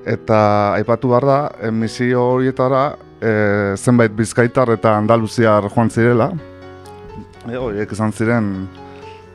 Eta 0.09 0.75
aipatu 0.79 1.11
behar 1.13 1.27
da, 1.29 1.39
emisio 1.69 2.23
horietara 2.33 2.83
e, 3.21 3.33
zenbait 3.77 4.15
bizkaitar 4.17 4.71
eta 4.73 4.95
andaluziar 4.97 5.69
joan 5.69 5.91
zirela, 5.93 6.31
e, 7.45 7.57
horiek 7.57 7.93
izan 7.93 8.15
ziren 8.17 8.49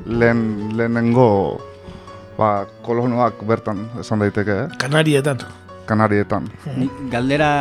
lehen, 0.05 0.41
lehenengo 0.77 1.27
ba, 2.37 2.65
kolonoak 2.85 3.43
bertan 3.45 3.85
esan 4.01 4.23
daiteke, 4.23 4.63
eh? 4.65 4.67
Kanarietan. 4.81 5.45
Kanarietan. 5.85 6.47
Galdera, 7.11 7.51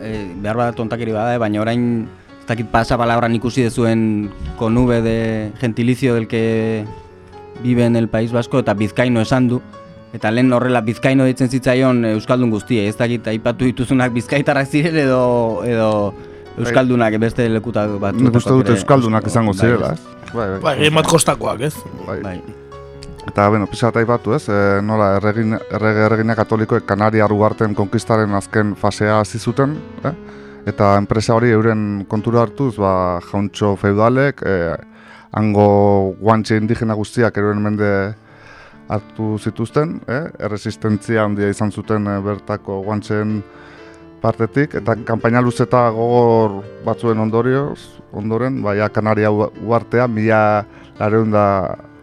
e, 0.00 0.30
behar 0.40 0.62
bat 0.62 0.78
tontakeri 0.78 1.12
bada, 1.12 1.36
baina 1.42 1.60
orain, 1.60 2.06
ez 2.40 2.46
dakit 2.48 2.70
pasa 2.72 2.96
palabran 2.96 3.34
ikusi 3.36 3.66
dezuen 3.66 4.30
konube 4.56 5.02
de 5.02 5.52
gentilizio 5.60 6.14
del 6.14 6.28
que 6.28 6.86
vive 7.62 7.84
en 7.84 7.96
el 7.96 8.08
País 8.08 8.32
Vasco, 8.32 8.60
eta 8.62 8.72
bizkaino 8.72 9.20
esan 9.20 9.48
du, 9.48 9.60
eta 10.16 10.32
lehen 10.32 10.52
horrela 10.56 10.80
bizkaino 10.84 11.26
ditzen 11.28 11.50
zitzaion 11.52 12.04
Euskaldun 12.14 12.50
guztia, 12.54 12.86
ez 12.88 12.96
dakit 12.96 13.28
aipatu 13.32 13.68
dituzunak 13.68 14.14
bizkaitarrak 14.16 14.68
ziren 14.72 14.96
edo, 15.04 15.22
edo 15.68 15.90
Euskaldunak 16.56 17.18
beste 17.20 17.48
lekuta 17.52 17.84
bat. 18.00 18.16
Nik 18.16 18.36
uste 18.40 18.54
dut 18.54 18.70
Euskaldunak 18.72 19.26
izango 19.28 19.52
zirela, 19.52 19.92
ez? 19.92 20.30
Bai, 20.32 20.46
bai, 20.62 20.78
emat 20.88 21.08
kostakoak, 21.10 21.60
ez? 21.68 21.74
Bai. 22.06 22.20
bai. 22.24 22.38
Eta, 23.26 23.48
bueno, 23.50 23.66
pixka 23.68 23.90
bat 23.90 24.00
aipatu, 24.00 24.32
ez? 24.36 24.46
E, 24.48 24.80
nola, 24.86 25.16
erregin, 25.18 25.58
errege 25.58 26.04
erregina 26.06 26.36
katolikoek 26.38 26.86
Kanaria 26.88 27.26
ugarten 27.28 27.74
konkistaren 27.76 28.32
azken 28.38 28.74
fasea 28.78 29.20
hasi 29.20 29.38
zuten, 29.38 29.76
eh? 30.06 30.14
Eta 30.66 30.94
enpresa 30.98 31.34
hori 31.36 31.52
euren 31.54 32.06
kontura 32.08 32.40
hartuz, 32.46 32.76
ba, 32.80 33.20
jauntxo 33.28 33.74
feudalek, 33.82 34.40
e, 34.46 34.56
hango 35.36 35.68
guantxe 36.22 36.56
indigena 36.56 36.96
guztiak 36.96 37.36
eroen 37.36 37.60
mende 37.62 37.90
hartu 38.88 39.36
zituzten, 39.38 40.00
eh? 40.08 40.24
erresistentzia 40.46 41.24
handia 41.24 41.48
izan 41.50 41.72
zuten 41.72 42.06
e, 42.06 42.18
bertako 42.22 42.80
guantxeen 42.86 43.40
partetik, 44.22 44.76
eta 44.80 44.96
kanpaina 45.06 45.42
luze 45.44 45.66
eta 45.66 45.88
gogor 45.94 46.62
batzuen 46.86 47.20
ondorioz, 47.22 47.78
ondoren, 48.16 48.62
baia 48.64 48.88
Kanaria 48.88 49.30
uartea, 49.30 50.06
mila 50.08 50.64
lareun 50.98 51.34
da 51.34 51.46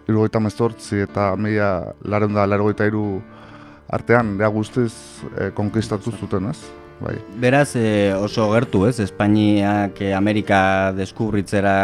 irugoita 0.08 0.42
mezortzi 0.44 1.04
eta 1.06 1.34
mila 1.40 1.96
lareun 2.04 2.36
da 2.36 2.46
laregoita 2.50 2.88
iru 2.88 3.22
artean, 3.94 4.36
ja 4.40 4.50
guztiz 4.52 4.94
e, 5.38 5.52
konkistatu 5.56 6.12
zuten, 6.12 6.52
ez? 6.52 6.60
Bai. 7.04 7.18
Beraz, 7.40 7.74
e, 7.76 8.14
oso 8.16 8.46
gertu, 8.54 8.86
ez? 8.88 9.00
Espainiak 9.04 10.00
e, 10.02 10.14
Amerika 10.16 10.92
deskubritzera 10.96 11.76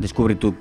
deskubritu 0.00 0.52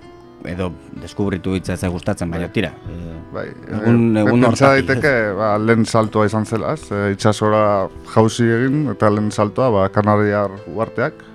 edo 0.48 0.70
deskubritu 1.02 1.56
hitza 1.58 1.76
ez 1.76 1.92
gustatzen, 1.92 2.30
baina 2.32 2.48
tira. 2.54 2.72
E, 2.88 3.16
bai, 3.34 3.46
egun, 3.80 4.06
egun 4.22 4.46
Pentsa 4.48 4.74
daiteke, 4.76 5.14
ba, 5.38 5.52
lehen 5.60 5.86
saltoa 5.86 6.30
izan 6.30 6.46
zela, 6.46 6.74
ez? 6.78 6.88
E, 6.92 7.12
itxasora 7.16 7.64
jauzi 8.14 8.48
egin, 8.60 8.86
eta 8.94 9.12
lehen 9.12 9.32
saltoa, 9.32 9.70
ba, 9.76 9.90
Kanariar 9.94 10.56
uarteak, 10.72 11.26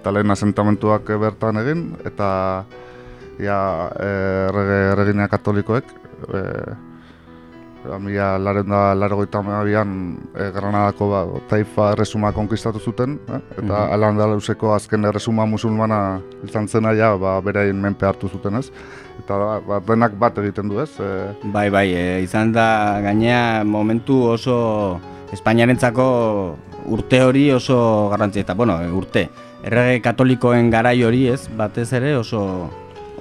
eta 0.00 0.14
lehen 0.14 0.30
asentamentuak 0.34 1.10
bertan 1.24 1.62
egin, 1.64 1.84
eta 2.06 2.30
ja, 3.42 3.58
errege, 3.98 4.80
erregina 4.92 5.28
katolikoek, 5.32 5.92
e, 6.28 6.46
mila 8.00 8.38
laren 8.38 8.68
da 8.68 8.94
laregoita 8.94 9.38
amabian 9.38 10.16
e, 10.34 10.50
Granadako 10.54 11.08
ba, 11.10 11.20
taifa 11.50 11.92
erresuma 11.92 12.32
konkistatu 12.32 12.78
zuten, 12.78 13.18
eh? 13.28 13.40
eta 13.58 13.62
mm 13.62 13.68
-hmm. 13.68 13.92
Al-Andaluseko 13.94 14.74
azken 14.74 15.04
erresuma 15.04 15.46
musulmana 15.46 16.20
izan 16.44 16.68
zena 16.68 16.92
ja, 16.94 17.16
ba, 17.16 17.40
berain 17.40 17.76
menpe 17.76 18.06
hartu 18.06 18.28
zuten 18.28 18.56
ez. 18.56 18.70
Eta 19.18 19.60
ba, 19.66 19.80
denak 19.80 20.12
bat 20.18 20.38
egiten 20.38 20.68
du 20.68 20.80
ez. 20.80 20.90
E... 21.00 21.34
Bai, 21.44 21.70
bai, 21.70 21.88
e, 21.94 22.22
izan 22.22 22.52
da 22.52 23.00
gainea 23.02 23.64
momentu 23.64 24.22
oso 24.24 25.00
Espainiarentzako 25.32 26.56
urte 26.86 27.22
hori 27.22 27.50
oso 27.52 28.08
garrantzi 28.10 28.40
eta, 28.40 28.54
bueno, 28.54 28.78
urte, 28.92 29.28
errege 29.64 30.00
katolikoen 30.00 30.70
garai 30.70 31.02
hori 31.04 31.28
ez, 31.28 31.48
batez 31.56 31.92
ere 31.92 32.16
oso 32.16 32.68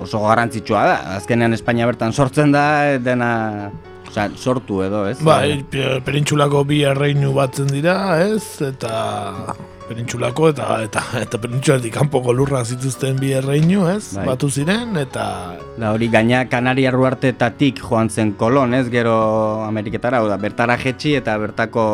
oso 0.01 0.19
garrantzitsua 0.25 0.81
da. 0.85 0.97
Azkenean 1.17 1.53
Espainia 1.53 1.85
bertan 1.85 2.13
sortzen 2.13 2.51
da, 2.51 2.97
dena 2.97 3.71
Osa, 4.11 4.27
sortu 4.35 4.81
edo, 4.83 5.05
ez? 5.07 5.21
Bai, 5.23 5.61
perintxulako 6.03 6.65
bi 6.67 6.81
erreinu 6.83 7.31
batzen 7.31 7.69
dira, 7.71 7.95
ez? 8.19 8.59
Eta 8.59 9.53
perintxulako 9.87 10.49
eta 10.51 10.65
eta 10.83 11.03
eta 11.21 11.39
perintxulatik 11.39 11.95
kanpoko 11.95 12.35
lurra 12.35 12.65
zituzten 12.65 13.15
bi 13.21 13.31
erreinu, 13.37 13.85
ez? 13.87 14.17
Bai. 14.17 14.25
Batu 14.27 14.49
ziren 14.51 14.99
eta 14.99 15.25
da 15.79 15.93
hori 15.95 16.11
gaina 16.11 16.43
Kanaria 16.51 16.91
ruartetatik 16.91 17.79
joan 17.79 18.11
zen 18.11 18.33
kolon, 18.35 18.75
ez? 18.75 18.89
Gero 18.91 19.15
Ameriketara, 19.63 20.19
da 20.27 20.35
bertara 20.41 20.75
jetxi 20.81 21.15
eta 21.21 21.37
bertako 21.39 21.85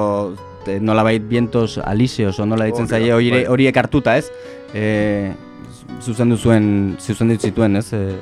nolabait 0.82 1.22
vientos 1.22 1.78
aliseos, 1.78 2.40
nola 2.40 2.66
ditzen 2.66 2.90
zaie 2.90 3.14
hori 3.14 3.46
horiek 3.46 3.78
hartuta, 3.78 4.18
ez? 4.18 4.34
E, 4.74 5.32
zuzendu 6.02 6.36
zuen, 6.36 6.98
zuzendu 6.98 7.38
zituen, 7.38 7.78
ez? 7.78 7.92
E, 7.94 8.18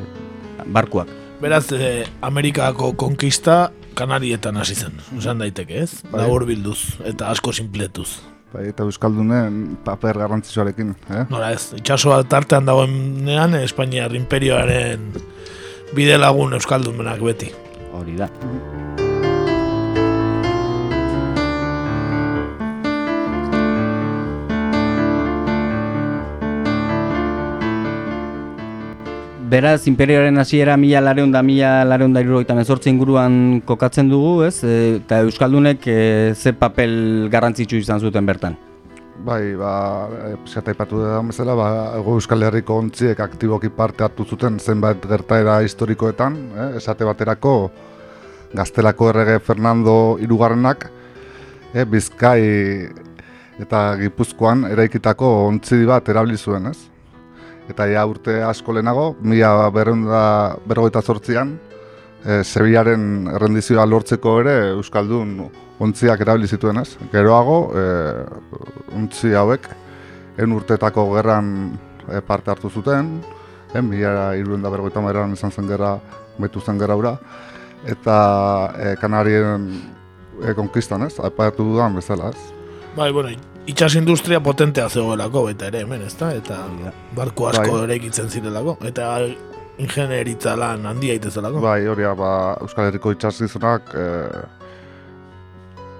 barkuak. 0.67 1.07
Beraz, 1.41 1.71
eh, 1.71 2.05
Amerikako 2.23 2.93
konkista 2.95 3.71
Kanarietan 3.95 4.57
hasi 4.59 4.75
zen, 4.75 4.97
esan 5.17 5.39
daiteke, 5.39 5.79
ez? 5.85 6.01
Bai. 6.11 6.25
Labor 6.25 6.45
bilduz 6.49 6.97
eta 7.07 7.29
asko 7.31 7.53
sinpletuz. 7.55 8.09
Bai, 8.51 8.67
eta 8.71 8.83
Euskaldunen 8.87 9.77
paper 9.87 10.19
garrantzitsuarekin, 10.23 10.93
eh? 11.11 11.23
Nora 11.31 11.53
ez, 11.55 11.71
itxasoa 11.79 12.21
tartean 12.31 12.67
dagoenean 12.67 13.55
Espainiar 13.61 14.15
imperioaren 14.15 15.09
bide 15.95 16.19
lagun 16.19 16.55
Euskaldumenak 16.59 17.23
beti. 17.23 17.51
Hori 17.95 18.19
da. 18.19 18.29
Beraz, 29.55 29.85
imperioaren 29.87 30.35
hasiera 30.41 30.73
mila 30.75 30.99
lareun 30.99 31.29
da, 31.31 31.39
mila 31.39 31.85
lareun 31.87 32.11
da 32.11 32.19
irrogeita 32.19 32.51
mezortzi 32.57 32.89
inguruan 32.91 33.61
kokatzen 33.63 34.09
dugu, 34.11 34.31
ez? 34.43 34.57
E, 34.67 34.71
eta 34.97 35.21
Euskaldunek 35.23 35.85
e, 35.87 35.99
ze 36.35 36.51
papel 36.59 37.29
garrantzitsu 37.31 37.77
izan 37.79 38.01
zuten 38.03 38.25
bertan? 38.27 38.57
Bai, 39.23 39.53
ba, 39.55 39.69
zeta 40.43 40.73
ipatu 40.75 40.99
da 40.99 41.21
bezala, 41.23 41.55
ba, 41.55 41.67
ego 42.01 42.17
Euskal 42.19 42.43
Herriko 42.43 42.75
ontziek 42.81 43.21
aktiboki 43.23 43.69
parte 43.77 44.03
hartu 44.03 44.25
zuten 44.25 44.57
zenbait 44.59 45.07
gertaera 45.07 45.61
historikoetan, 45.63 46.35
eh? 46.51 46.65
esate 46.81 47.07
baterako 47.07 47.53
gaztelako 48.59 49.07
errege 49.13 49.37
Fernando 49.39 50.17
Irugarrenak, 50.19 50.89
eh? 51.71 51.87
Bizkai 51.93 52.41
eta 53.63 53.85
Gipuzkoan 54.03 54.67
eraikitako 54.73 55.31
ontzi 55.45 55.79
bat 55.87 56.11
erabili 56.11 56.35
zuen, 56.35 56.67
ez? 56.73 56.94
Eta 57.69 57.87
ja 57.89 58.05
urte 58.05 58.41
asko 58.45 58.75
lehenago, 58.75 59.15
mila 59.21 59.69
berrenda 59.73 60.21
berrogeita 60.67 61.01
zortzian, 61.01 61.55
e, 62.25 62.41
Sevillaren 62.43 63.31
errendizioa 63.35 63.85
lortzeko 63.89 64.39
ere 64.43 64.55
Euskaldun 64.75 65.37
ontziak 65.83 66.21
erabili 66.23 66.47
zituen 66.47 66.79
ez. 66.81 66.95
Geroago, 67.11 67.57
e, 67.75 67.85
ontzi 68.95 69.33
hauek, 69.35 69.67
en 70.37 70.53
urtetako 70.55 71.07
gerran 71.15 71.49
e, 72.09 72.21
parte 72.21 72.53
hartu 72.53 72.69
zuten, 72.69 73.17
e, 73.73 73.81
mila 73.81 74.33
irurenda 74.37 74.71
berrogeita 74.73 75.03
maeran 75.03 75.33
izan 75.33 75.51
zen 75.51 75.67
gerra, 75.71 75.95
betu 76.37 76.61
zen 76.61 76.79
gerra 76.79 76.97
ura, 76.99 77.17
eta 77.85 78.17
e, 78.77 78.95
Kanarien 79.01 79.67
e, 80.43 80.53
konkistan, 80.57 81.07
ez? 81.07 81.15
Aipatu 81.19 81.67
dudan 81.71 81.97
bezala, 81.97 82.31
ez? 82.33 82.53
Bai, 82.95 83.11
bueno, 83.11 83.33
itxas 83.65 83.95
industria 83.95 84.39
potentea 84.43 84.89
zegoelako 84.89 85.45
baita 85.47 85.69
ere 85.71 85.81
hemen, 85.85 86.05
ezta? 86.05 86.31
Eta 86.37 86.61
barko 87.17 87.49
asko 87.49 87.71
Bai. 87.71 87.83
ere 87.87 87.95
egitzen 87.99 88.29
zirelako. 88.29 88.77
Eta 88.85 89.09
ingenieritza 89.81 90.55
lan 90.59 90.85
handia 90.85 91.15
itezelako. 91.17 91.63
Bai, 91.63 91.81
hori 91.87 92.05
da, 92.05 92.13
ba, 92.15 92.31
Euskal 92.63 92.89
Herriko 92.89 93.11
itxasgizunak 93.15 93.89
e, 93.97 94.05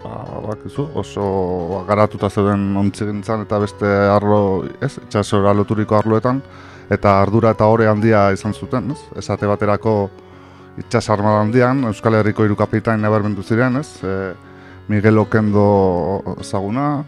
ba, 0.03 0.13
bakizu, 0.45 0.88
oso 0.95 1.26
ba, 1.74 1.82
garatuta 1.89 2.30
zeuden 2.30 2.70
ontzigintzan 2.80 3.43
eta 3.47 3.59
beste 3.59 3.89
arlo, 4.13 4.39
ez, 4.80 4.93
itxasora 5.07 5.53
loturiko 5.57 5.97
arloetan, 5.99 6.39
eta 6.93 7.18
ardura 7.24 7.51
eta 7.57 7.68
ore 7.68 7.89
handia 7.91 8.30
izan 8.36 8.53
zuten, 8.53 8.93
ez? 8.95 9.01
Esate 9.20 9.49
baterako 9.49 9.97
itxas 10.80 11.09
armada 11.09 11.43
handian, 11.43 11.84
Euskal 11.89 12.22
Herriko 12.22 12.45
hiru 12.45 12.55
kapitain 12.59 13.03
nabarmendu 13.03 13.43
ziren, 13.43 13.82
ez? 13.82 13.89
E, 14.03 14.34
Miguel 14.88 15.18
Okendo 15.18 15.68
ezaguna, 16.39 17.03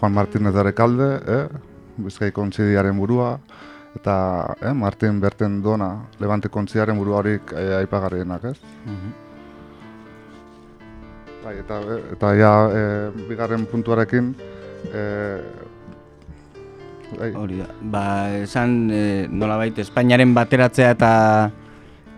Juan 0.00 0.14
Martínez 0.14 0.54
de 0.54 0.62
Rekalde, 0.62 1.08
eh? 1.28 1.46
Bizkaiko 2.00 2.40
ontzidiaren 2.40 2.96
burua, 2.96 3.34
eta 3.94 4.56
eh, 4.62 4.72
Martin 4.72 5.20
Berten 5.20 5.60
Dona, 5.62 5.90
Levante 6.18 6.48
kontziaren 6.48 6.96
buru 6.96 7.18
horik 7.18 7.52
eh, 7.52 7.74
aipagarrienak, 7.82 8.46
ez? 8.48 8.56
Bai, 11.44 11.58
eta, 11.60 11.80
eta 12.16 12.32
ja, 12.38 12.52
eh, 12.72 13.26
bigarren 13.28 13.66
puntuarekin, 13.68 14.32
eh, 14.88 15.38
bai, 17.18 17.32
Hori 17.36 17.60
da. 17.60 17.68
Ba, 17.92 18.04
esan 18.40 18.88
e, 18.94 19.04
nolabait 19.28 19.76
Espainiaren 19.82 20.32
bateratzea 20.32 20.94
eta 20.96 21.12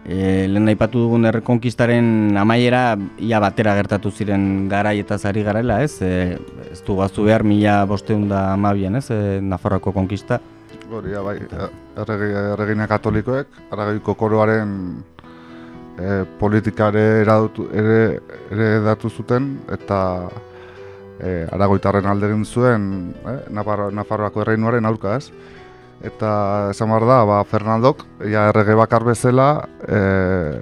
e, 0.05 0.49
lehen 0.49 0.69
aipatu 0.73 1.05
dugun 1.07 1.27
errekonkistaren 1.31 2.37
amaiera 2.39 2.97
ia 3.19 3.41
batera 3.43 3.75
gertatu 3.79 4.11
ziren 4.11 4.69
garai 4.69 4.99
eta 5.01 5.19
zari 5.19 5.45
garela, 5.47 5.83
ez? 5.83 6.01
E, 6.03 6.39
ez 6.71 6.83
du 6.87 6.97
gaztu 6.99 7.27
behar 7.29 7.45
mila 7.45 7.83
bosteun 7.87 8.29
da 8.29 8.53
amabian, 8.53 8.97
ez? 8.97 9.09
E, 9.11 9.41
Nafarroako 9.41 9.93
konkista. 9.93 10.41
hori 10.93 11.13
da, 11.13 11.23
bai, 11.23 11.39
erregi, 11.97 12.35
erregina 12.53 12.87
katolikoek, 12.87 13.47
aragoiko 13.73 14.15
koroaren 14.15 14.73
eh, 15.99 16.25
politikare 16.39 17.23
eradutu, 17.23 17.69
ere, 17.73 18.21
ere 18.51 18.69
datu 18.85 19.09
zuten, 19.11 19.55
eta 19.73 20.29
eh, 21.21 21.47
aragoitarren 21.53 22.07
alde 22.07 22.29
zuen 22.45 23.15
Nafarro, 23.51 23.91
Nafarroako 23.91 24.43
erreinuaren 24.43 24.85
aurka, 24.85 25.17
ez? 25.17 25.31
Eta 26.03 26.71
esan 26.73 26.91
behar 26.91 27.07
da, 27.07 27.19
ba, 27.29 27.41
Fernandok, 27.47 28.03
ja 28.27 28.49
errege 28.51 28.75
bakar 28.75 29.05
bezala, 29.07 29.69
eh, 29.87 30.59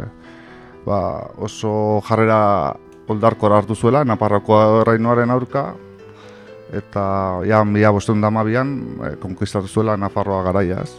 ba, 0.85 1.01
oso 1.41 1.73
jarrera 2.05 2.77
oldarkor 3.11 3.55
hartu 3.57 3.75
zuela, 3.75 4.05
Nafarroako 4.05 4.61
erreinuaren 4.83 5.33
aurka, 5.33 5.71
eta 6.77 7.05
ja, 7.49 7.65
mila 7.65 7.95
bosteun 7.97 8.21
damabian, 8.21 8.75
eh, 9.09 9.15
konkistatu 9.23 9.69
zuela 9.69 9.97
Nafarroa 9.97 10.45
garaiaz. 10.45 10.91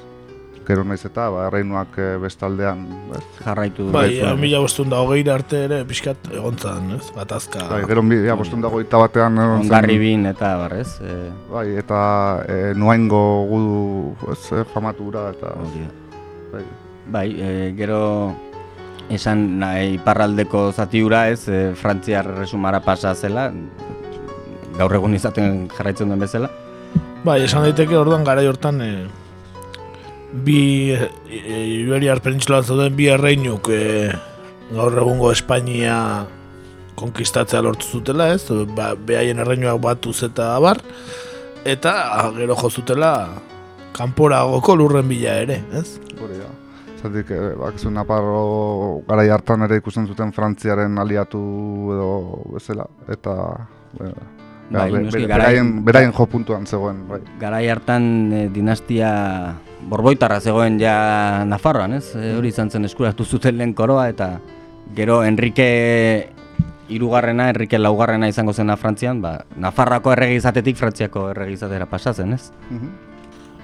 Gero 0.71 0.85
naiz 0.87 1.01
eta, 1.03 1.25
ba, 1.33 1.47
erreinuak 1.49 1.97
eh, 1.99 2.13
bestaldean, 2.21 2.85
ez? 3.17 3.21
Jarraitu 3.43 3.89
Bai, 3.91 4.05
ja, 4.21 4.29
mila 4.39 4.61
bostun 4.63 4.87
da 4.91 5.01
hogeira 5.03 5.33
arte 5.35 5.65
ere 5.65 5.81
pixkat 5.89 6.29
egontzan, 6.31 6.93
ez? 6.95 7.09
Gatazka. 7.11 7.65
Bai, 7.67 7.81
gero 7.89 8.03
mila 8.07 8.37
bosteun 8.39 8.63
dagoita 8.63 9.01
batean 9.01 9.35
egon 9.35 9.57
zen- 9.57 9.67
Ongarri 9.67 9.97
bin 9.99 10.23
eta 10.29 10.53
barrez. 10.61 10.87
E, 11.03 11.17
Bai, 11.51 11.65
eta 11.81 11.99
e, 12.47 12.59
nuaingo 12.79 13.21
gudu, 13.49 13.81
ez, 14.31 14.39
eh, 14.55 14.63
famatura 14.71 15.25
eta... 15.33 15.51
Bai, 16.53 16.63
Bai, 17.17 17.27
e, 17.35 17.51
gero 17.75 17.99
esan 19.11 19.43
nahi 19.59 19.97
iparraldeko 19.97 20.69
zatiura 20.71 21.25
ez, 21.33 21.49
e, 21.51 21.73
Frantziar 21.75 22.31
resumara 22.37 22.79
pasa 22.85 23.11
zela, 23.15 23.49
gaur 24.79 24.95
egun 24.95 25.19
izaten 25.19 25.65
jarraitzen 25.75 26.07
duen 26.07 26.23
bezala. 26.23 26.47
Bai, 27.25 27.41
esan 27.43 27.67
daiteke 27.67 27.97
orduan 27.99 28.23
garai 28.23 28.47
hortan 28.47 28.79
e, 28.81 28.91
bi 30.33 30.91
e, 30.95 31.01
Iberiar 31.83 32.21
penintsulan 32.23 32.63
zeuden 32.63 32.95
bi 32.95 33.09
erreinuk 33.11 33.67
e, 33.73 34.11
gaur 34.71 34.95
egungo 35.01 35.31
Espainia 35.31 36.25
konkistatzea 36.95 37.61
lortu 37.65 37.87
zutela, 37.97 38.29
ez? 38.33 38.45
Ba, 38.75 38.93
behaien 38.95 39.39
erreinuak 39.43 39.79
batuz 39.83 40.21
eta 40.27 40.53
abar 40.55 40.79
eta 41.65 41.93
gero 42.37 42.55
jo 42.57 42.69
zutela 42.69 43.11
kanporagoko 43.93 44.75
lurren 44.79 45.07
bila 45.09 45.35
ere, 45.43 45.59
ez? 45.75 45.97
hori 46.21 46.37
da. 46.39 46.49
Zatik, 47.01 47.31
e, 47.33 47.39
bakizu 47.57 47.89
Naparro 47.91 49.01
garai 49.07 49.27
hartan 49.33 49.65
ere 49.65 49.79
ikusten 49.81 50.05
zuten 50.07 50.31
Frantziaren 50.35 50.97
aliatu 51.01 51.39
edo 51.95 52.11
bezala, 52.53 52.85
eta... 53.09 53.35
E, 53.99 54.11
Bai, 54.71 54.85
be- 54.87 54.99
noski, 55.03 55.19
be- 55.19 55.27
garai- 55.27 55.47
beraien, 55.49 55.71
beraien 55.83 56.13
jo 56.15 56.25
puntuan 56.31 56.63
zegoen, 56.69 57.01
bai. 57.09 57.17
Garai 57.41 57.65
hartan 57.73 58.05
e, 58.31 58.45
dinastia 58.53 59.09
borboitarra 59.89 60.39
zegoen 60.41 60.79
ja 60.79 61.43
Nafarroan, 61.45 61.93
ez? 61.97 62.13
E, 62.15 62.33
hori 62.37 62.51
izan 62.53 62.71
zen 62.71 62.85
eskuratu 62.85 63.25
zuten 63.25 63.57
lehen 63.57 63.73
koroa 63.73 64.07
eta 64.11 64.33
gero 64.95 65.23
Enrique 65.23 66.29
hirugarrena, 66.91 67.49
Enrique 67.49 67.79
laugarrena 67.79 68.27
izango 68.27 68.53
zena 68.53 68.75
Frantzian, 68.77 69.21
ba, 69.21 69.37
Nafarroako 69.55 70.11
errege 70.13 70.35
izatetik 70.41 70.77
Frantziako 70.77 71.29
errege 71.31 71.55
izatera 71.55 71.87
pasatzen, 71.89 72.33
ez? 72.35 72.51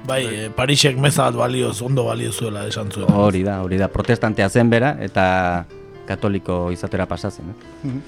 Bai, 0.07 0.21
e, 0.23 0.49
Parisek 0.55 0.97
meza 1.03 1.25
bat 1.27 1.35
balioz, 1.35 1.81
ondo 1.83 2.05
balio 2.07 2.31
zuela 2.31 2.63
esan 2.67 2.91
zuen. 2.91 3.11
Hori 3.11 3.43
da, 3.43 3.59
hori 3.65 3.79
da, 3.79 3.89
protestantea 3.91 4.47
zen 4.49 4.71
bera 4.71 4.95
eta 5.03 5.65
katoliko 6.07 6.67
izatera 6.71 7.05
pasatzen. 7.05 7.51
Eh? 7.51 7.87
Mhm. 7.87 8.01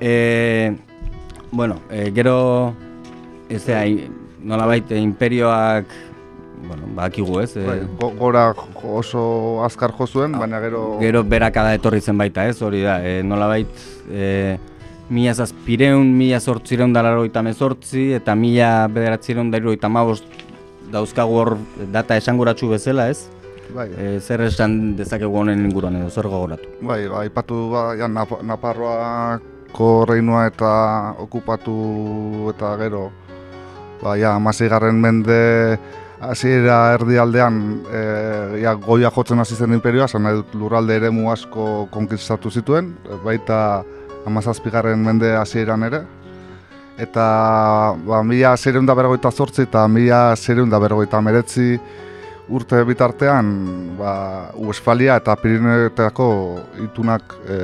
E, 0.00 0.76
bueno, 1.50 1.80
e, 1.90 2.10
gero 2.12 2.74
ez 3.48 3.64
da, 3.66 3.82
nolabait 4.44 4.92
imperioak 4.96 5.88
bueno, 6.66 6.88
badakigu 6.94 7.40
ez, 7.40 7.56
e, 7.56 7.64
Bai, 7.66 7.78
go- 8.00 8.12
gora 8.18 8.54
oso 8.84 9.64
azkar 9.64 9.92
jo 9.98 10.06
zuen, 10.06 10.32
baina 10.38 10.60
gero... 10.60 10.98
gero 11.00 11.22
berakada 11.24 11.74
etorri 11.74 12.00
zen 12.00 12.18
baita 12.18 12.46
ez, 12.48 12.60
hori 12.62 12.82
da, 12.82 12.98
e, 13.02 13.22
nolabait 13.22 13.68
e, 14.10 14.58
mila 15.10 15.34
zazpireun, 15.34 16.06
mila 16.16 16.38
zortzireun 16.40 16.92
da 16.94 17.02
laroita 17.02 17.42
mezortzi, 17.42 18.12
eta 18.14 18.34
mila 18.38 18.86
bederatzireun 18.88 19.50
da 19.50 19.58
irurogeita 19.58 19.90
hamabost 19.90 20.24
dauzkagu 20.90 21.36
hor 21.38 21.56
data 21.92 22.16
esanguratsu 22.18 22.70
bezala 22.70 23.08
ez? 23.10 23.28
Bai. 23.74 23.88
E, 23.94 24.18
zer 24.20 24.42
esan 24.42 24.96
dezakegu 24.98 25.36
honen 25.42 25.64
inguruan 25.66 25.96
edo 26.00 26.10
zer 26.10 26.26
gogoratu? 26.30 26.68
Bai, 26.82 27.04
ba, 27.08 27.22
aipatu 27.24 27.68
ba, 27.70 27.84
ja, 27.98 28.08
Nap 28.10 28.32
Naparroako 28.42 29.90
reinua 30.10 30.46
eta 30.50 30.70
okupatu 31.22 31.74
eta 32.54 32.74
gero, 32.80 33.08
ba, 34.02 34.16
ja, 34.18 34.36
mende 34.92 35.78
hasiera 36.20 36.92
erdialdean 36.94 37.60
e, 37.88 38.00
ja, 38.62 38.74
goia 38.76 39.10
jotzen 39.14 39.40
hasi 39.40 39.56
zen 39.56 39.72
imperioa, 39.76 40.08
zan 40.08 40.28
lurralde 40.54 40.96
eremu 41.00 41.30
asko 41.32 41.86
konkistatu 41.92 42.50
zituen, 42.50 42.92
baita 43.24 43.82
amazazpigarren 44.28 45.00
mende 45.00 45.32
hasieran 45.36 45.86
ere, 45.88 46.02
eta 47.00 47.24
ba, 48.04 48.20
mila 48.26 48.52
zeireun 48.56 48.86
da 48.86 48.94
berrogeita 48.98 49.32
zortzi 49.32 49.64
eta 49.64 49.86
mila 49.88 50.36
zeireun 50.36 50.68
da 50.70 50.80
berrogeita 50.82 51.22
meretzi 51.24 51.78
urte 52.50 52.82
bitartean 52.84 53.48
ba, 53.96 54.12
Uesfalia 54.60 55.16
eta 55.20 55.36
Pirineoetako 55.40 56.28
itunak 56.84 57.36
e, 57.48 57.58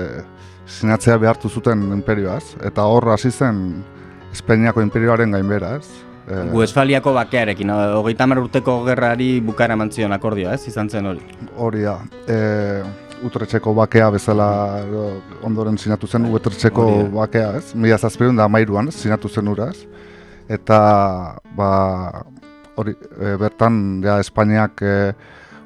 sinatzea 0.66 1.18
behartu 1.20 1.50
zuten 1.50 1.84
imperioaz, 1.94 2.56
eta 2.64 2.88
hor 2.88 3.12
hasi 3.12 3.30
zen 3.30 3.60
Espainiako 4.32 4.82
imperioaren 4.84 5.32
gainbera, 5.32 5.76
ez? 5.76 6.05
E, 6.26 6.42
Westfaliako 6.56 7.12
bakearekin, 7.14 7.70
hogeita 7.70 8.26
hamar 8.26 8.40
urteko 8.42 8.80
gerrari 8.86 9.40
bukaera 9.46 9.76
eman 9.78 9.92
zion 9.94 10.12
akordioa, 10.16 10.56
ez? 10.58 10.66
Izan 10.68 10.90
zen 10.90 11.06
hori. 11.06 11.22
hori 11.56 11.84
da. 11.86 12.00
E, 12.26 12.38
Utretxeko 13.26 13.72
bakea 13.72 14.10
bezala 14.12 14.46
ondoren 15.46 15.78
sinatu 15.80 16.06
zen 16.06 16.26
Utretxeko 16.28 16.82
hori 16.84 17.04
da. 17.06 17.12
bakea, 17.14 17.52
ez? 17.60 17.70
Mila 17.74 17.96
zazpireun 17.98 18.36
da 18.36 18.44
amairuan, 18.44 18.90
sinatu 18.92 19.28
zen 19.28 19.48
uraz. 19.48 19.76
Eta, 20.52 20.78
ba, 21.56 21.70
hori, 22.76 22.94
e, 23.16 23.36
bertan, 23.40 24.02
ja, 24.04 24.18
Espainiak 24.22 24.82
e, 24.82 24.96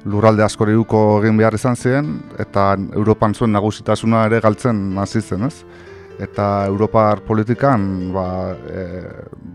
lurralde 0.05 0.45
askori 0.45 0.77
uko 0.77 1.19
egin 1.21 1.37
behar 1.37 1.57
izan 1.57 1.75
ziren, 1.75 2.15
eta 2.41 2.75
Europan 2.95 3.35
zuen 3.37 3.51
nagusitasuna 3.53 4.25
ere 4.29 4.39
galtzen 4.41 4.97
hasi 4.97 5.21
zen, 5.21 5.49
ez? 5.49 5.65
Eta 6.21 6.65
Europar 6.69 7.23
politikan, 7.25 8.11
ba, 8.13 8.25
e, 8.53 8.83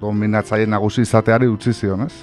dominatzaile 0.00 0.66
nagusi 0.66 1.04
izateari 1.06 1.46
utzi 1.46 1.72
zion, 1.72 2.02
ez? 2.08 2.14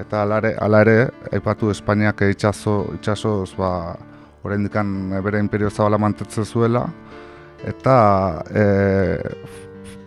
Eta 0.00 0.24
hala 0.24 0.40
ere, 0.42 0.54
hala 0.58 0.80
ere, 0.82 0.96
aipatu 1.30 1.70
Espainiak 1.70 2.24
itxaso, 2.26 2.80
itxasoz, 2.96 3.52
ba, 3.58 3.70
oraindikan 4.44 5.14
bere 5.24 5.38
imperio 5.38 5.70
zabala 5.70 6.00
mantetzen 6.02 6.44
zuela, 6.44 6.82
eta 7.64 7.96
e, 8.50 8.64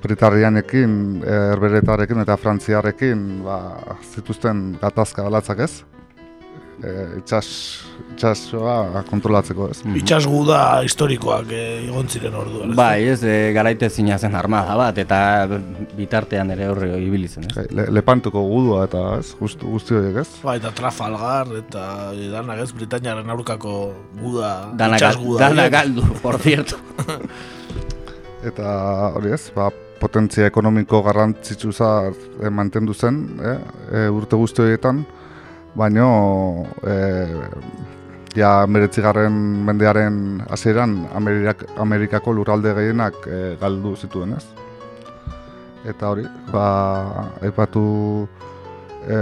Britarianekin, 0.04 0.98
e, 1.24 1.38
Herberetarekin 1.54 2.22
eta 2.24 2.36
Frantziarekin 2.38 3.24
ba, 3.45 3.60
zituzten 4.14 4.74
gatazka 4.82 5.24
galatzak 5.26 5.64
ez. 5.66 5.72
E, 6.84 6.91
itxas, 7.19 7.47
itxasoa 8.13 9.03
kontrolatzeko 9.09 9.69
ez. 9.71 9.80
Itxas 9.99 10.25
guda 10.30 10.59
historikoak 10.86 11.51
eh, 11.55 11.88
egon 11.88 12.09
ziren 12.09 12.36
orduan. 12.38 12.71
ez? 12.71 12.78
Bai, 12.78 13.07
ez, 13.13 13.19
e, 13.23 13.51
garaite 13.55 13.89
zina 13.89 14.17
zen 14.17 14.36
armada 14.36 14.75
bat, 14.80 14.97
eta 15.01 15.19
bitartean 15.97 16.51
ere 16.55 16.69
horre 16.71 16.91
ibili 17.01 17.28
zen, 17.28 17.47
ez? 17.49 17.55
Bai, 17.57 17.65
Le, 17.78 17.88
lepantuko 17.99 18.41
gudua 18.47 18.86
eta 18.88 19.03
ez, 19.19 19.34
guzti, 19.39 19.65
guzti 19.65 19.97
horiek 19.97 20.21
ez. 20.23 20.28
Bai, 20.43 20.57
eta 20.61 20.71
Trafalgar, 20.78 21.51
eta 21.63 21.88
danak 22.36 22.63
ez, 22.65 22.71
Britainiaren 22.78 23.30
aurkako 23.36 23.78
guda, 24.21 24.53
Dana, 24.78 24.99
itxas 25.01 25.17
guda. 25.21 25.47
dana 25.47 25.67
horiek. 25.67 25.73
galdu, 25.80 26.07
por 26.21 26.39
cierto. 26.39 26.78
Eta 28.47 29.11
hori 29.17 29.32
ez, 29.34 29.47
ba, 29.55 29.71
potentzia 29.99 30.45
ekonomiko 30.47 31.01
garrantzitsu 31.03 31.71
za 31.73 31.89
e, 32.11 32.49
mantendu 32.53 32.93
zen 32.93 33.17
eh, 33.41 33.55
e, 33.91 34.03
urte 34.13 34.38
guzti 34.39 34.61
horietan, 34.61 35.01
baino 35.78 36.65
e, 36.84 36.95
ja 38.38 38.51
meretzigarren 38.67 39.34
mendearen 39.65 40.41
hasieran 40.49 40.97
Ameriak, 41.15 41.63
Amerikako 41.78 42.34
lurralde 42.34 42.73
gehienak 42.78 43.21
e, 43.28 43.41
galdu 43.61 43.95
zituen 43.95 44.36
ez. 44.38 44.45
Eta 45.88 46.09
hori, 46.11 46.25
ba, 46.51 46.67
aipatu 47.45 47.86
e, 49.07 49.17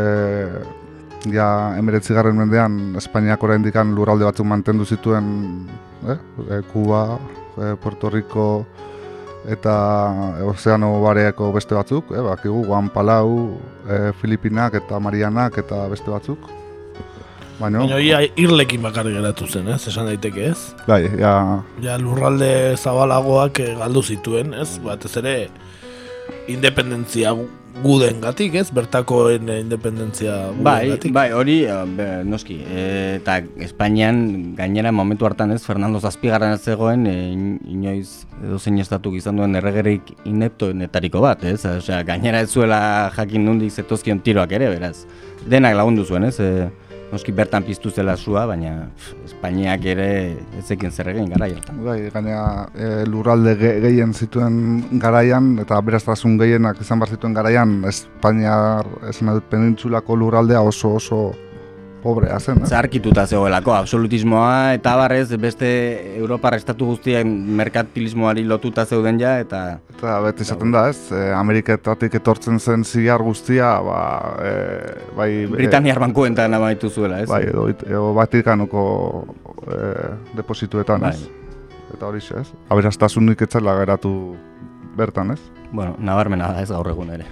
ja 1.34 1.48
emeretzigarren 1.78 2.38
mendean 2.38 2.96
Espainiak 2.98 3.44
oraindik 3.44 3.76
lurralde 3.94 4.26
batzuk 4.26 4.46
mantendu 4.46 4.86
zituen 4.86 5.68
eh? 6.08 6.18
e, 6.50 6.62
Kuba, 6.72 7.20
e, 7.58 7.76
Puerto 7.76 8.10
Rico 8.10 8.66
eta 9.48 10.42
Ozeano 10.46 11.02
Bareako 11.02 11.52
beste 11.54 11.76
batzuk, 11.76 12.12
eh, 12.12 12.22
bakigu 12.22 12.66
Guan 12.66 12.90
Palau, 12.90 13.58
e, 13.90 14.12
Filipinak 14.22 14.76
eta 14.82 15.00
Marianak 15.00 15.60
eta 15.64 15.86
beste 15.92 16.12
batzuk. 16.12 16.50
Baina, 17.60 17.80
Baina 17.80 18.00
ia 18.04 18.20
irlekin 18.36 18.84
bakarrik 18.84 19.16
geratu 19.16 19.48
zen, 19.48 19.70
ez? 19.72 19.86
Esan 19.88 20.10
daiteke 20.10 20.50
ez? 20.50 20.74
bai, 20.88 21.06
ja, 21.20 21.62
Ja, 21.82 21.96
lurralde 21.98 22.76
zabalagoak 22.76 23.62
eh, 23.64 23.76
galdu 23.80 24.04
zituen, 24.04 24.54
ez? 24.54 24.76
Batez 24.84 25.16
ere 25.22 25.36
independentzia 26.48 27.34
guden 27.84 28.22
gatik, 28.24 28.54
ez? 28.56 28.70
Bertakoen 28.72 29.50
independentzia 29.52 30.52
Bai, 30.64 30.96
bai, 31.12 31.26
hori, 31.36 31.58
eh, 31.68 31.82
be, 31.98 32.06
noski, 32.24 32.62
e, 32.64 33.18
eta 33.18 33.42
Espainian 33.60 34.56
gainera 34.56 34.94
momentu 34.96 35.26
hartan 35.28 35.52
ez, 35.52 35.62
Fernando 35.66 36.00
Zazpigarren 36.00 36.58
zegoen, 36.58 37.06
e, 37.06 37.16
in- 37.34 37.60
inoiz 37.68 38.26
edo 38.44 38.60
zein 38.60 38.80
estatuk 38.80 39.18
izan 39.20 39.36
duen 39.36 39.56
erregerik 39.60 40.14
ineptoenetariko 40.24 41.20
bat, 41.22 41.44
ez? 41.44 41.66
Osea, 41.66 42.02
gainera 42.08 42.40
ez 42.46 42.50
zuela 42.54 43.12
jakin 43.16 43.44
nundik 43.46 43.72
zetozkion 43.76 44.22
tiroak 44.24 44.52
ere, 44.56 44.70
beraz. 44.70 45.06
Denak 45.46 45.76
lagundu 45.76 46.06
zuen, 46.06 46.24
ez? 46.32 46.40
E, 46.40 46.70
noski 47.16 47.32
bertan 47.36 47.64
piztu 47.64 47.92
zela 47.92 48.18
sua, 48.20 48.46
baina 48.50 48.90
Espainiak 49.26 49.86
ere 49.96 50.10
ezekin 50.60 50.92
zer 50.92 51.10
egin 51.14 51.32
gara 51.34 51.48
hartan. 51.48 51.80
bai, 51.86 51.98
gaina 52.14 52.42
e, 52.76 52.90
lurralde 53.10 53.56
ge, 53.60 53.72
gehien 53.86 54.14
zituen 54.14 55.00
garaian 55.02 55.54
eta 55.64 55.80
beraztasun 55.82 56.38
gehienak 56.42 56.82
izan 56.84 57.02
behar 57.02 57.16
zituen 57.16 57.34
garaian 57.38 57.78
Espainiar 57.92 58.88
esan 59.10 59.34
dut 59.38 59.50
penintsulako 59.52 60.20
lurraldea 60.22 60.62
oso 60.62 60.96
oso 61.00 61.22
pobrea 62.06 62.38
zen. 62.40 62.62
Eh? 62.62 62.70
Zarkituta 62.70 63.26
zegoelako, 63.28 63.74
absolutismoa 63.76 64.76
eta 64.78 64.96
barrez 65.00 65.28
beste 65.42 65.70
Europar 66.20 66.58
estatu 66.60 66.92
guztien 66.92 67.32
merkantilismoari 67.58 68.46
lotuta 68.48 68.86
zeuden 68.86 69.20
ja, 69.22 69.36
eta... 69.42 69.64
Eta 69.96 70.18
beti 70.28 70.46
esaten 70.46 70.74
da 70.76 70.86
ez, 70.92 71.00
e, 71.12 71.24
Ameriketatik 71.36 72.20
etortzen 72.22 72.60
zen 72.60 72.86
ziar 72.86 73.24
guztia, 73.26 73.72
ba, 73.86 74.02
e, 74.42 74.54
bai... 75.18 75.30
Britaniar 75.56 76.02
bankuentan 76.04 76.54
amaitu 76.58 76.92
zuela, 76.92 77.24
ez? 77.24 77.30
Bai, 77.32 77.42
edo, 77.50 77.68
edo 77.88 78.12
Vatikanoko 78.18 78.86
e, 79.66 79.82
deposituetan, 80.38 81.10
ez? 81.10 81.26
Bai. 81.26 81.42
Eta 81.96 82.10
hori 82.10 82.20
ez? 82.20 82.48
Aberastasunik 82.74 83.42
etzela 83.48 83.76
geratu 83.80 84.12
bertan, 85.00 85.32
ez? 85.36 85.42
Bueno, 85.72 85.96
nabarmena 86.00 86.52
da 86.54 86.64
ez 86.64 86.72
gaur 86.72 86.90
egun 86.92 87.14
ere. 87.16 87.28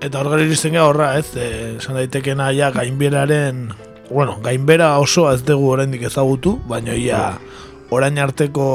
Eta 0.00 0.20
hor 0.20 0.28
gara 0.28 0.44
iristen 0.44 0.76
horra, 0.76 1.14
ez? 1.18 1.30
Eh, 1.36 1.76
Esan 1.78 1.96
daitekena 1.96 2.50
ja 2.52 2.70
gainberaren... 2.74 3.70
Bueno, 4.10 4.36
gainbera 4.42 4.92
osoa 5.02 5.32
ez 5.34 5.42
dugu 5.42 5.72
oraindik 5.72 6.04
ezagutu, 6.06 6.60
baina 6.68 6.94
ia 6.94 7.32
orain 7.90 8.18
arteko 8.22 8.66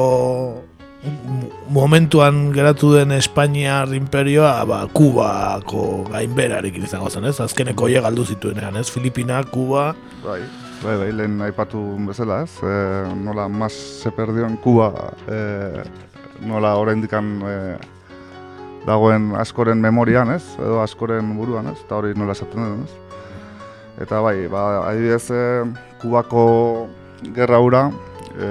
momentuan 1.72 2.52
geratu 2.54 2.92
den 2.94 3.14
Espainiar 3.16 3.94
imperioa, 3.96 4.66
ba, 4.68 4.82
Kubako 4.92 6.04
gainberarekin 6.12 6.84
izango 6.86 7.10
zen, 7.10 7.30
ez? 7.30 7.40
Azkeneko 7.42 7.88
hile 7.88 8.04
galdu 8.04 8.26
zituenean, 8.26 8.76
ez? 8.82 8.90
Filipina, 8.92 9.40
Kuba... 9.44 9.94
Bai. 10.26 10.42
Bai, 10.82 10.96
bai, 10.98 11.12
lehen 11.14 11.38
aipatu 11.46 11.80
bezala, 12.08 12.42
ez? 12.44 12.56
E, 12.66 12.76
nola 13.22 13.48
mas 13.48 13.74
se 13.74 14.10
perdió 14.12 14.48
en 14.48 14.58
Cuba, 14.58 15.14
e, 15.30 15.84
nola 16.42 16.74
oraindikan 16.82 17.36
e, 17.46 17.56
dagoen 18.86 19.32
askoren 19.38 19.82
memorian, 19.82 20.32
ez? 20.34 20.44
Edo 20.60 20.82
askoren 20.82 21.36
buruan, 21.38 21.70
ez? 21.72 21.78
Eta 21.84 22.00
hori 22.00 22.16
nola 22.18 22.36
esaten 22.38 22.64
den, 22.64 22.84
ez? 22.86 23.22
Eta 24.02 24.22
bai, 24.24 24.48
ba, 24.50 24.88
adibidez, 24.88 25.30
e, 25.30 25.44
Kubako 26.02 26.44
gerra 27.36 27.60
hura, 27.62 27.84
e, 28.34 28.50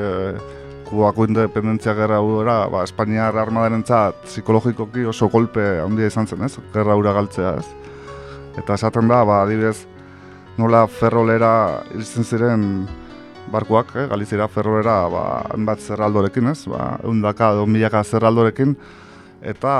Kubako 0.91 1.26
independentzia 1.26 1.95
gerra 1.99 2.20
hura, 2.22 2.62
ba, 2.70 2.85
Espainiar 2.87 3.37
armadarentzat 3.39 4.26
psikologikoki 4.28 5.05
oso 5.11 5.28
golpe 5.31 5.64
handia 5.83 6.11
izan 6.11 6.31
zen, 6.31 6.47
ez? 6.47 6.57
Gerra 6.74 6.99
hura 6.99 7.14
galtzea, 7.16 7.57
ez? 7.59 7.66
Eta 8.61 8.78
esaten 8.78 9.11
da, 9.11 9.24
ba, 9.26 9.43
adibidez, 9.47 9.87
nola 10.61 10.85
ferrolera 10.87 11.53
iristen 11.95 12.26
ziren 12.26 12.64
barkuak, 13.51 13.95
eh, 13.97 14.07
Galizira 14.11 14.47
ferrolera 14.49 14.97
ba, 15.11 15.22
hainbat 15.51 15.81
zerraldorekin, 15.81 16.51
ez? 16.53 16.64
Ba, 16.70 16.99
eundaka 17.05 17.53
edo 17.57 17.66
milaka 17.66 18.03
zerraldorekin, 18.05 18.76
eta 19.41 19.74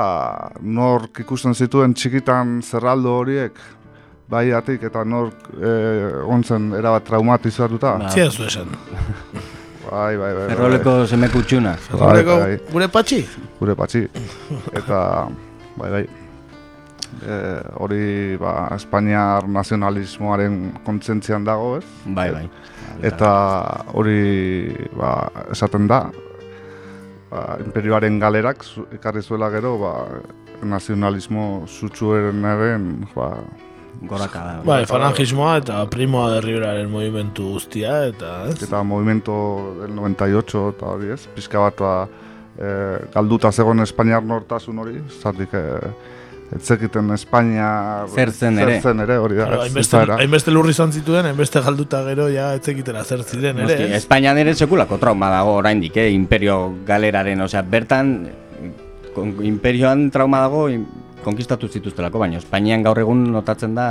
nork 0.61 1.21
ikusten 1.21 1.53
zituen 1.53 1.93
txikitan 1.93 2.59
zerraldo 2.65 3.13
horiek 3.19 3.59
baiatik 4.31 4.83
eta 4.87 5.03
nork 5.05 5.49
eh, 5.59 6.21
ontzen 6.25 6.71
erabat 6.77 7.05
traumatizatuta. 7.09 7.97
Ba. 7.99 8.11
Zia 8.13 8.29
zu 8.31 8.47
esan. 8.47 8.71
Bai, 9.91 10.15
bai, 10.15 10.29
bai. 10.31 10.45
bai. 10.45 10.49
Ferroleko 10.53 10.91
semeku 11.09 11.41
txuna. 11.43 11.73
Ferroleko 11.83 12.35
bai. 12.39 12.51
gure 12.69 12.87
patxi? 12.87 13.17
Gure 13.57 13.73
patxi. 13.75 14.05
Eta, 14.77 14.99
bai, 15.75 15.89
bai. 15.91 16.03
E, 17.19 17.39
hori, 17.81 18.05
ba, 18.39 18.53
Espainiar 18.77 19.49
nazionalismoaren 19.51 20.61
kontzentzian 20.85 21.43
dago, 21.43 21.73
ez? 21.81 21.83
Bai, 22.05 22.29
bai. 22.31 22.45
Eta 23.09 23.33
hori, 23.97 24.21
ba, 24.95 25.11
esaten 25.51 25.89
da, 25.91 26.05
ba, 27.31 27.57
imperioaren 27.63 28.19
galerak 28.19 28.65
ekarri 28.99 29.23
zuela 29.23 29.49
gero, 29.53 29.77
ba, 29.81 29.95
nazionalismo 30.61 31.65
sutsuenaren, 31.67 32.93
ba, 33.15 33.33
Goraka 34.01 34.39
da. 34.41 34.53
Bai, 34.65 34.79
falangismoa 34.89 35.57
eta 35.59 35.81
primoa 35.91 36.29
de 36.33 36.39
Riberaren 36.41 36.89
movimentu 36.89 37.51
guztia, 37.53 38.05
eta 38.09 38.47
ez? 38.49 38.55
eta 38.63 38.81
movimiento 38.87 39.33
del 39.81 39.93
98 39.93 40.63
eta 40.71 40.93
hori 40.95 41.11
ez, 41.13 41.19
pixka 41.35 41.61
bat 41.61 41.83
ba, 41.83 41.91
e, 42.57 42.71
galduta 43.13 43.51
zegoen 43.51 43.83
Espainiar 43.85 44.23
nortasun 44.25 44.79
hori, 44.81 44.97
zatik 45.21 45.53
e, 45.53 45.65
etzekiten 46.55 47.11
Espainia 47.15 48.05
Zer 48.11 48.31
zen 48.31 48.57
ere. 48.59 48.73
zer 48.81 48.91
zen 48.91 48.99
ere 49.05 49.17
hori 49.17 49.35
da. 49.39 49.45
Hainbeste, 49.63 49.97
hainbeste 50.17 50.51
lurri 50.51 50.71
izan 50.75 50.91
zituen, 50.91 51.25
hainbeste 51.29 51.61
galduta 51.63 52.03
gero 52.07 52.27
ja 52.29 52.53
etzekitera 52.57 53.03
zer 53.03 53.23
ziren 53.23 53.59
ere, 53.63 53.67
Noski? 53.79 53.93
Espainian 53.95 54.37
ere 54.37 54.53
sekulako 54.55 54.97
trauma 54.99 55.29
dago 55.31 55.53
oraindik, 55.61 55.95
eh? 55.97 56.09
imperio 56.11 56.73
galeraren, 56.87 57.41
osea, 57.47 57.61
bertan 57.61 58.27
kon, 59.15 59.37
imperioan 59.43 60.09
trauma 60.11 60.41
dago 60.41 60.67
in- 60.69 60.87
konkistatu 61.23 61.67
zituztelako, 61.69 62.19
baina 62.19 62.37
Espainian 62.41 62.83
gaur 62.83 62.99
egun 62.99 63.23
notatzen 63.31 63.75
da 63.75 63.87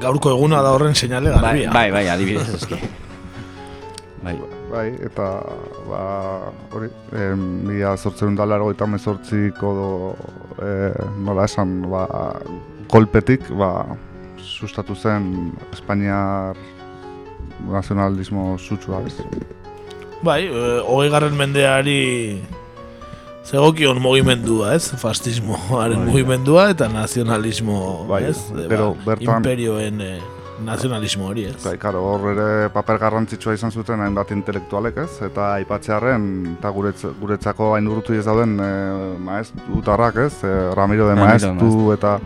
Gaurko 0.00 0.30
eguna 0.32 0.62
da 0.64 0.70
horren 0.72 0.94
seinale 0.96 1.28
bai, 1.30 1.40
garbia. 1.42 1.70
bai, 1.70 1.90
bai, 1.92 2.04
adibidez 2.08 2.54
eski. 2.56 2.78
Bai. 4.24 4.32
Bai, 4.74 4.88
eta 5.06 5.26
ba, 5.86 6.00
hori, 6.74 6.88
e, 7.14 7.28
mila 7.38 7.92
zortzeun 7.96 8.34
dalaro 8.34 8.72
eta 8.74 8.88
mezortziko 8.90 9.70
do, 9.78 9.88
e, 10.58 10.70
nola 11.22 11.44
esan, 11.46 11.76
ba, 11.92 12.06
kolpetik, 12.90 13.46
ba, 13.54 13.84
sustatu 14.42 14.96
zen 14.98 15.52
Espainiar 15.72 16.58
nazionalismo 17.70 18.56
sutsua, 18.58 19.04
ez? 19.06 19.14
Bai, 20.26 20.42
e, 20.48 20.66
hogei 20.88 21.10
garren 21.12 21.38
mendeari 21.38 22.00
zegokion 23.44 24.00
mugimendua, 24.02 24.74
ez? 24.74 24.88
Fastismoaren 25.00 26.02
mugimendua 26.08 26.70
eta 26.74 26.88
nazionalismo, 26.90 28.06
Bai, 28.10 28.24
ez? 28.32 28.38
E, 28.50 28.66
pero 28.68 28.94
ba, 28.94 29.12
bertan- 29.12 29.38
imperioen 29.38 30.00
e, 30.00 30.14
nazionalismo 30.64 31.26
hori, 31.26 31.46
ez? 31.50 31.56
Bai, 31.64 31.76
karo, 31.82 32.02
hor 32.12 32.28
ere 32.32 32.48
paper 32.74 32.98
garrantzitsua 33.02 33.56
izan 33.56 33.72
zuten 33.74 34.00
hainbat 34.04 34.30
intelektualek, 34.36 35.00
ez? 35.04 35.10
Eta 35.26 35.54
aipatzearren, 35.60 36.26
eta 36.54 36.70
guretz, 36.74 37.00
guretzako 37.20 37.72
hain 37.74 37.88
urrutu 37.90 38.14
ez 38.14 38.24
dauden 38.26 38.58
e, 38.62 38.72
maestu 39.18 39.82
tarrak, 39.86 40.20
ez? 40.28 40.34
E, 40.44 40.52
Ramiro 40.78 41.08
de 41.08 41.16
Ramiro 41.18 41.38
de 41.38 41.52
Maestu 41.52 41.92
eta 41.96 42.18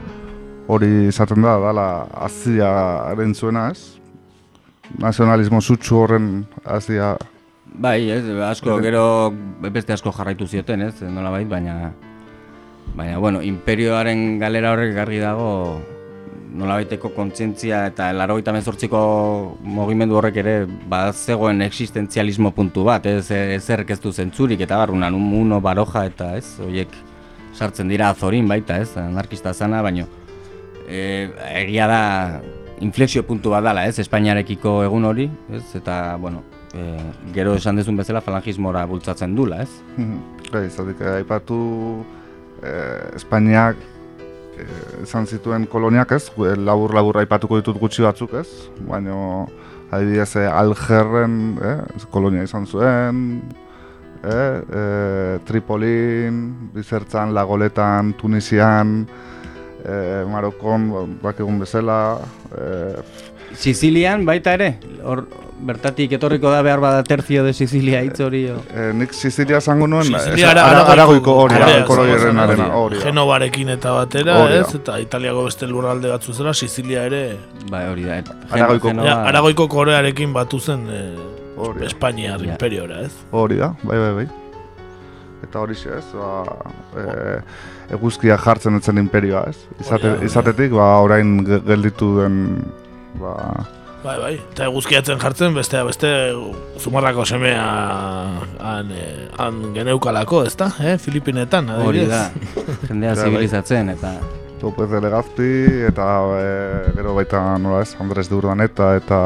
hori 0.68 1.08
izaten 1.08 1.40
da, 1.42 1.56
dala 1.62 1.86
aziaren 2.28 3.34
zuena, 3.34 3.70
ez? 3.72 3.98
nazionalismo 4.96 5.60
sutsu 5.60 5.98
horren 6.02 6.46
azia... 6.64 7.16
Bai, 7.68 8.08
ez, 8.10 8.24
asko, 8.48 8.78
gero 8.80 9.02
beste 9.68 9.92
asko 9.92 10.12
jarraitu 10.16 10.48
zioten, 10.48 10.86
ez, 10.88 10.94
nola 11.02 11.32
bait, 11.34 11.48
baina... 11.48 11.92
Baina, 12.96 13.18
bueno, 13.20 13.42
imperioaren 13.44 14.38
galera 14.40 14.72
horrek 14.72 14.94
gargi 14.96 15.18
dago 15.20 15.48
nola 16.54 16.78
baiteko 16.78 17.10
kontzientzia 17.14 17.84
eta 17.90 18.08
larogeita 18.16 18.52
mezortziko 18.56 19.00
mogimendu 19.62 20.18
horrek 20.18 20.38
ere 20.42 20.54
ba, 20.88 21.08
zegoen 21.12 21.62
existentzialismo 21.66 22.52
puntu 22.56 22.84
bat, 22.88 23.06
ez, 23.06 23.30
ezer 23.30 23.84
ez 23.88 23.98
du 24.00 24.12
zentzurik 24.12 24.60
eta 24.64 24.78
barrunan, 24.80 25.14
un 25.14 25.26
muno, 25.28 25.60
baroja 25.60 26.06
eta 26.08 26.34
ez, 26.38 26.46
horiek 26.64 26.94
sartzen 27.54 27.88
dira 27.88 28.10
azorin 28.14 28.48
baita, 28.48 28.78
ez, 28.80 28.94
anarkista 28.96 29.52
zana, 29.52 29.82
baino 29.82 30.06
e, 30.88 31.28
egia 31.64 31.88
da 31.90 32.02
inflexio 32.80 33.24
puntu 33.26 33.52
bat 33.52 33.66
dala, 33.66 33.86
ez, 33.88 33.98
Espainiarekiko 33.98 34.78
egun 34.86 35.04
hori, 35.08 35.28
ez, 35.52 35.64
eta, 35.76 36.16
bueno, 36.20 36.44
e, 36.72 36.86
gero 37.34 37.54
esan 37.58 37.76
dezun 37.80 37.98
bezala 37.98 38.22
falangismora 38.24 38.86
bultzatzen 38.88 39.34
dula, 39.36 39.62
ez? 39.66 39.70
Gai, 40.52 40.68
zatik, 40.70 41.02
aipatu 41.18 41.58
eh, 42.62 43.16
Espainiak 43.18 43.97
izan 45.02 45.26
zituen 45.26 45.66
koloniak 45.66 46.12
ez, 46.12 46.24
labur 46.56 46.94
labur 46.94 47.18
aipatuko 47.22 47.60
ditut 47.60 47.78
gutxi 47.80 48.02
batzuk 48.02 48.34
ez, 48.40 48.48
baina 48.88 49.46
adibidez 49.90 50.36
eh, 50.36 50.48
Algerren 50.52 51.38
eh, 51.62 52.04
kolonia 52.12 52.44
izan 52.44 52.66
zuen, 52.66 53.22
eh, 54.22 54.60
eh, 54.80 55.38
Tripolin, 55.48 56.70
Bizertzan, 56.74 57.32
Lagoletan, 57.34 58.12
Tunisian, 58.18 59.06
eh, 59.84 60.24
Marokon, 60.28 61.18
bak 61.22 61.40
egun 61.40 61.60
bezala, 61.62 62.18
eh, 62.58 63.36
Sicilian 63.54 64.24
baita 64.26 64.52
ere, 64.54 64.78
hor 65.04 65.26
bertatik 65.58 66.12
etorriko 66.14 66.50
da 66.52 66.60
behar 66.62 66.78
bada 66.78 67.02
terzio 67.02 67.42
de 67.42 67.52
Sicilia 67.52 68.02
hitz 68.06 68.20
hori. 68.22 68.44
Eh, 68.46 68.92
nik 68.94 69.12
Sicilia 69.12 69.60
zango 69.60 69.88
nuen, 69.90 70.06
ara, 70.14 70.64
ara, 70.64 70.82
aragoiko 70.92 71.34
hori, 71.34 71.56
aragoiko. 71.58 73.00
Genovarekin 73.02 73.68
eta 73.74 73.92
batera, 73.96 74.36
ez, 74.54 74.68
eta 74.78 75.00
Italiako 75.02 75.44
beste 75.48 75.66
lurralde 75.66 76.08
batzu 76.12 76.32
zela, 76.32 76.54
Sicilia 76.54 77.02
ere... 77.10 77.22
Bai, 77.70 77.86
hori 77.90 78.04
da. 78.06 78.20
Aragoiko- 78.50 78.94
Ja, 79.04 79.22
aragoiko 79.32 79.66
korearekin 79.68 80.32
batu 80.32 80.60
zen 80.60 80.86
eh, 80.90 81.16
da. 81.58 81.84
Espainiar 81.86 82.40
Ja. 82.44 82.52
imperiora, 82.52 83.00
ez? 83.02 83.12
Hori 83.32 83.56
da, 83.58 83.72
bai, 83.82 83.98
bai, 83.98 84.12
bai. 84.14 84.28
Eta 85.42 85.58
hori 85.60 85.74
ez, 85.74 86.04
ba, 86.14 86.44
e, 86.98 87.40
eguzkia 87.94 88.36
jartzen 88.38 88.76
etzen 88.76 88.98
imperioa, 88.98 89.44
ez? 89.50 89.56
Izate, 89.80 90.16
izatetik, 90.26 90.70
ba, 90.74 90.98
orain 91.02 91.44
ge- 91.46 91.60
gelditu 91.66 92.12
den, 92.20 92.38
ba, 93.20 93.34
Bai, 93.98 94.14
bai, 94.22 94.34
eta 94.52 94.68
eguzkiatzen 94.68 95.18
jartzen, 95.18 95.54
bestea 95.56 95.80
beste 95.82 96.08
zumarrako 96.78 97.24
semea 97.26 97.64
han, 98.62 98.92
eh, 98.94 99.26
han 99.42 99.56
geneukalako, 99.74 100.44
ez 100.46 100.54
da, 100.56 100.68
eh? 100.86 100.96
Filipinetan, 101.02 101.66
Hori 101.82 102.04
adibidez. 102.04 102.10
da, 102.14 102.76
jendea 102.88 103.14
Ja, 103.16 103.22
bai. 103.22 103.24
zibilizatzen 103.32 103.90
eta... 103.96 104.12
López 104.62 104.88
de 104.90 105.00
Legazpi, 105.00 105.50
eta 105.86 106.06
e, 106.34 106.92
gero 106.96 107.12
baita, 107.14 107.42
nola 107.62 107.82
ez, 107.82 107.92
Andres 108.02 108.28
de 108.30 108.34
Urdaneta, 108.34 108.96
eta 108.98 109.18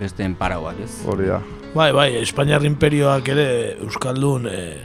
Beste 0.00 0.24
enparauak, 0.24 0.80
ez? 0.84 1.02
hori 1.06 1.26
da. 1.28 1.38
Bai, 1.74 1.90
bai, 1.92 2.08
Espainiar 2.22 2.64
imperioak 2.64 3.28
ere 3.28 3.46
Euskaldun 3.82 4.48
eh, 4.50 4.76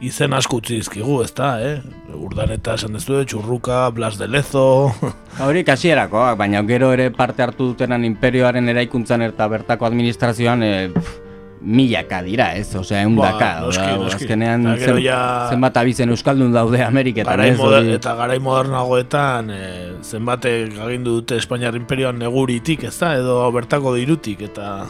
izen 0.00 0.32
asko 0.32 0.56
utzi 0.60 0.78
dizkigu, 0.80 1.20
ez 1.24 1.32
da, 1.36 1.50
eh? 1.60 1.80
Urdaneta 2.16 2.74
esan 2.78 2.94
dezu, 2.96 3.18
Txurruka, 3.28 3.82
Blas 3.92 4.16
de 4.18 4.28
Lezo... 4.28 4.92
Hori 5.46 5.64
kasierakoak, 5.64 6.38
baina 6.40 6.62
gero 6.68 6.92
ere 6.96 7.10
parte 7.12 7.42
hartu 7.44 7.70
dutenan 7.72 8.04
imperioaren 8.08 8.68
eraikuntzan 8.72 9.22
eta 9.28 9.48
bertako 9.52 9.86
administrazioan 9.90 10.62
e, 10.64 10.70
pff, 10.94 11.18
milaka 11.60 12.22
dira, 12.24 12.46
ez? 12.56 12.70
Osea, 12.80 13.02
eundaka. 13.04 13.50
Ba, 13.60 13.66
noski, 13.66 13.84
da, 13.84 13.96
noski. 14.00 14.24
Azkenean 14.24 14.64
gero 14.80 14.94
zen, 14.96 15.02
ja- 15.04 15.48
zenbat 15.52 15.76
abizen 15.76 16.08
Euskaldun 16.16 16.52
daude 16.56 16.80
Ameriketan, 16.86 17.34
Garai 17.36 17.50
ez? 17.52 17.58
moder, 17.60 17.90
eta 17.98 18.14
garai 18.16 18.38
modernagoetan 18.40 19.50
eh, 19.52 19.90
zenbatek 20.00 20.78
agindu 20.86 21.18
dute 21.20 21.36
Espainiar 21.36 21.76
imperioan 21.76 22.16
neguritik, 22.24 22.88
ez 22.88 22.96
da, 23.02 23.12
edo 23.20 23.42
bertako 23.52 23.92
dirutik, 24.00 24.46
eta 24.48 24.86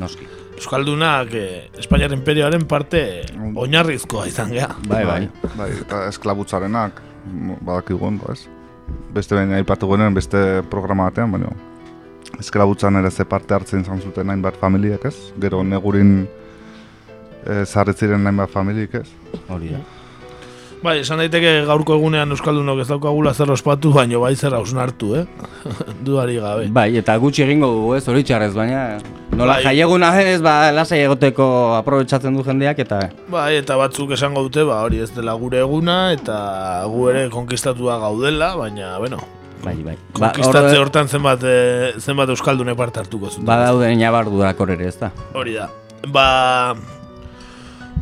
Noski. 0.00 0.24
Euskaldunak 0.56 1.32
eh, 1.34 1.68
Espainiar 1.78 2.12
imperioaren 2.14 2.64
parte 2.70 3.00
oinarrizkoa 3.58 4.26
izan 4.30 4.52
gea. 4.54 4.68
Bai, 4.88 5.04
bai. 5.08 5.20
Bai, 5.58 5.70
eta 5.80 6.04
esklabutzarenak, 6.08 7.00
mo- 7.32 7.58
badakigun, 7.60 8.18
ba, 8.22 8.32
ez? 8.36 8.46
Beste 9.14 9.34
baina 9.34 9.56
aipatu 9.58 9.88
genuen 9.90 10.14
beste 10.14 10.62
programa 10.70 11.08
batean, 11.10 11.32
baina 11.34 11.50
esklabutzan 12.40 12.96
ere 12.98 13.10
ze 13.10 13.24
parte 13.24 13.54
hartzen 13.54 13.84
izan 13.84 14.00
zuten 14.02 14.30
hainbat 14.30 14.56
familiak, 14.60 15.04
ez? 15.10 15.14
Gero 15.40 15.62
negurin 15.64 16.26
e, 17.46 17.64
zarretziren 17.64 18.26
hainbat 18.26 18.50
familiek, 18.50 18.94
ez? 19.02 19.08
Hori 19.48 19.70
da. 19.74 19.78
Bai, 20.84 20.98
esan 21.00 21.16
daiteke 21.22 21.62
gaurko 21.64 21.94
egunean 21.96 22.28
Euskaldunok 22.34 22.82
ez 22.82 22.88
daukagula 22.90 23.30
zer 23.32 23.48
ospatu, 23.54 23.88
baino 23.94 24.18
bai 24.20 24.34
zer 24.36 24.52
hausnartu, 24.52 25.14
eh? 25.16 25.22
Duari 26.04 26.34
gabe. 26.36 26.66
Bai, 26.76 26.90
eta 27.00 27.14
gutxi 27.22 27.40
egingo 27.46 27.70
dugu, 27.72 27.94
ez? 27.96 28.02
Hori 28.12 28.20
txarrez, 28.28 28.50
baina... 28.56 28.82
Nola 29.34 29.56
Bai. 29.56 29.62
jaieguna 29.64 30.10
ez, 30.20 30.42
ba, 30.44 30.68
lasai 30.76 31.00
egoteko 31.06 31.46
aprobetsatzen 31.78 32.36
du 32.36 32.44
jendeak, 32.46 32.82
eta... 32.84 32.98
Bai, 33.32 33.54
eta 33.62 33.78
batzuk 33.80 34.12
esango 34.14 34.44
dute, 34.44 34.62
ba, 34.68 34.82
hori 34.84 35.00
ez 35.02 35.08
dela 35.16 35.32
gure 35.40 35.62
eguna, 35.64 35.96
eta 36.14 36.36
gu 36.92 37.08
ere 37.14 37.24
konkistatua 37.32 37.96
gaudela, 38.04 38.52
baina, 38.60 38.92
bueno, 39.00 39.22
Bai, 39.64 39.78
bai. 39.86 39.96
konkistatze 40.12 40.76
hortan 40.76 41.08
zenbat, 41.08 41.42
eh, 41.48 41.94
zenbat 41.98 42.28
Euskaldune 42.36 42.76
parte 42.76 43.00
hartuko 43.00 43.32
zuten. 43.32 43.48
Badaude 43.48 43.88
inabardurak 43.96 44.60
hor 44.60 44.74
ere, 44.76 44.92
ez 44.92 44.98
da? 45.00 45.08
Hori 45.32 45.56
da. 45.56 45.70
Ba, 46.12 46.28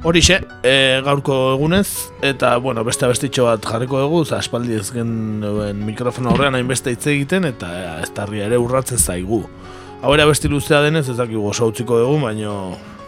horixe, 0.03 0.41
e, 0.63 1.01
gaurko 1.05 1.53
egunez, 1.55 2.11
eta, 2.27 2.57
bueno, 2.59 2.83
beste 2.85 3.07
abestitxo 3.07 3.47
bat 3.47 3.65
jarriko 3.67 4.01
dugu, 4.03 4.23
aspaldi 4.35 4.75
ez 4.75 4.89
genuen 4.91 5.85
mikrofono 5.87 6.33
horrean 6.35 6.59
hainbeste 6.59 6.95
hitz 6.95 7.07
egiten, 7.13 7.47
eta 7.47 7.71
e, 7.71 7.85
ez 8.03 8.11
tarria 8.15 8.49
ere 8.51 8.59
urratzen 8.59 8.99
zaigu. 8.99 9.45
Hau 10.03 10.13
ere 10.17 10.27
abesti 10.27 10.51
luzea 10.51 10.83
denez, 10.83 11.07
ez 11.09 11.17
dakigu 11.19 11.47
oso 11.53 11.71
utziko 11.71 12.01
dugu, 12.03 12.19
baino, 12.25 12.55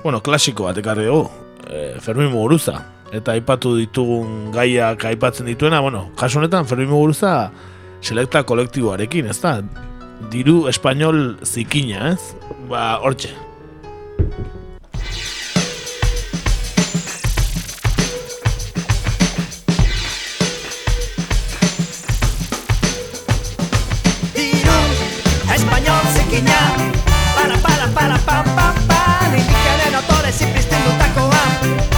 bueno, 0.05 0.23
klasiko 0.23 0.69
bat 0.69 0.79
ekarri 0.79 1.09
dugu, 1.11 1.27
e, 1.67 1.87
Fermin 2.05 2.31
Muguruza. 2.31 2.79
Eta 3.15 3.35
aipatu 3.35 3.77
ditugun 3.79 4.51
gaiak 4.55 5.05
aipatzen 5.11 5.51
dituena, 5.51 5.83
bueno, 5.83 6.09
kasu 6.19 6.39
honetan 6.39 6.67
Fermin 6.71 6.91
Muguruza 6.91 7.51
selekta 8.05 8.45
kolektiboarekin, 8.47 9.31
ez 9.31 9.41
da? 9.43 9.59
Diru 10.31 10.69
espainol 10.71 11.41
zikina, 11.43 12.15
ez? 12.15 12.35
Ba, 12.71 13.01
hortxe. 13.03 13.35
Bye. 31.61 31.94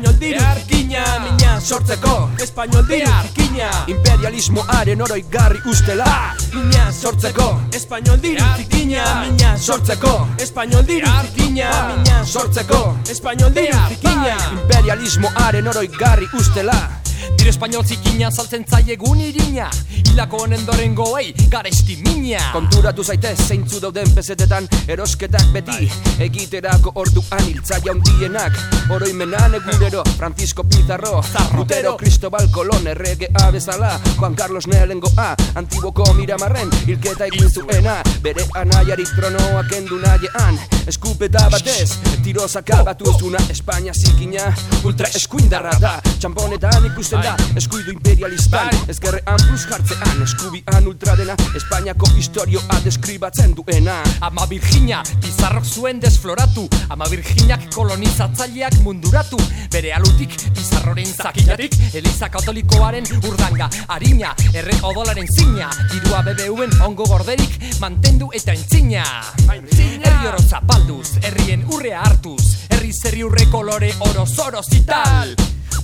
Espainol 0.00 0.18
dire 0.18 0.38
Arkina 0.38 1.04
Mina 1.20 1.60
sortzeko. 1.60 2.30
Espainol 2.38 2.86
dire 2.86 3.04
Arkina 3.04 3.84
Imperialismoaren 3.86 5.00
oroi 5.02 5.24
garri 5.30 5.60
ustela. 5.66 6.34
Mina 6.52 6.90
sortzeko. 6.92 7.60
Espainol 7.72 8.20
dire 8.20 8.40
Arkina 8.40 9.24
Mina 9.24 9.56
sortzeko. 9.58 10.26
Espainol 10.38 10.84
dire 10.84 11.06
Arkina 11.06 11.70
Mina 11.96 12.24
sortzeko. 12.24 12.96
Espainol 13.10 13.52
dire 13.52 13.76
Arkina 13.76 14.36
Imperialismoaren 14.52 15.68
oroi 15.68 15.88
garri 15.88 16.28
ustela. 16.32 17.00
Dire 17.36 17.50
espainol 17.50 17.84
zikina 17.84 18.30
saltzen 18.30 18.64
zaiegun 18.64 19.20
irina 19.20 19.68
Hilako 20.10 20.40
honen 20.42 20.66
doren 20.66 20.94
goei 20.94 21.30
garesti 21.50 21.94
mina. 22.02 22.40
Konturatu 22.52 23.04
zaitez 23.04 23.36
zeintzu 23.46 23.78
dauden 23.82 24.10
pesetetan 24.14 24.66
Erosketak 24.88 25.52
beti. 25.54 25.86
Egiterako 26.26 26.92
orduan 26.94 27.44
hiltzaia 27.46 27.94
hundienak 27.94 28.58
Oroimenan 28.90 29.54
egunero 29.54 30.02
Francisco 30.16 30.64
Pizarro 30.64 31.22
Lutero 31.56 31.96
Cristobal 31.96 32.48
Colón 32.50 32.86
erregea 32.86 33.50
bezala 33.52 34.00
Juan 34.18 34.34
Carlos 34.34 34.66
Nelengoa 34.66 35.36
Antiboko 35.54 36.12
Miramarren 36.14 36.70
hilketa 36.86 37.30
egin 37.30 37.50
zuena. 37.50 38.02
Bere 38.22 38.48
anaiari 38.54 39.06
tronoa 39.14 39.62
kendu 39.70 39.98
nahiean 40.02 40.58
Eskupeta 40.86 41.46
batez 41.50 41.94
tiroz 42.30 42.56
akabatu 42.56 43.10
zuna 43.18 43.38
Espainia 43.50 43.92
zikina 43.92 44.52
ultra 44.84 45.08
eskuindarra 45.18 45.72
da. 45.82 45.96
Txamponetan 46.22 46.84
ikusten 46.86 47.24
da 47.26 47.32
eskuidu 47.58 47.90
imperialistan. 47.90 48.70
Ezkerrean 48.92 49.40
plus 49.48 49.64
jartzean 49.66 50.22
eskubian 50.22 50.86
ultradena 50.86 51.34
Espainiako 51.58 52.06
historioa 52.14 52.78
deskribatzen 52.84 53.56
duena. 53.58 53.96
Ama 54.20 54.46
Virginia 54.50 55.02
Pizarrok 55.24 55.66
zuen 55.66 55.98
desfloratu. 56.02 56.68
Ama 56.88 57.08
Virginiak 57.10 57.66
kolonizatzaileak 57.74 58.78
munduratu. 58.84 59.40
Bere 59.72 59.90
alutik 59.98 60.36
Pizarroren 60.54 61.10
zakilatik 61.10 61.74
Eliza 61.94 62.30
katolikoaren 62.30 63.10
urdanga 63.24 63.66
Arina, 63.88 64.36
erre 64.54 64.78
odolaren 64.86 65.26
zina. 65.34 65.72
Dirua 65.90 66.22
BBUen 66.30 66.78
ongo 66.86 67.10
gorderik 67.10 67.58
Mantendu 67.82 68.30
eta 68.38 68.54
entzina. 68.54 69.02
Herri 69.50 70.30
oro 70.30 70.38
zapalduz, 70.46 71.16
herrien 71.24 71.66
urrea 71.74 72.06
hartuz 72.20 72.56
Herri 72.70 72.92
zerri 72.92 73.22
urre 73.24 73.46
kolore 73.50 73.92
oro 74.00 74.26
zoro 74.26 74.60
zital 74.62 75.34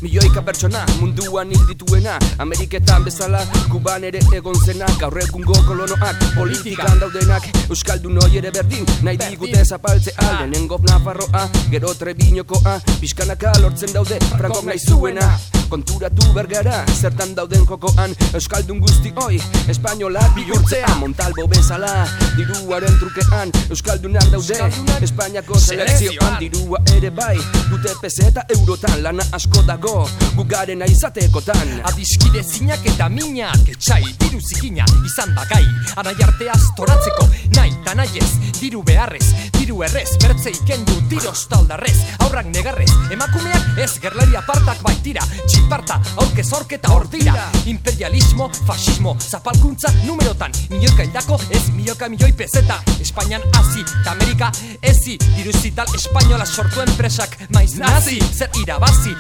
Milioika 0.03 0.43
pertsona 0.43 0.85
munduan 1.01 1.51
hil 1.51 1.67
dituena. 1.69 2.19
Ameriketan 2.39 3.05
bezala 3.05 3.41
Kuban 3.71 4.05
ere 4.05 4.21
egon 4.33 4.59
zena. 4.65 4.87
Gaur 5.01 5.19
egungo 5.23 5.57
kolonoak 5.67 6.17
politikan 6.35 7.01
daudenak. 7.01 7.49
Euskaldun 7.69 8.19
hoi 8.23 8.37
ere 8.39 8.51
berdin 8.53 8.87
Nahi 9.03 9.19
digute 9.19 9.65
zapaltzea 9.65 10.15
Lehenengo 10.23 10.79
Nafarroa 10.89 11.49
Gero 11.71 11.95
Trebinokoa. 11.95 12.81
Piskanaka 13.01 13.53
lortzen 13.61 13.93
daude 13.93 14.19
Frankok 14.37 14.65
nahi 14.65 14.79
zuena 14.79 15.27
Konturatu 15.69 16.33
bergara 16.35 16.85
Zertan 16.95 17.35
dauden 17.35 17.67
jokoan. 17.67 18.15
Euskaldun 18.35 18.79
guzti 18.81 19.13
hoi 19.17 19.41
Espainolak 19.69 20.35
bihurtzea. 20.35 20.95
Montalbo 21.01 21.49
bezala 21.49 22.07
Diruaren 22.37 22.99
trukean. 23.01 23.53
Euskaldunak 23.71 24.31
daude 24.31 24.61
Espainiako 25.03 25.59
selekzioan. 25.59 26.39
Dirua 26.41 26.83
ere 26.97 27.11
bai 27.11 27.37
Dute 27.71 27.97
peseta 28.01 28.47
eurotan. 28.57 29.03
Lana 29.03 29.27
asko 29.33 29.63
dago 29.77 30.09
Gugaren 30.37 30.83
aizatekotan 30.85 31.81
Adiskide 31.89 32.43
zinak 32.43 32.85
eta 32.89 33.09
minak 33.13 33.69
Etxai 33.73 34.03
diru 34.21 34.41
zikina 34.41 34.85
izan 35.05 35.35
bakai. 35.37 35.65
Anai 36.01 36.17
arteaz 36.25 36.63
toratzeko 36.77 37.29
Nahi 37.57 37.73
eta 37.73 37.95
nahi 37.97 38.21
ez 38.21 38.31
Diru 38.61 38.83
beharrez 38.87 39.25
Diru 39.57 39.83
errez 39.85 40.17
Bertze 40.23 40.53
ikendu 40.55 40.97
tiroz 41.11 41.47
taldarrez 41.51 41.97
Aurrak 42.25 42.49
negarrez. 42.53 42.91
Emakumeak 43.13 43.81
ez 43.85 43.93
gerlari 44.03 44.37
apartak 44.37 44.81
baitira 44.85 45.25
Txiparta 45.47 46.01
aurke 46.17 46.45
zorketa 46.45 46.93
hor 46.95 47.09
dira. 47.13 47.35
Imperialismo, 47.67 48.49
fascismo 48.67 49.17
Zapalkuntza 49.21 49.93
numerotan. 50.05 50.53
Milioika 50.71 51.05
hildako 51.05 51.41
ez 51.51 51.65
milioika 51.75 52.09
milioi 52.13 52.33
pezeta 52.37 52.81
Espainian 53.01 53.45
hasi 53.57 53.85
eta 53.85 54.17
Amerika 54.17 54.51
ezi 54.83 55.19
Diru 55.37 55.53
zital 55.61 55.93
espainola 55.97 56.47
sortu 56.47 56.85
enpresak. 56.85 57.39
Maiz 57.57 57.77
nazi 57.81 58.21
Zer 58.33 58.53
irabazi 58.63 59.17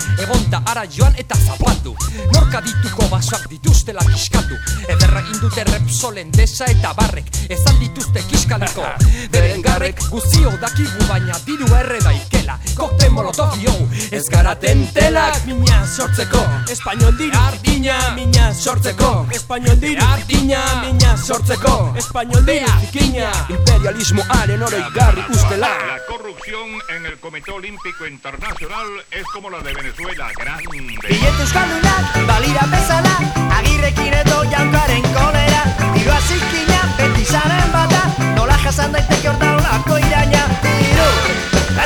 Egonta 0.47 0.71
ara 0.71 0.85
joan 0.87 1.15
eta 1.19 1.35
zapaldu. 1.43 1.91
Norka 2.31 2.61
dituko 2.63 3.09
basoak 3.11 3.49
dituztela 3.51 4.05
kiskaldu 4.07 4.55
Ederra 4.95 5.25
indute 5.33 5.65
repsolen 5.73 6.31
desa 6.31 6.69
eta 6.71 6.93
barrek 6.95 7.33
Ezan 7.51 7.81
dituzte 7.83 8.23
kiskaliko 8.31 8.87
Beren 9.35 9.67
garrek 9.67 10.07
guzio 10.11 10.55
dakigu 10.63 11.11
baina 11.11 11.43
diru 11.49 11.71
erre 11.83 11.99
daikela 12.47 12.59
Kokte 12.75 13.09
molotov 13.11 13.57
yo 13.61 13.73
Ez 14.11 14.29
gara 14.29 14.55
tentelak 14.55 15.45
Mina 15.47 15.87
sortzeko. 15.87 16.41
Espainol 16.71 17.17
diru 17.17 17.37
Artina 17.39 18.15
Mina 18.15 18.53
sortzeko. 18.55 19.27
Espainol 19.33 19.79
diru 19.81 20.03
Artina 20.03 20.83
Mina 20.83 21.17
sortzeko. 21.17 21.93
Espainol 21.97 22.45
diru 22.45 22.67
Zikina. 22.81 23.31
Imperialismoaren 23.49 24.63
oroi 24.63 24.85
garri 24.95 25.25
ustela. 25.31 25.69
La 25.87 25.99
corrupción 26.07 26.69
en 26.97 27.07
el 27.07 27.19
Comité 27.19 27.51
Olímpico 27.53 28.07
Internacional 28.07 28.87
es 29.11 29.25
como 29.33 29.51
la 29.51 29.59
de 29.61 29.75
Venezuela, 29.75 30.31
grande. 30.39 30.65
Billete 31.09 31.43
euskaldunak 31.43 32.27
balira 32.27 32.67
bezala 32.71 33.17
Agirrekin 33.59 34.15
edo 34.15 34.45
jankaren 34.51 35.03
kolera. 35.15 35.63
Dirua 35.95 36.21
zikina 36.21 36.76
beti 36.99 37.25
zaren 37.25 37.71
bata 37.73 38.03
Nola 38.35 38.57
jasan 38.65 38.93
daiteke 38.93 39.29
hor 39.29 39.39
daulako 39.41 39.99
iraina. 40.09 40.43
Diru, 40.65 41.09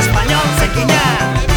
espainol 0.01 0.51
zekina 0.59 1.49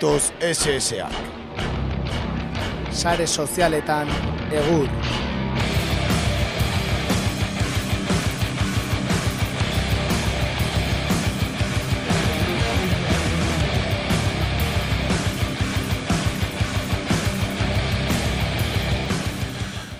proiektos 0.00 0.32
SSak. 0.40 1.12
Sare 2.90 3.26
sozialetan 3.26 4.08
egur. 4.52 4.88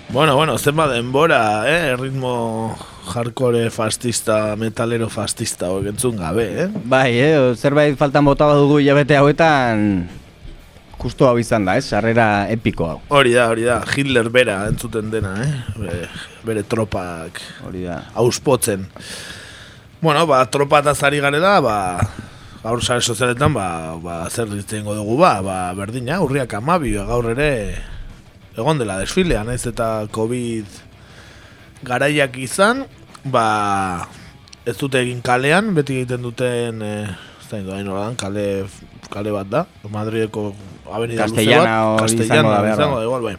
Bueno, 0.09 0.35
bueno, 0.35 0.59
zenba 0.59 0.89
denbora, 0.89 1.69
eh, 1.69 1.97
ritmo 1.97 2.77
hardcore 3.11 3.71
fascista, 3.75 4.55
metalero 4.57 5.09
fascista, 5.11 5.71
hori 5.75 5.91
entzun 5.91 6.17
gabe, 6.21 6.47
eh? 6.65 6.69
Bai, 6.85 7.11
eh, 7.19 7.55
zerbait 7.57 7.99
faltan 7.99 8.25
bota 8.25 8.49
dugu 8.55 8.79
hilabete 8.81 9.19
hauetan 9.19 10.09
justu 11.01 11.27
hau 11.27 11.37
izan 11.41 11.65
da, 11.67 11.77
eh? 11.81 11.85
Sarrera 11.85 12.47
epiko 12.53 12.87
hau. 12.87 12.99
Hori 13.09 13.35
da, 13.35 13.49
hori 13.51 13.65
da, 13.67 13.81
Hitler 13.89 14.29
bera 14.33 14.63
entzuten 14.69 15.11
dena, 15.13 15.35
eh? 15.43 15.53
Bere, 15.79 16.01
bere 16.47 16.65
tropak 16.69 17.41
hori 17.67 17.87
da. 17.89 18.03
auspotzen. 18.15 18.87
Bueno, 20.01 20.27
ba, 20.29 20.45
tropa 20.49 20.81
eta 20.85 20.95
zari 20.95 21.21
garela, 21.21 21.59
ba, 21.65 21.79
gaur 22.63 22.85
sare 22.85 23.01
sozialetan, 23.01 23.53
ba, 23.57 23.97
ba, 24.01 24.23
zer 24.31 24.49
ditzen 24.53 24.85
dugu, 24.85 25.19
ba, 25.21 25.41
ba, 25.45 25.59
berdina, 25.77 26.21
urriak 26.25 26.55
amabi, 26.57 26.95
gaur 26.97 27.33
ere, 27.33 27.51
egon 28.57 28.81
dela 28.81 29.01
desfilea, 29.01 29.45
naiz 29.45 29.65
eta 29.69 30.07
COVID 30.13 30.79
garaiak 31.85 32.37
izan, 32.41 32.85
ba, 33.25 34.09
ez 34.65 34.77
dute 34.79 35.01
egin 35.03 35.21
kalean, 35.25 35.75
beti 35.77 36.01
egiten 36.01 36.25
duten, 36.25 36.81
e, 36.83 36.95
ez 37.41 37.49
da 37.51 37.61
indoa 37.61 37.81
inoran, 37.83 38.17
kale, 38.21 38.65
kale 39.13 39.35
bat 39.35 39.51
da, 39.51 39.65
Madrideko 39.91 40.51
avenida 40.91 41.27
Castellana 41.27 41.79
luze 41.93 42.01
bat, 42.01 42.03
hori 42.03 42.27
izango 42.27 42.53
da. 42.53 42.75
izango 42.75 42.99
da, 42.99 43.07
igual, 43.09 43.29
bai. 43.31 43.37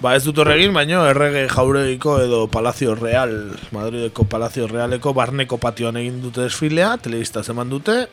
Ba 0.00 0.14
ez 0.16 0.22
dut 0.24 0.38
horregin, 0.40 0.72
baino 0.72 1.02
errege 1.04 1.44
jauregiko 1.52 2.16
edo 2.22 2.46
Palacio 2.48 2.94
Real, 2.96 3.34
Madrideko 3.76 4.24
Palacio 4.24 4.64
Realeko 4.70 5.12
barneko 5.12 5.58
patioan 5.60 5.98
egin 6.00 6.22
dute 6.22 6.46
desfilea, 6.46 6.94
telebista 7.04 7.44
eman 7.52 7.68
dute, 7.68 8.06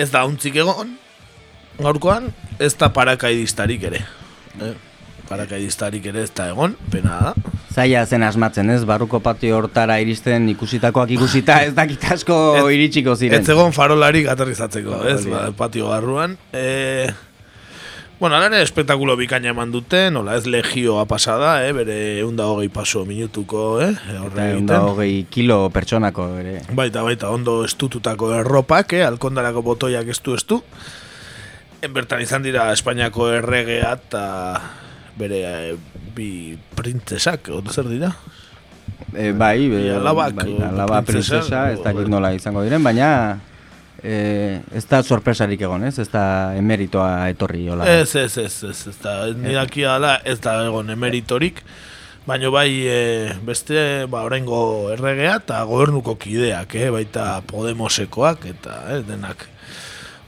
ez 0.00 0.08
da 0.14 0.24
untzik 0.24 0.56
egon, 0.62 0.96
gaurkoan, 1.76 2.30
ez 2.58 2.72
da 2.80 2.88
parakaidistarik 2.94 3.84
ere. 3.90 4.00
Eh? 4.64 4.72
Parakaidistarik 5.32 6.04
ere 6.10 6.26
ez 6.26 6.30
da 6.36 6.50
egon, 6.52 6.74
pena 6.92 7.16
da. 7.24 7.52
Zaila 7.72 8.04
zen 8.04 8.24
asmatzen, 8.26 8.68
ez? 8.74 8.82
Barruko 8.84 9.22
patio 9.24 9.56
hortara 9.56 9.96
iristen 10.02 10.50
ikusitakoak 10.52 11.14
ikusita 11.16 11.62
ez 11.64 11.72
dakit 11.76 12.04
asko 12.12 12.36
iritsiko 12.68 13.14
ziren. 13.16 13.40
Ez 13.40 13.52
egon 13.54 13.72
farolarik 13.72 14.28
aterrizatzeko, 14.28 14.98
ez? 15.08 15.22
Hori 15.22 15.32
Ba, 15.32 15.44
patio 15.56 15.88
barruan. 15.88 16.34
E, 16.52 17.06
bueno, 18.20 18.36
alare 18.36 18.60
espektakulo 18.60 19.16
bikaina 19.16 19.54
eman 19.54 19.72
dute, 19.72 20.02
nola 20.12 20.36
ez 20.36 20.44
legioa 20.44 21.06
pasada, 21.08 21.54
eh? 21.64 21.72
bere 21.72 21.96
eunda 22.20 22.50
hogei 22.52 22.68
paso 22.68 23.06
minutuko, 23.08 23.80
eh? 23.80 23.88
Horre 24.18 24.50
egiten. 24.50 24.68
da 24.68 24.82
hogei 24.90 25.24
kilo 25.32 25.62
pertsonako 25.72 26.28
ere. 26.42 26.58
Baita, 26.76 27.06
baita, 27.08 27.32
ondo 27.32 27.62
estututako 27.64 28.34
erropak, 28.42 28.98
eh? 29.00 29.06
alkondarako 29.08 29.64
botoiak 29.72 30.12
estu 30.12 30.36
estu. 30.36 30.60
En 31.82 31.96
bertan 31.96 32.20
izan 32.22 32.44
dira 32.44 32.68
Espainiako 32.76 33.32
erregea 33.40 33.96
eta 33.96 34.22
bere 35.18 35.40
eh, 35.44 35.76
bi 36.16 36.56
printzesak, 36.76 37.48
ondo 37.52 37.72
zer 37.72 37.88
dira? 37.90 38.12
E, 39.12 39.32
bai, 39.36 39.68
Bi 39.68 39.86
e, 39.88 39.94
alabak, 39.96 40.34
bai, 40.34 40.56
alaba 40.64 41.02
princesa, 41.04 41.40
princesa, 41.40 41.72
ez 41.72 41.80
dakit 41.84 42.06
o- 42.06 42.12
nola 42.12 42.32
izango 42.34 42.62
diren, 42.64 42.82
baina 42.84 43.38
e, 44.02 44.60
ez 44.74 44.84
da 44.88 45.02
sorpresarik 45.02 45.60
egon, 45.60 45.84
ez? 45.84 45.98
Ez 46.00 46.08
da 46.10 46.54
emeritoa 46.56 47.28
etorri, 47.32 47.66
hola. 47.68 47.84
Ez, 48.00 48.14
ez, 48.16 48.36
ez, 48.40 48.54
ez, 48.70 48.86
ez 48.88 48.96
da, 49.02 49.18
ez 49.28 49.36
nidaki 49.36 49.84
ala, 49.84 50.16
ez 50.24 50.38
da 50.40 50.56
egon 50.64 50.90
emeritorik, 50.94 51.60
baina 52.26 52.50
bai 52.54 52.70
e, 52.88 52.98
beste, 53.44 54.06
ba, 54.10 54.24
oraingo 54.24 54.90
erregea 54.94 55.36
eta 55.42 55.62
gobernuko 55.68 56.16
kideak, 56.16 56.74
eh, 56.78 56.88
baita 56.94 57.42
Podemosekoak 57.50 58.46
eta 58.54 58.80
eh, 58.96 59.00
denak. 59.06 59.48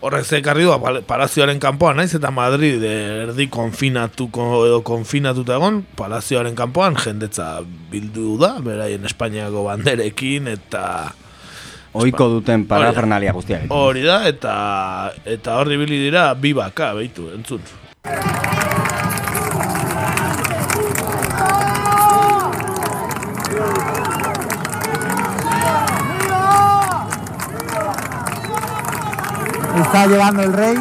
Horrek 0.04 0.26
zekarri 0.28 0.66
du, 0.66 0.72
pal- 0.82 1.00
palazioaren 1.08 1.60
kanpoan, 1.62 1.96
naiz 1.96 2.12
eta 2.18 2.28
Madrid 2.34 2.82
erdi 2.84 3.46
konfinatuko 3.52 4.48
edo 4.66 4.82
konfinatuta 4.84 5.56
egon, 5.56 5.78
palazioaren 5.96 6.56
kanpoan 6.58 6.98
jendetza 7.00 7.46
bildu 7.92 8.34
da, 8.42 8.58
beraien 8.64 9.04
Espainiako 9.08 9.64
banderekin 9.70 10.50
eta 10.52 10.84
Oiko 11.94 12.26
duten 12.32 12.64
parafernalia 12.66 13.32
guztiak. 13.32 13.68
Hori 13.70 14.02
da, 14.02 14.18
eta 14.28 14.54
eta 15.24 15.60
horri 15.60 15.78
bili 15.78 16.00
dira 16.08 16.32
bi 16.34 16.50
baka, 16.52 16.90
behitu, 16.98 17.30
entzun. 17.38 17.62
Está 29.94 30.08
llevando 30.08 30.42
el 30.42 30.52
rey. 30.52 30.74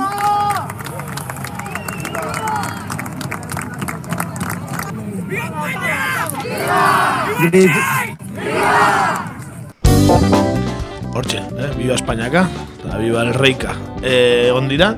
Hortxe, 11.14 11.38
eh? 11.38 11.72
Biba 11.78 11.94
Espainiaka, 11.94 12.50
eta 12.80 12.98
biba 12.98 13.22
el 13.22 13.36
reika. 13.36 13.76
E, 14.02 14.50
on 14.50 14.66
dira, 14.68 14.98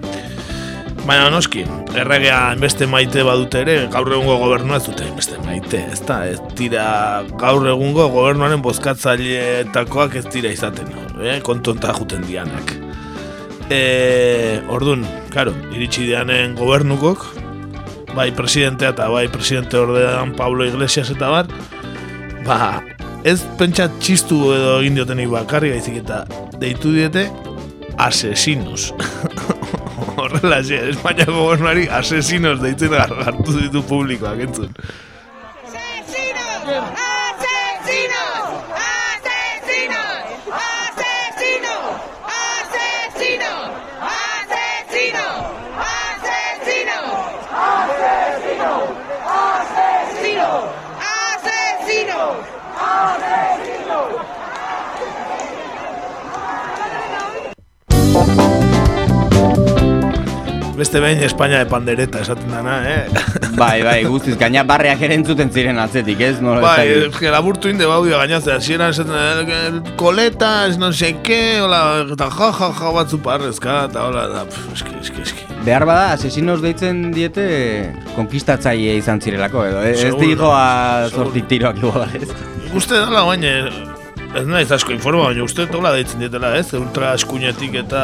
baina 1.03 1.27
noski, 1.29 1.65
erregea 1.91 2.55
beste 2.55 2.87
maite 2.87 3.19
badute 3.27 3.65
ere, 3.67 3.77
gaur 3.91 4.13
egungo 4.15 4.39
gobernua 4.45 4.79
ez 4.79 4.85
dute 4.87 5.11
beste 5.19 5.43
maite, 5.43 5.83
ez 5.91 5.99
da, 6.07 6.23
ez 6.23 6.39
dira 6.55 6.87
gaur 7.35 7.67
egungo 7.67 8.07
gobernuaren 8.15 8.63
bozkatzaileetakoak 8.63 10.15
ez 10.23 10.25
dira 10.31 10.55
izaten, 10.55 10.95
eh? 11.19 11.41
kontonta 11.43 11.91
juten 11.99 12.23
dianak. 12.31 12.77
E, 13.69 14.61
ordun, 14.69 15.05
claro, 15.33 15.53
iritsi 15.73 16.05
dianen 16.05 16.53
gobernukok, 16.57 17.23
bai 18.15 18.29
presidentea 18.35 18.93
eta 18.93 19.07
bai 19.09 19.25
presidente 19.27 19.77
ordean 19.77 20.35
Pablo 20.37 20.65
Iglesias 20.65 21.09
eta 21.11 21.31
bar, 21.33 21.49
ba, 22.45 22.83
ez 23.25 23.39
pentsa 23.59 23.87
txistu 23.97 24.37
edo 24.53 24.77
egin 24.83 24.99
diotenik 24.99 25.31
bakarri 25.33 25.73
gaizik 25.73 25.97
eta 26.03 26.23
deitu 26.61 26.93
diete 26.93 27.25
asesinos. 27.97 28.91
Horrela, 30.19 30.61
xe, 30.63 30.83
Espainiako 30.93 31.33
gobernuari 31.41 31.89
asesinos 31.91 32.61
deitzen 32.61 32.93
hartu 32.95 33.57
ditu 33.57 33.81
publikoak, 33.89 34.45
entzun. 34.45 34.71
Beste 60.75 60.99
behin 60.99 61.21
Espainia 61.23 61.61
de 61.63 61.65
pandereta 61.71 62.19
esaten 62.19 62.49
dana, 62.51 62.73
eh? 62.83 63.05
Bai, 63.55 63.79
bai, 63.85 64.01
guztiz, 64.03 64.33
gaina 64.35 64.65
barreak 64.67 64.99
ere 65.07 65.15
entzuten 65.15 65.47
ziren 65.55 65.77
atzetik, 65.79 66.19
ez? 66.19 66.41
Nola, 66.43 66.59
ez 66.59 66.65
Bai, 66.65 66.87
dakit. 66.89 67.05
es 67.13 67.19
que 67.21 67.29
laburtu 67.31 67.69
inde 67.71 67.87
baudio 67.87 68.17
gainazte, 68.19 68.51
hasieran 68.51 68.91
esaten 68.91 69.53
eh, 69.55 69.93
koleta, 69.95 70.49
ez 70.67 70.75
no 70.77 70.89
sé 70.91 71.13
qué, 71.23 71.61
hola, 71.63 71.79
eta 72.11 72.27
ja, 72.27 72.49
ja, 72.59 72.69
ja, 72.81 72.91
batzu 72.97 73.21
parrezka, 73.23 73.77
eta 73.87 74.03
hola, 74.09 74.25
da, 74.33 74.43
eski, 74.73 74.97
eski, 74.99 75.23
eski. 75.23 75.47
Behar 75.63 75.87
bada, 75.87 76.09
asesinos 76.17 76.59
deitzen 76.61 77.05
diete 77.15 77.45
konkistatzaile 78.17 78.97
izan 78.99 79.23
zirelako, 79.23 79.63
edo. 79.71 79.79
Ez 79.87 80.01
Seguro, 80.03 80.27
dijoa 80.27 80.65
seguro. 81.07 81.23
zortik 81.29 81.47
tiroak 81.53 81.79
igual, 81.79 82.03
ez? 82.19 82.27
Uste 82.75 82.99
dala 82.99 83.23
baina, 83.31 83.55
ez 84.35 84.43
naiz 84.51 84.67
asko 84.75 84.91
informa, 84.91 85.29
baina 85.31 85.47
uste 85.47 85.69
tola 85.71 85.95
deitzen 85.95 86.19
dietela, 86.19 86.51
ez? 86.59 86.67
Ultra 86.75 87.15
eskuinetik 87.15 87.79
eta 87.85 88.03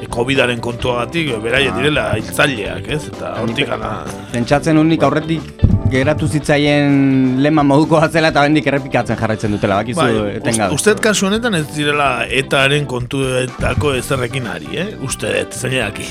e, 0.00 0.08
COVID-aren 0.12 0.60
kontuagatik, 0.64 1.32
beraien 1.44 1.76
direla 1.78 2.10
hiltzaileak, 2.18 2.90
ez? 2.96 3.02
Eta 3.12 3.36
hortik 3.42 3.72
ana... 3.76 3.98
Pentsatzen 4.34 4.78
unik 4.80 5.06
aurretik 5.06 5.66
geratu 5.90 6.26
zitzaien 6.26 7.36
lema 7.42 7.62
moduko 7.66 7.98
atzela 8.02 8.30
eta 8.32 8.42
bendik 8.46 8.66
errepikatzen 8.70 9.18
jarraitzen 9.20 9.54
dutela, 9.54 9.78
bakizu 9.82 10.00
Bai, 10.00 10.36
etengabe. 10.40 10.74
uste 10.74 10.94
dut 10.94 11.02
kasu 11.04 11.28
honetan 11.28 11.54
ez 11.58 11.64
direla 11.74 12.08
etaren 12.40 12.86
kontuetako 12.90 13.94
ezerrekin 14.00 14.48
ari, 14.50 14.70
eh? 14.82 14.86
Uste 15.06 15.32
dut, 15.32 15.54
zeinaki. 15.54 16.06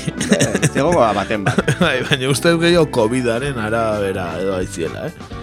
Zegoa 0.72 0.94
ba, 0.96 1.10
baten 1.20 1.44
bat. 1.46 1.60
bai, 1.84 1.98
baina 2.08 2.30
uste 2.32 2.54
dut 2.54 2.64
gehiago 2.64 2.88
COVID-aren 2.96 3.60
arabera 3.62 4.30
edo 4.40 4.56
aiziela, 4.60 5.10
eh? 5.10 5.42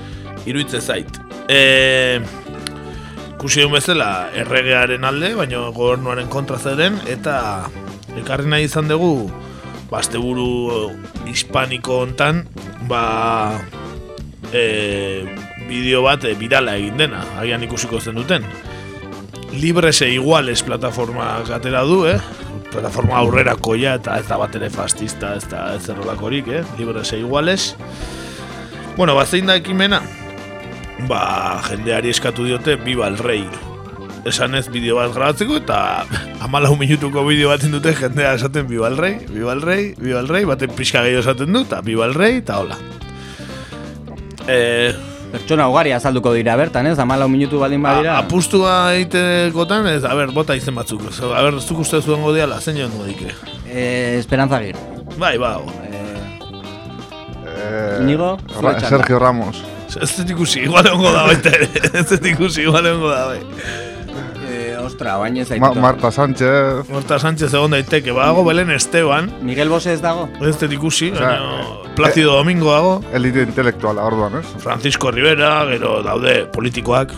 Iruitze 0.49 0.81
zait. 0.81 1.21
E, 1.47 2.19
ikusi 3.37 3.63
duen 3.63 3.77
bezala 3.77 4.09
erregearen 4.39 5.03
alde, 5.07 5.33
baina 5.35 5.67
gobernuaren 5.75 6.29
kontra 6.31 6.57
zeden, 6.59 6.99
eta 7.11 7.37
ekarri 8.19 8.49
nahi 8.49 8.67
izan 8.67 8.89
dugu, 8.91 9.29
ba, 9.89 9.99
asteburu 10.01 10.91
hispaniko 11.29 12.03
hontan, 12.03 12.43
ba, 12.89 13.59
e, 14.53 15.25
bideo 15.67 16.03
bat 16.05 16.25
e, 16.25 16.35
virala 16.39 16.77
egin 16.79 16.97
dena, 17.01 17.23
agian 17.41 17.63
ikusiko 17.65 18.01
zen 18.01 18.19
duten. 18.21 18.47
Libres 19.53 20.01
e 20.01 20.09
Iguales 20.13 20.63
plataforma 20.65 21.35
atera 21.53 21.83
du, 21.85 22.03
eh? 22.09 22.17
Plataforma 22.73 23.19
aurrerakoia 23.21 23.99
eta 23.99 24.17
ez 24.17 24.25
da 24.25 24.39
bat 24.41 24.55
ere 24.57 24.71
fascista, 24.73 25.35
ez 25.37 25.45
da 25.51 25.67
ez 25.75 25.85
errolakorik, 25.93 26.49
eh? 26.49 26.63
Libres 26.79 27.13
e 27.13 27.21
Iguales. 27.21 27.75
Bueno, 28.97 29.13
ba, 29.17 29.25
zein 29.25 29.49
da 29.49 29.57
ekimena? 29.61 30.01
Ba, 31.09 31.61
jendeari 31.69 32.13
eskatu 32.13 32.45
diote 32.49 32.77
Biba 32.81 33.07
el 33.09 33.17
Rey. 33.21 33.45
Esan 34.25 34.55
ez 34.55 34.69
bideo 34.71 34.95
bat 34.95 35.11
grabatzeko 35.11 35.57
eta 35.59 35.77
amalau 36.45 36.77
minutuko 36.79 37.25
bideo 37.27 37.49
bat 37.51 37.63
dute 37.67 37.91
jendea 37.97 38.33
esaten 38.37 38.67
Biba 38.69 38.87
el 38.87 38.97
Rey, 38.97 39.17
Biba 39.27 39.51
el 39.51 39.61
Rey, 39.61 39.93
Biba 39.99 40.21
el 40.21 40.29
Rey, 40.31 40.45
baten 40.47 40.71
pixka 40.71 41.01
gehiago 41.03 41.19
esaten 41.25 41.51
du, 41.51 41.65
eta 41.67 41.81
Biba 41.81 42.05
el 42.07 42.13
Rey, 42.15 42.37
eta 42.39 42.59
hola. 42.59 42.77
Eh, 44.47 44.93
Pertsona 45.33 45.65
ugari 45.67 45.91
azalduko 45.91 46.31
dira 46.37 46.55
bertan, 46.55 46.85
ez? 46.87 46.97
Amalau 47.01 47.27
minutu 47.27 47.57
baldin 47.59 47.81
badira. 47.81 48.19
A, 48.19 48.23
apustua 48.23 48.93
egitekotan, 48.95 49.87
ez, 49.89 50.03
a 50.05 50.13
ber, 50.13 50.29
bota 50.31 50.55
izen 50.55 50.75
batzuk. 50.77 51.01
A 51.09 51.41
ber, 51.41 51.57
zuk 51.59 51.81
uste 51.81 51.99
zuen 52.01 52.21
diala, 52.35 52.59
zein 52.61 52.77
joan 52.77 52.93
dike. 53.07 53.33
Eh, 53.65 54.19
Esperanza 54.19 54.61
Agir. 54.61 54.77
Bai, 55.17 55.37
ba, 55.37 55.57
Eh, 57.63 57.99
Inigo, 58.01 58.37
Ra-. 58.61 58.79
Sergio 58.79 59.19
Ramos. 59.19 59.63
Ez 59.99 60.09
dut 60.17 60.29
ikusi, 60.29 60.63
igual 60.67 60.85
egongo 60.89 61.11
da 61.13 61.23
baita 61.27 61.49
ere. 61.53 61.67
Ez 61.99 62.07
dut 62.09 62.25
ikusi, 62.25 62.63
igual 62.67 62.85
egongo 62.85 63.09
da 63.09 63.25
bai. 63.31 63.39
Eh, 64.93 64.95
ostra, 64.95 65.17
baina 65.17 65.41
ez 65.41 65.59
Ma 65.59 65.73
Marta 65.73 66.11
Sánchez. 66.11 66.89
Marta 66.89 67.17
Sánchez 67.19 67.53
egon 67.53 67.71
daiteke, 67.71 68.11
badago 68.11 68.43
Belen 68.45 68.69
Esteban. 68.71 69.31
Miguel 69.41 69.69
Bose 69.69 69.93
ez 69.93 70.01
dago? 70.01 70.29
Ez 70.41 70.57
dut 70.59 70.71
ikusi, 70.71 71.11
Osea, 71.11 71.39
baina 71.39 71.95
Placido 71.95 72.35
Domingo 72.35 72.71
dago. 72.71 73.01
Elite 73.13 73.41
intelektuala, 73.43 74.03
orduan, 74.03 74.37
ez? 74.39 74.45
Francisco 74.59 75.11
Rivera, 75.11 75.65
gero 75.71 76.01
daude 76.03 76.45
politikoak. 76.53 77.11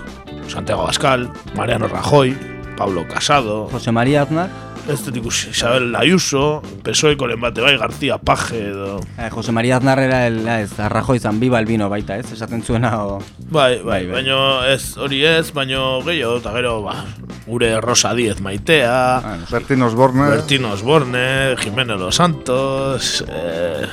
Santiago 0.47 0.83
Abascal, 0.83 1.29
Mariano 1.55 1.87
Rajoy, 1.87 2.35
Pablo 2.77 3.05
Casado. 3.07 3.67
Jose 3.71 3.91
María 3.91 4.21
Aznar? 4.21 4.49
Ez 4.85 4.99
dut 5.01 5.15
ikusi, 5.17 5.49
Isabel 5.49 5.95
Ayuso, 5.97 6.61
PSOEkoren 6.85 7.39
bate 7.41 7.63
bai, 7.63 7.73
García 7.81 8.19
Paje 8.19 8.67
edo... 8.69 8.99
Eh, 9.17 9.31
Jose 9.31 9.51
María 9.51 9.77
Aznar 9.77 9.97
era 9.97 10.27
el, 10.27 10.47
ez, 10.47 10.79
Arrajoy 10.79 11.17
zan 11.17 11.39
biba 11.39 11.57
el 11.57 11.65
vino 11.65 11.89
baita, 11.89 12.17
ez? 12.21 12.31
Esaten 12.31 12.61
zuena 12.61 12.91
o... 13.01 13.17
Bai, 13.49 13.81
bai, 13.81 14.05
baino 14.05 14.63
ez, 14.69 14.95
hori 15.01 15.23
ez, 15.25 15.49
baino 15.53 16.03
gehiago, 16.05 16.37
eta 16.37 16.53
gero, 16.53 16.75
ba, 16.85 16.99
gure 17.47 17.71
Rosa 17.81 18.13
Diez 18.13 18.37
maitea, 18.45 18.93
Ah, 19.17 19.37
Bertin 19.49 19.81
Osborne. 19.81 20.29
Bertino 20.29 20.71
Osborne, 20.73 21.55
Jimeno 21.57 21.97
Los 21.97 22.21
Santos, 22.21 23.25
eh, 23.27 23.87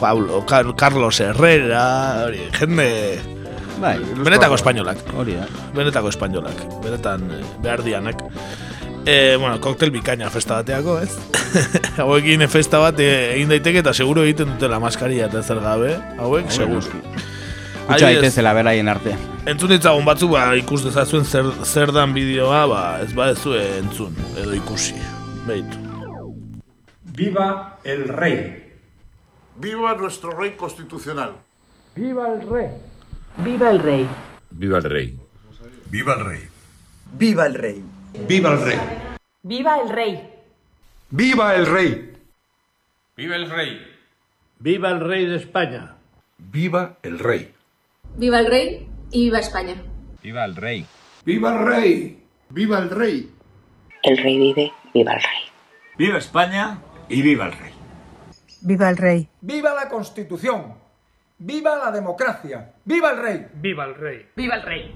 Pablo, 0.00 0.44
Car 0.46 0.74
Carlos 0.74 1.20
Herrera, 1.20 2.24
hori, 2.26 2.42
jende... 2.58 2.90
Bai, 3.78 3.98
Benetako 4.18 4.54
espainolak. 4.54 5.00
Hori 5.18 5.34
da. 5.34 5.46
Benetako 5.74 6.08
espainolak. 6.08 6.60
Benetan 6.82 7.26
eh, 7.34 7.40
behar 7.62 7.82
dianak. 7.82 8.22
E, 9.06 9.36
bueno, 9.36 9.60
koktel 9.60 9.90
bikaina 9.92 10.30
festa 10.32 10.62
bateako, 10.62 10.98
ez? 11.04 11.12
Hauekin 12.00 12.46
festa 12.48 12.80
bat 12.80 12.98
eh, 13.04 13.34
egin 13.34 13.50
daiteke 13.52 13.82
eta 13.82 13.92
seguro 13.92 14.24
egiten 14.24 14.54
dutela 14.54 14.78
maskaria 14.80 15.28
eta 15.28 15.42
zer 15.42 15.60
gabe. 15.60 15.92
Hauek, 16.18 16.48
seguro. 16.50 17.02
Kutsa 17.84 18.06
daitezela 18.06 18.54
beraien 18.56 18.88
arte. 18.88 19.12
Entzun 19.44 19.74
ditzagun 19.74 20.06
batzuk, 20.08 20.32
ba, 20.32 20.46
ikus 20.56 20.80
dezazuen 20.86 21.26
zer, 21.28 21.50
zer 21.68 21.92
dan 21.92 22.14
bideoa, 22.16 22.62
ba, 22.70 22.82
ez 23.04 23.12
badezue 23.12 23.60
entzun, 23.82 24.16
edo 24.40 24.54
ikusi. 24.56 24.96
Beitu. 25.44 25.82
Viva 27.14 27.78
el 27.84 28.08
rey. 28.08 28.38
Viva 29.60 29.92
nuestro 30.00 30.32
rey 30.32 30.56
constitucional. 30.56 31.36
Viva 31.94 32.32
el 32.32 32.48
rey. 32.48 32.70
Viva 33.44 33.70
el 33.70 33.78
rey. 33.80 34.08
Viva 34.50 34.78
el 34.78 34.84
rey. 34.84 35.18
Viva 35.90 36.14
el 36.14 36.24
rey. 36.24 36.48
Viva 37.18 37.46
el 37.46 37.54
rey. 37.54 37.84
Viva 38.14 38.52
el 38.52 38.60
rey. 38.60 38.78
Viva 39.42 39.80
el 39.80 39.88
rey. 39.90 40.30
Viva 41.10 41.54
el 41.56 41.66
rey. 41.66 42.14
¡Viva 43.16 43.36
el 43.36 43.50
rey! 43.50 43.86
Viva 44.60 44.90
el 44.90 45.00
rey 45.00 45.26
de 45.26 45.36
España. 45.36 45.96
Viva 46.38 46.96
el 47.02 47.18
rey. 47.18 47.52
Viva 48.16 48.40
el 48.40 48.46
rey 48.46 48.88
y 49.10 49.24
viva 49.24 49.40
España. 49.40 49.74
¡Viva 50.22 50.44
el 50.44 50.56
rey! 50.56 50.86
Viva 51.24 51.52
el 51.52 51.66
rey. 51.66 52.22
Viva 52.50 52.78
el 52.78 52.90
rey. 52.90 53.30
El 54.04 54.16
rey 54.16 54.38
vive, 54.38 54.72
viva 54.94 55.12
el 55.12 55.20
rey. 55.20 55.40
Viva 55.98 56.18
España 56.18 56.78
y 57.08 57.20
viva 57.20 57.46
el 57.46 57.52
rey. 57.52 57.72
Viva 58.62 58.88
el 58.90 58.96
rey. 58.96 59.28
Viva 59.40 59.74
la 59.74 59.88
Constitución. 59.88 60.74
Viva 61.38 61.76
la 61.76 61.90
democracia. 61.90 62.74
Viva 62.84 63.10
el 63.10 63.18
rey. 63.18 63.46
Viva 63.54 63.84
el 63.84 63.94
rey. 63.96 64.26
Viva 64.34 64.54
el 64.54 64.62
rey. 64.62 64.94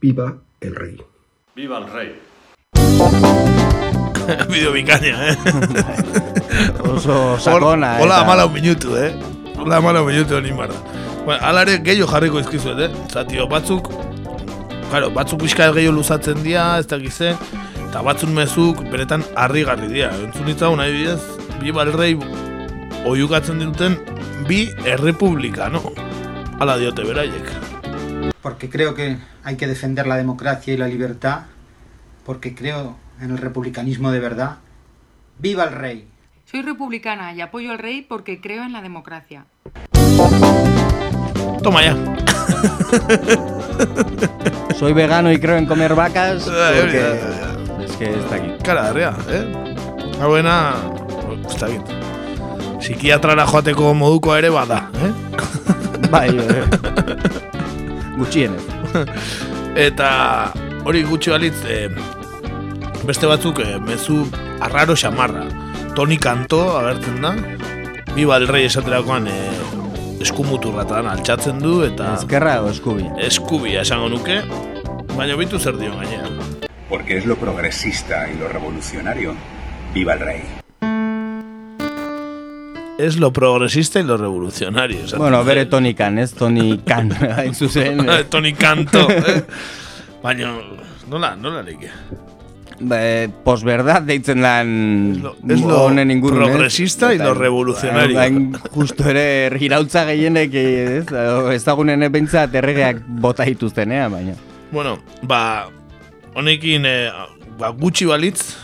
Viva 0.00 0.42
el 0.60 0.74
rey. 0.74 1.02
Viva 1.54 1.78
el 1.78 1.92
rey. 1.92 2.35
Bideo 4.50 4.72
bikaina, 4.72 5.30
eh? 5.30 5.36
Oso 6.92 7.38
sakona, 7.38 7.98
Hola, 8.00 8.16
eta- 8.16 8.22
amala 8.24 8.46
un 8.46 8.52
minutu, 8.52 8.96
eh? 8.96 9.14
Hola, 9.58 9.76
amala 9.78 10.02
un 10.02 10.08
minutu 10.08 10.36
honi 10.36 10.52
marra. 10.52 10.74
Bueno, 11.24 11.40
alare 11.46 11.78
gehiago 11.84 12.08
jarriko 12.10 12.40
izkizuet, 12.40 12.78
eh? 12.86 12.90
Zatio, 13.12 13.46
batzuk, 13.50 13.90
claro, 14.90 15.10
batzuk 15.10 15.40
pixka 15.42 15.70
gehiago 15.72 15.96
luzatzen 15.98 16.42
dira, 16.44 16.78
ez 16.78 16.86
dakiz 16.90 17.14
ze, 17.14 17.32
eta 17.88 18.02
batzuk 18.06 18.30
mezuk 18.30 18.82
beretan 18.92 19.24
harrigarri 19.36 19.88
dira. 19.92 20.10
Entzun 20.24 20.46
ditzagun, 20.50 20.80
adibidez, 20.80 21.20
bi 21.60 21.72
balrei 21.72 22.14
oiukatzen 23.06 23.60
duten 23.62 23.98
bi 24.48 24.66
errepublikano. 24.84 25.82
Hala 26.58 26.78
diote 26.78 27.04
beraiek. 27.04 27.54
porque 28.46 28.70
creo 28.70 28.94
que 28.94 29.18
hay 29.42 29.56
que 29.56 29.66
defender 29.66 30.06
la 30.06 30.16
democracia 30.16 30.72
y 30.72 30.76
la 30.76 30.86
libertad, 30.86 31.46
porque 32.24 32.54
creo 32.54 32.94
en 33.20 33.30
el 33.30 33.38
republicanismo 33.38 34.10
de 34.10 34.18
verdad. 34.20 34.56
¡Viva 35.38 35.64
el 35.64 35.72
rey! 35.72 36.08
Soy 36.50 36.62
republicana 36.62 37.34
y 37.34 37.40
apoyo 37.40 37.72
al 37.72 37.78
rey 37.78 38.02
porque 38.02 38.40
creo 38.40 38.64
en 38.64 38.72
la 38.72 38.82
democracia. 38.82 39.46
Toma 41.62 41.82
ya. 41.82 41.96
Soy 44.78 44.92
vegano 44.92 45.32
y 45.32 45.38
creo 45.38 45.56
en 45.56 45.66
comer 45.66 45.94
vacas 45.94 46.44
porque... 46.44 47.20
Es 47.84 47.92
que 47.96 48.18
está 48.18 48.36
aquí. 48.36 48.52
Kara 48.62 48.88
herria, 48.88 49.14
eh? 49.28 49.74
Hauena, 50.20 50.74
ez 51.48 51.60
dakit. 51.60 51.82
Psikiatrara 52.80 53.46
joateko 53.46 53.94
modukoa 53.94 54.38
ere 54.38 54.50
bada, 54.50 54.90
eh? 55.02 55.12
Bai, 56.12 56.38
eh. 56.38 56.64
Gutxienez. 58.16 58.62
Eta 59.76 60.52
hori 60.86 61.02
gutxi 61.04 61.30
balitz, 61.34 61.58
eh, 61.68 61.90
beste 63.04 63.26
batzuk 63.26 63.60
eh, 63.60 63.76
mezu 63.82 64.24
arraro 64.60 64.96
xamarra. 64.96 65.46
Toni 65.96 66.18
Kanto 66.18 66.76
agertzen 66.78 67.22
da, 67.22 67.34
Biba 68.16 68.38
el 68.40 68.48
Rey 68.48 68.64
esaterakoan 68.64 69.26
eh, 69.28 70.22
eskumuturratan 70.24 71.08
altxatzen 71.10 71.58
du, 71.60 71.82
eta... 71.84 72.14
Ezkerra 72.16 72.62
o 72.64 72.70
eskubia? 72.70 73.10
Eskubia 73.20 73.82
esango 73.84 74.08
nuke, 74.08 74.38
baina 75.12 75.36
bitu 75.36 75.60
zer 75.60 75.76
dio 75.76 75.92
gainera. 75.98 76.30
Porque 76.88 77.18
es 77.18 77.26
lo 77.26 77.36
progresista 77.36 78.30
y 78.30 78.38
lo 78.38 78.48
revolucionario. 78.48 79.34
Viva 79.92 80.14
el 80.14 80.20
rey. 80.20 80.42
Es 82.98 83.18
lo 83.18 83.32
progresista 83.32 84.00
y 84.00 84.04
lo 84.04 84.16
revolucionario. 84.16 85.00
esaten 85.00 85.18
Bueno, 85.18 85.44
bere 85.44 85.66
Tony 85.66 85.94
Khan, 85.94 86.18
ez? 86.18 86.32
Tony 86.32 86.78
Khan, 86.78 87.12
hain 87.36 87.54
zuzen. 87.54 88.00
eh. 88.08 88.24
Toni 88.24 88.54
Kanto, 88.54 89.10
eh? 89.10 89.44
Baina, 90.22 90.54
nola, 91.06 91.36
nola 91.36 91.62
leike? 91.62 91.90
Ba, 92.78 92.96
eh, 93.00 93.28
posverdad 93.44 94.02
deitzen 94.04 94.42
lan 94.44 94.68
es 95.48 95.62
lo 95.62 95.78
honen 95.86 96.10
ingurun, 96.10 96.42
ez? 96.42 96.48
progresista 96.50 97.14
y 97.14 97.18
lo 97.18 97.30
Eta, 97.32 97.34
revolucionario. 97.34 98.18
hain 98.20 98.52
justo 98.74 99.08
ere 99.08 99.48
irautza 99.64 100.04
gehienek 100.04 100.52
eh, 100.54 100.98
ez? 100.98 101.06
ezagunen 101.56 102.04
behintzat 102.12 102.54
erregeak 102.54 103.00
bota 103.06 103.44
dituztenea, 103.48 104.08
baina. 104.12 104.34
Bueno, 104.72 104.98
ba, 105.22 105.70
honekin 106.34 106.84
eh, 106.84 107.10
ba, 107.58 107.70
gutxi 107.72 108.04
balitz, 108.04 108.56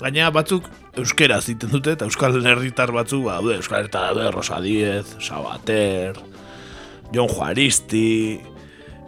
gaina 0.00 0.30
batzuk 0.34 0.66
euskera 0.98 1.38
ziten 1.40 1.70
dute, 1.70 1.94
eta 1.94 2.08
euskal 2.10 2.40
herritar 2.42 2.90
batzuk, 2.90 3.28
ba, 3.28 3.38
daude, 3.38 3.60
euskal 3.62 3.84
herritar 3.84 4.10
daude, 4.10 4.32
Rosa 4.34 4.58
Diez, 4.60 5.14
Sabater, 5.22 6.18
Jon 7.14 7.28
Juaristi, 7.30 8.40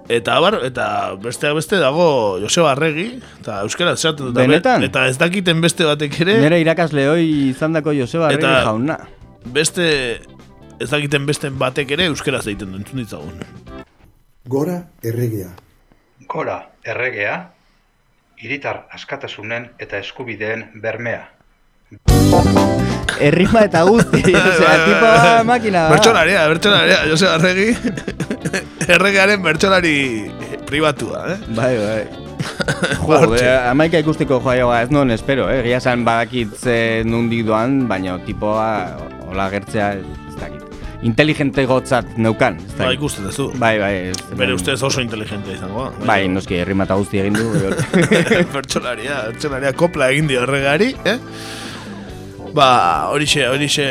eta 0.08 0.38
bar, 0.40 0.58
eta 0.66 1.14
besteak 1.22 1.54
beste 1.54 1.78
dago 1.80 2.38
Joseba 2.42 2.72
Arregi, 2.72 3.20
eta 3.40 3.60
euskera 3.62 3.92
esaten 3.92 4.26
dut, 4.26 4.34
Benetan? 4.36 4.82
eta 4.84 5.06
ez 5.08 5.16
dakiten 5.18 5.60
beste 5.60 5.84
batek 5.84 6.20
ere, 6.20 6.38
Nere 6.40 6.60
irakasle 6.60 7.08
hoi 7.08 7.24
izandako 7.50 7.92
Joseba 7.96 8.26
Arregi 8.28 8.42
Eta- 8.44 8.62
jauna. 8.66 8.98
beste, 9.44 10.20
ez 10.80 10.90
dakiten 10.90 11.26
beste 11.26 11.50
batek 11.50 11.90
ere 11.90 12.06
euskera 12.06 12.42
zeiten 12.42 12.72
du, 12.72 12.78
entzun 12.78 12.98
ditzagun. 12.98 13.40
Gora 14.46 14.88
erregea. 15.02 15.50
Gora, 16.28 16.70
erregea, 16.84 17.50
hiritar 18.42 18.86
askatasunen 18.90 19.70
eta 19.78 19.98
eskubideen 19.98 20.70
bermea. 20.82 21.28
Errima 23.20 23.60
eta 23.66 23.82
guzti, 23.84 24.22
osea, 24.48 24.72
tipa 24.86 25.12
makina 25.44 25.84
da. 25.86 25.90
Bertxolaria, 25.96 26.46
bertxolaria, 26.48 26.98
Joseba 27.10 27.34
Arregi, 27.34 27.68
erregearen 28.94 29.42
bertxolari 29.44 29.96
pribatua, 30.66 31.24
eh? 31.34 31.38
Bai, 31.56 31.72
bai. 31.78 32.02
Jo, 33.02 33.26
amaika 33.70 34.00
ikusteko 34.02 34.40
joaioa 34.42 34.80
ez 34.82 34.90
non 34.90 35.10
espero, 35.14 35.46
eh? 35.52 35.60
Gia 35.66 35.78
esan 35.78 36.02
badakit 36.04 36.56
ze 36.58 37.02
nundik 37.06 37.44
doan, 37.46 37.84
baina 37.88 38.16
tipoa 38.26 38.96
hola 39.28 39.46
gertzea 39.52 39.92
ez 40.00 40.36
dakit. 40.40 40.60
inteligente 41.02 41.64
gotzat 41.66 42.16
neukan. 42.16 42.56
ez 42.58 42.74
Ba, 42.76 42.84
dakit. 42.84 42.98
ikusten 42.98 43.24
duzu. 43.26 43.48
Bai, 43.58 43.78
bai. 43.78 43.92
ez- 44.10 44.36
Bere 44.38 44.54
ustez 44.54 44.82
oso 44.82 45.00
inteligente 45.00 45.52
izango. 45.54 45.84
da. 45.90 46.06
Bai, 46.06 46.28
noski 46.28 46.58
herrimata 46.62 46.94
guzti 46.98 47.18
egin 47.22 47.34
du. 47.34 47.46
pertsolaria, 48.52 49.22
pertsolaria 49.30 49.72
kopla 49.72 50.10
egin 50.10 50.26
dio 50.30 50.42
horregari, 50.42 50.94
eh? 51.04 51.16
Ba, 52.52 53.08
horixe, 53.08 53.46
horixe 53.48 53.84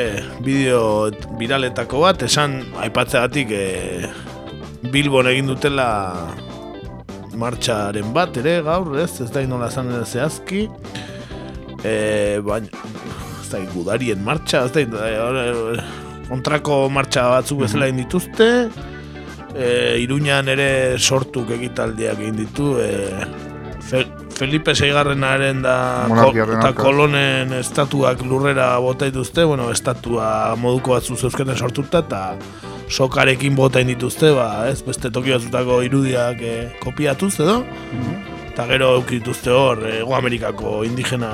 bideo 0.45 1.09
viraletako 1.39 2.03
bat, 2.03 2.21
esan 2.27 2.59
aipatzeagatik 2.83 3.49
e, 3.57 3.63
Bilbon 4.93 5.25
egin 5.31 5.49
dutela 5.49 5.87
martxaren 7.41 8.13
bat 8.13 8.37
ere 8.37 8.59
gaur, 8.67 8.93
ez? 9.01 9.15
Ez 9.25 9.31
da 9.33 9.41
nola 9.49 9.71
esan 9.73 9.89
ere 9.89 10.05
zehazki. 10.05 10.67
E, 11.81 11.95
baina, 12.45 12.69
ez 13.41 13.49
da 13.49 13.63
gudarien 13.73 14.21
martxa, 14.21 14.67
ez 14.69 14.85
da 14.93 15.09
e, 15.09 15.81
kontrako 16.29 16.83
martxa 16.93 17.31
batzuk 17.33 17.65
bezala 17.65 17.89
egin 17.89 18.03
dituzte. 18.03 18.51
E, 19.57 19.71
Iruñan 20.05 20.53
ere 20.53 20.99
sortuk 20.99 21.49
egitaldiak 21.57 22.21
egin 22.21 22.43
ditu. 22.45 22.75
E, 22.77 22.91
Felipe 24.41 24.73
Seigarrenaren 24.73 25.59
da 25.61 25.75
eta 26.41 26.71
kolonen 26.73 27.53
estatuak 27.59 28.23
lurrera 28.25 28.71
bota 28.81 29.05
dituzte, 29.05 29.45
bueno, 29.45 29.67
estatua 29.69 30.55
moduko 30.57 30.95
batzu 30.95 31.13
zeuzketen 31.13 31.53
sortuta 31.53 32.01
eta 32.01 32.23
sokarekin 32.89 33.53
bota 33.55 33.85
dituzte, 33.85 34.33
ba, 34.33 34.65
ez, 34.71 34.79
beste 34.87 35.13
toki 35.13 35.35
batzutako 35.35 35.83
irudiak 35.85 36.41
e, 36.41 36.55
kopiatuz 36.81 37.35
edo. 37.45 37.61
Eta 38.61 38.69
gero 38.69 38.87
eukituzte 38.99 39.49
hor, 39.49 39.79
Ego 39.89 40.13
Amerikako 40.13 40.83
indigena 40.85 41.29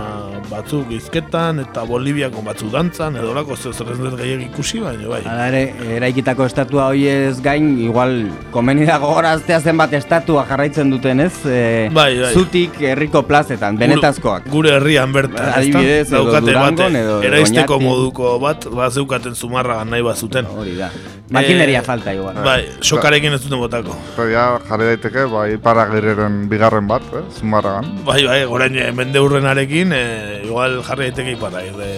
batzuk 0.48 0.94
izketan, 0.96 1.58
eta 1.60 1.82
Boliviako 1.84 2.40
batzuk 2.46 2.70
dantzan, 2.72 3.18
edo 3.20 3.34
lako 3.36 3.58
zer 3.60 3.74
zer 3.76 3.90
ez 3.92 3.98
dut 4.00 4.14
gehiagik 4.16 4.54
ikusi, 4.54 4.80
baina 4.80 5.10
bai. 5.12 5.20
Hala 5.28 5.48
ere, 5.52 5.62
eraikitako 5.98 6.46
estatua 6.48 6.86
hoiez 6.94 7.42
gain, 7.44 7.74
igual, 7.84 8.16
komeni 8.56 8.88
da 8.88 8.96
gogoraztea 9.04 9.60
zenbat 9.60 9.98
estatua 10.00 10.46
jarraitzen 10.48 10.94
duten, 10.94 11.20
ez? 11.26 11.34
E, 11.44 11.60
Bai, 11.92 12.14
bai. 12.22 12.32
Zutik 12.32 12.80
herriko 12.94 13.26
plazetan, 13.28 13.76
benetazkoak. 13.82 14.48
Gure 14.54 14.78
herrian 14.78 15.12
bertan, 15.12 15.52
Adibidez, 15.58 16.08
edo 16.14 16.32
Durangon, 16.48 16.96
edo 16.96 17.20
eraisteko 17.28 17.76
Oñati. 17.76 17.90
moduko 17.90 18.38
bat, 18.40 18.70
bat 18.72 18.96
zeukaten 18.96 19.36
zumarragan 19.36 19.92
nahi 19.92 20.08
bat 20.08 20.16
zuten. 20.16 20.48
Hori 20.56 20.80
da. 20.80 20.94
Makineria 21.30 21.82
falta 21.84 22.14
igual. 22.16 22.38
Bai, 22.44 22.70
sokarekin 22.80 23.34
ez 23.36 23.42
duten 23.44 23.60
botako. 23.60 23.96
Eta 24.14 24.28
ja, 24.32 24.46
jarri 24.70 24.86
daiteke, 24.94 25.26
bai, 25.32 25.58
paragireren 25.60 26.46
bigarren 26.50 26.88
bat, 26.88 27.04
eh, 27.14 27.24
zumarragan. 27.40 27.90
Bai, 28.08 28.22
bai, 28.26 28.42
orain 28.46 28.78
eh, 28.80 28.92
mende 28.96 29.20
hurrenarekin, 29.20 29.92
eh, 29.92 30.42
igual 30.46 30.80
jarri 30.88 31.10
daiteke 31.10 31.36
iparragirre. 31.36 31.92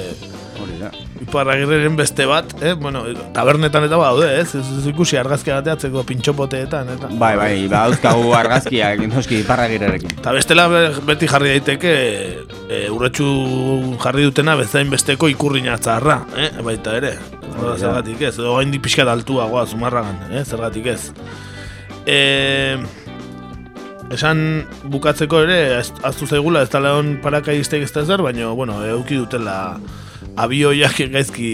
Hori 0.59 0.79
da. 0.81 0.89
Iparragirreren 1.21 1.95
beste 1.95 2.25
bat, 2.25 2.55
eh, 2.63 2.73
bueno, 2.73 3.03
tabernetan 3.35 3.85
eta 3.85 3.97
baude, 4.01 4.31
ez? 4.41 4.49
Ez, 4.55 4.65
ez 4.79 4.87
ikusi 4.89 5.15
argazki 5.21 5.53
bateatzeko 5.53 6.03
pintxopoteetan, 6.09 6.89
eta. 6.97 7.07
Bai, 7.21 7.35
bai, 7.37 7.53
ba, 7.69 7.85
dauzkagu 7.85 8.33
argazkiak, 8.33 9.05
noski, 9.13 9.43
parragirerekin. 9.47 10.17
Eta 10.19 10.33
bestela 10.33 10.65
be- 10.73 11.05
beti 11.05 11.29
jarri 11.29 11.53
daiteke 11.53 11.93
e, 12.67 12.87
urretxu 12.89 13.29
jarri 14.01 14.25
dutena 14.25 14.57
bezain 14.59 14.89
besteko 14.89 15.29
ikurrina 15.29 15.77
zaharra, 15.77 16.23
eh? 16.35 16.49
baita 16.65 16.97
ere. 16.97 17.13
Hora, 17.59 17.75
zergatik 17.77 18.21
ez, 18.23 18.35
edo 18.37 18.55
gain 18.55 18.73
pixka 18.81 19.05
altuagoa 19.09 19.65
zumarragan, 19.67 20.19
eh? 20.31 20.43
zergatik 20.45 20.89
ez. 20.93 21.11
E, 22.07 22.77
esan 24.15 24.43
bukatzeko 24.89 25.43
ere, 25.45 25.59
ahaztu 25.79 26.27
zaigula 26.29 26.63
ez 26.65 26.69
dela 26.73 26.95
hon 26.97 27.17
parakaistek 27.23 27.83
ez 27.85 27.91
da 27.95 28.05
zer, 28.05 28.23
baina, 28.25 28.51
bueno, 28.57 28.79
euki 28.95 29.19
dutela 29.19 29.57
abioiak 30.39 31.01
gaizki 31.11 31.51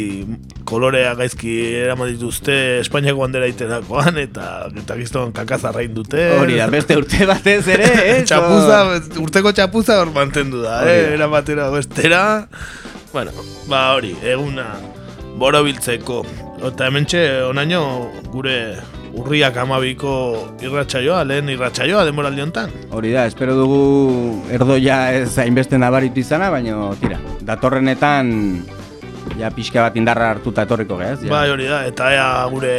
kolorea 0.68 1.14
gaizki 1.18 1.53
eraman 1.82 2.10
dituzte 2.11 2.56
Espainiako 2.82 3.23
bandera 3.23 3.48
iterakoan 3.49 4.18
eta 4.22 4.48
eta 4.69 4.98
gizton 4.99 5.34
kakazarrain 5.36 5.94
dute. 5.95 6.27
Hori 6.40 6.60
da, 6.60 6.68
beste 6.73 6.98
urte 6.99 7.26
batez 7.30 7.64
ere, 7.76 7.90
eh? 8.11 8.19
txapuza, 8.30 8.82
urteko 9.22 9.53
txapuza 9.57 9.99
hor 10.03 10.14
mantendu 10.15 10.61
da, 10.65 10.84
eh? 10.90 11.15
Era 11.15 11.30
batera 11.32 11.72
bestera. 11.73 12.22
Bueno, 13.14 13.32
ba 13.72 13.88
hori, 13.95 14.14
eguna 14.27 14.73
borobiltzeko. 15.40 16.24
Eta 16.66 16.88
hementxe, 16.88 17.24
onaino, 17.45 17.82
gure 18.34 18.57
urriak 19.16 19.57
amabiko 19.62 20.14
irratsaioa, 20.64 21.24
lehen 21.28 21.49
irratsaioa 21.53 22.03
demoraldi 22.07 22.44
honetan. 22.44 22.72
Hori 22.95 23.14
da, 23.16 23.26
espero 23.30 23.56
dugu 23.57 23.82
erdoia 24.56 24.99
ez 25.16 25.38
hainbeste 25.40 25.80
nabaritu 25.80 26.24
izana, 26.24 26.49
baina 26.53 26.90
tira, 26.99 27.20
datorrenetan 27.48 28.32
ja 29.40 29.52
pixka 29.56 29.84
bat 29.86 29.99
indarra 29.99 30.32
hartuta 30.36 30.66
etorriko 30.68 30.99
geaz. 30.99 31.20
Ja. 31.24 31.32
Bai, 31.32 31.45
hori 31.53 31.70
da, 31.72 31.84
eta 31.88 32.12
ea 32.16 32.28
gure 32.52 32.74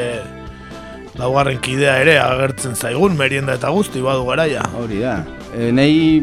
laugarren 1.17 1.61
kidea 1.65 1.97
ere 2.03 2.19
agertzen 2.21 2.77
zaigun, 2.77 3.17
merienda 3.17 3.57
eta 3.57 3.73
guzti 3.73 4.05
badu 4.05 4.27
garaia. 4.29 4.65
Hori 4.81 5.01
da. 5.05 5.19
E, 5.57 5.71
nei, 5.73 6.21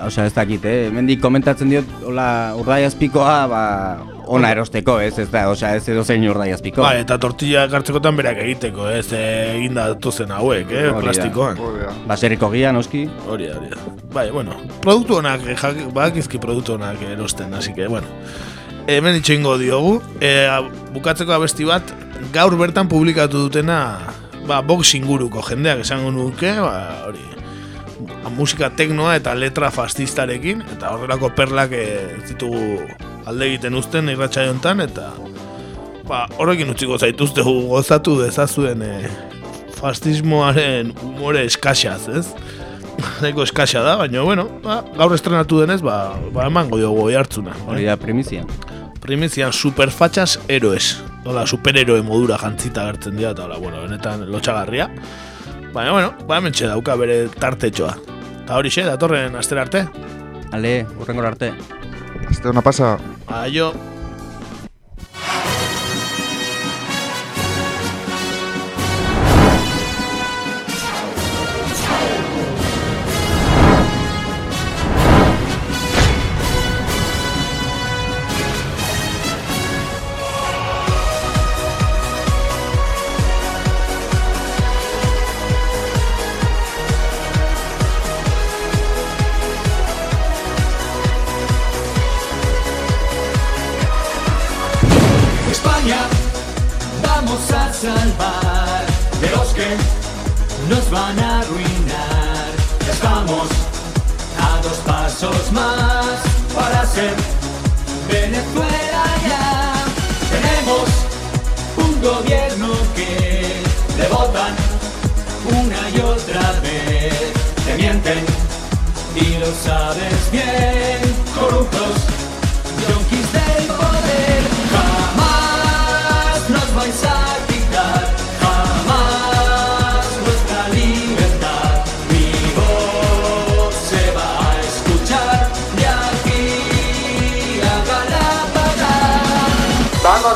osea 0.00 0.28
ez 0.30 0.34
dakit, 0.36 0.64
eh? 0.64 0.88
Mendik 0.94 1.20
komentatzen 1.20 1.72
diot, 1.72 1.88
hola, 2.08 2.30
urdaiazpikoa, 2.60 3.36
ba, 3.50 3.62
ona 4.30 4.50
erosteko, 4.54 4.96
ez, 5.02 5.16
ez 5.18 5.26
da, 5.32 5.44
osea 5.50 5.72
ez 5.78 5.82
edo 5.90 6.04
zein 6.06 6.22
urdaiazpiko. 6.30 6.84
Bai, 6.84 7.00
eta 7.02 7.16
tortilla 7.22 7.64
hartzekotan 7.66 8.18
berak 8.20 8.38
egiteko, 8.44 8.86
ez 8.94 9.08
egin 9.16 9.74
datuzen 9.74 10.30
hauek, 10.36 10.70
eh, 10.70 10.84
Hori 10.86 10.92
da. 10.92 11.00
plastikoan. 11.02 11.58
Baserriko 12.06 12.50
gia, 12.54 12.70
noski. 12.76 13.06
Hori 13.26 13.50
da, 13.50 13.58
hori 13.58 13.72
da. 13.72 13.80
Bai, 14.14 14.28
bueno, 14.30 14.54
produktu 14.84 15.18
honak, 15.18 15.42
eh, 15.48 15.58
jak, 15.58 15.82
bakizki 15.96 16.38
produktu 16.38 16.78
honak 16.78 17.02
erosten, 17.10 17.54
así 17.54 17.74
que, 17.74 17.88
bueno. 17.88 18.06
Hemen 18.86 19.18
itxoingo 19.18 19.58
diogu, 19.58 19.98
e, 20.20 20.30
bukatzeko 20.94 21.34
abesti 21.34 21.66
bat, 21.68 21.92
gaur 22.32 22.56
bertan 22.58 22.88
publikatu 22.88 23.44
dutena, 23.48 23.98
ba, 24.46 24.62
box 24.62 24.94
inguruko 24.94 25.42
jendeak 25.46 25.84
esango 25.84 26.10
nuke, 26.14 26.54
ba, 26.62 27.04
hori, 27.10 27.26
musika 28.36 28.70
teknoa 28.70 29.18
eta 29.18 29.34
letra 29.34 29.70
fascistarekin, 29.74 30.64
eta 30.76 30.94
horrelako 30.94 31.34
perlak 31.36 31.74
eh, 31.76 32.16
ez 32.16 32.28
ditugu 32.30 33.09
alde 33.30 33.46
egiten 33.52 33.76
uzten 33.78 34.10
irratsaio 34.10 34.50
hontan 34.50 34.82
eta 34.82 35.12
ba, 36.10 36.24
horrekin 36.42 36.72
utziko 36.72 36.98
zaituzte 36.98 37.44
gozatu 37.46 38.16
dezazuen 38.18 38.82
e, 38.82 38.94
fascismoaren 39.78 40.90
umore 41.06 41.44
eskasaz, 41.46 42.02
ez? 42.10 42.26
Nahiko 43.22 43.46
eskasa 43.46 43.84
da, 43.86 43.94
baina, 44.00 44.24
bueno, 44.26 44.48
ba, 44.64 44.80
gaur 44.98 45.14
estrenatu 45.16 45.62
denez, 45.62 45.80
ba, 45.86 46.16
ba 46.34 46.48
emango 46.50 46.80
diogu 46.80 47.06
hartzuna. 47.16 47.54
Hori 47.70 47.86
da, 47.86 47.96
primizia. 48.00 48.44
Primizian 49.00 49.54
superfatxas 49.56 50.38
héroes. 50.48 50.98
Hola, 51.24 51.46
superheroe 51.46 52.02
modura 52.04 52.36
jantzita 52.40 52.84
gertzen 52.90 53.16
dira, 53.16 53.32
eta 53.32 53.46
hola, 53.46 53.60
bueno, 53.62 53.80
benetan 53.86 54.26
lotxagarria. 54.28 54.90
Baina, 55.72 55.92
bueno, 55.94 56.12
ba 56.26 56.40
hemen 56.40 56.52
dauka 56.52 56.96
bere 56.98 57.22
tartetxoa. 57.40 57.94
Eta 58.42 58.58
hori 58.58 58.72
xe, 58.74 58.84
datorren 58.84 59.38
astera 59.38 59.62
arte. 59.62 59.86
Ale, 60.52 60.74
urrengor 60.98 61.30
arte. 61.30 61.54
Hasta 62.28 62.50
una 62.50 62.62
pasa. 62.62 62.98
Adiós. 63.26 63.74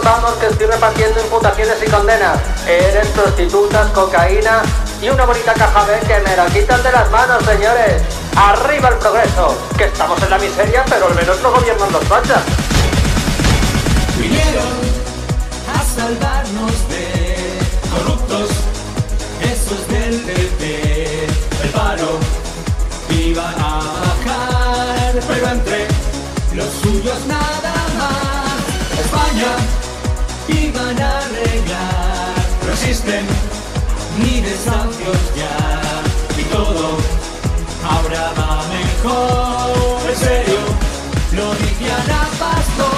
Vamos, 0.05 0.33
que 0.35 0.47
estoy 0.47 0.67
repartiendo 0.67 1.21
imputaciones 1.21 1.77
y 1.85 1.91
condenas. 1.91 2.39
Eres 2.67 3.09
prostitutas, 3.09 3.89
cocaína 3.89 4.63
y 5.03 5.09
una 5.09 5.25
bonita 5.25 5.55
caja 5.55 5.85
B 5.85 5.99
que 6.01 6.21
me 6.21 6.37
la 6.37 6.47
quitan 6.47 6.83
de 6.83 6.93
las 6.93 7.11
manos, 7.11 7.43
señores. 7.45 8.03
¡Arriba 8.37 8.91
el 8.91 8.97
progreso! 8.97 9.57
Que 9.77 9.85
estamos 9.85 10.23
en 10.23 10.31
la 10.31 10.39
miseria, 10.39 10.85
pero 10.89 11.07
al 11.07 11.15
menos 11.15 11.41
no 11.41 11.51
gobiernan 11.51 11.91
los 11.91 12.05
fachas. 12.05 12.43
Vinieron 14.19 14.79
a 15.73 16.01
salvarnos 16.01 16.89
de 16.89 17.59
corruptos, 17.91 18.51
esos 19.41 19.89
del 19.89 20.21
PP, 20.21 21.27
el 21.63 21.71
paro 21.71 22.19
iban 23.11 23.55
a 23.59 23.81
bajar, 24.25 25.15
pero 25.27 25.49
entre 25.49 25.89
los 26.55 26.69
suyos 26.83 27.27
nada 27.27 27.75
más. 27.99 29.01
España 29.01 29.57
iban 30.49 30.99
a 31.01 31.19
arreglar, 31.19 32.35
no 32.66 32.77
ni 34.19 34.41
desahucios 34.41 35.19
ya, 35.37 35.57
y 36.41 36.45
todo 36.45 36.99
ahora 37.89 38.33
va 38.39 38.62
mejor. 38.69 40.11
En 40.11 40.16
serio, 40.16 40.61
lo 41.33 41.55
dice 41.55 41.93
Ana 41.93 42.23
Pastor, 42.39 42.94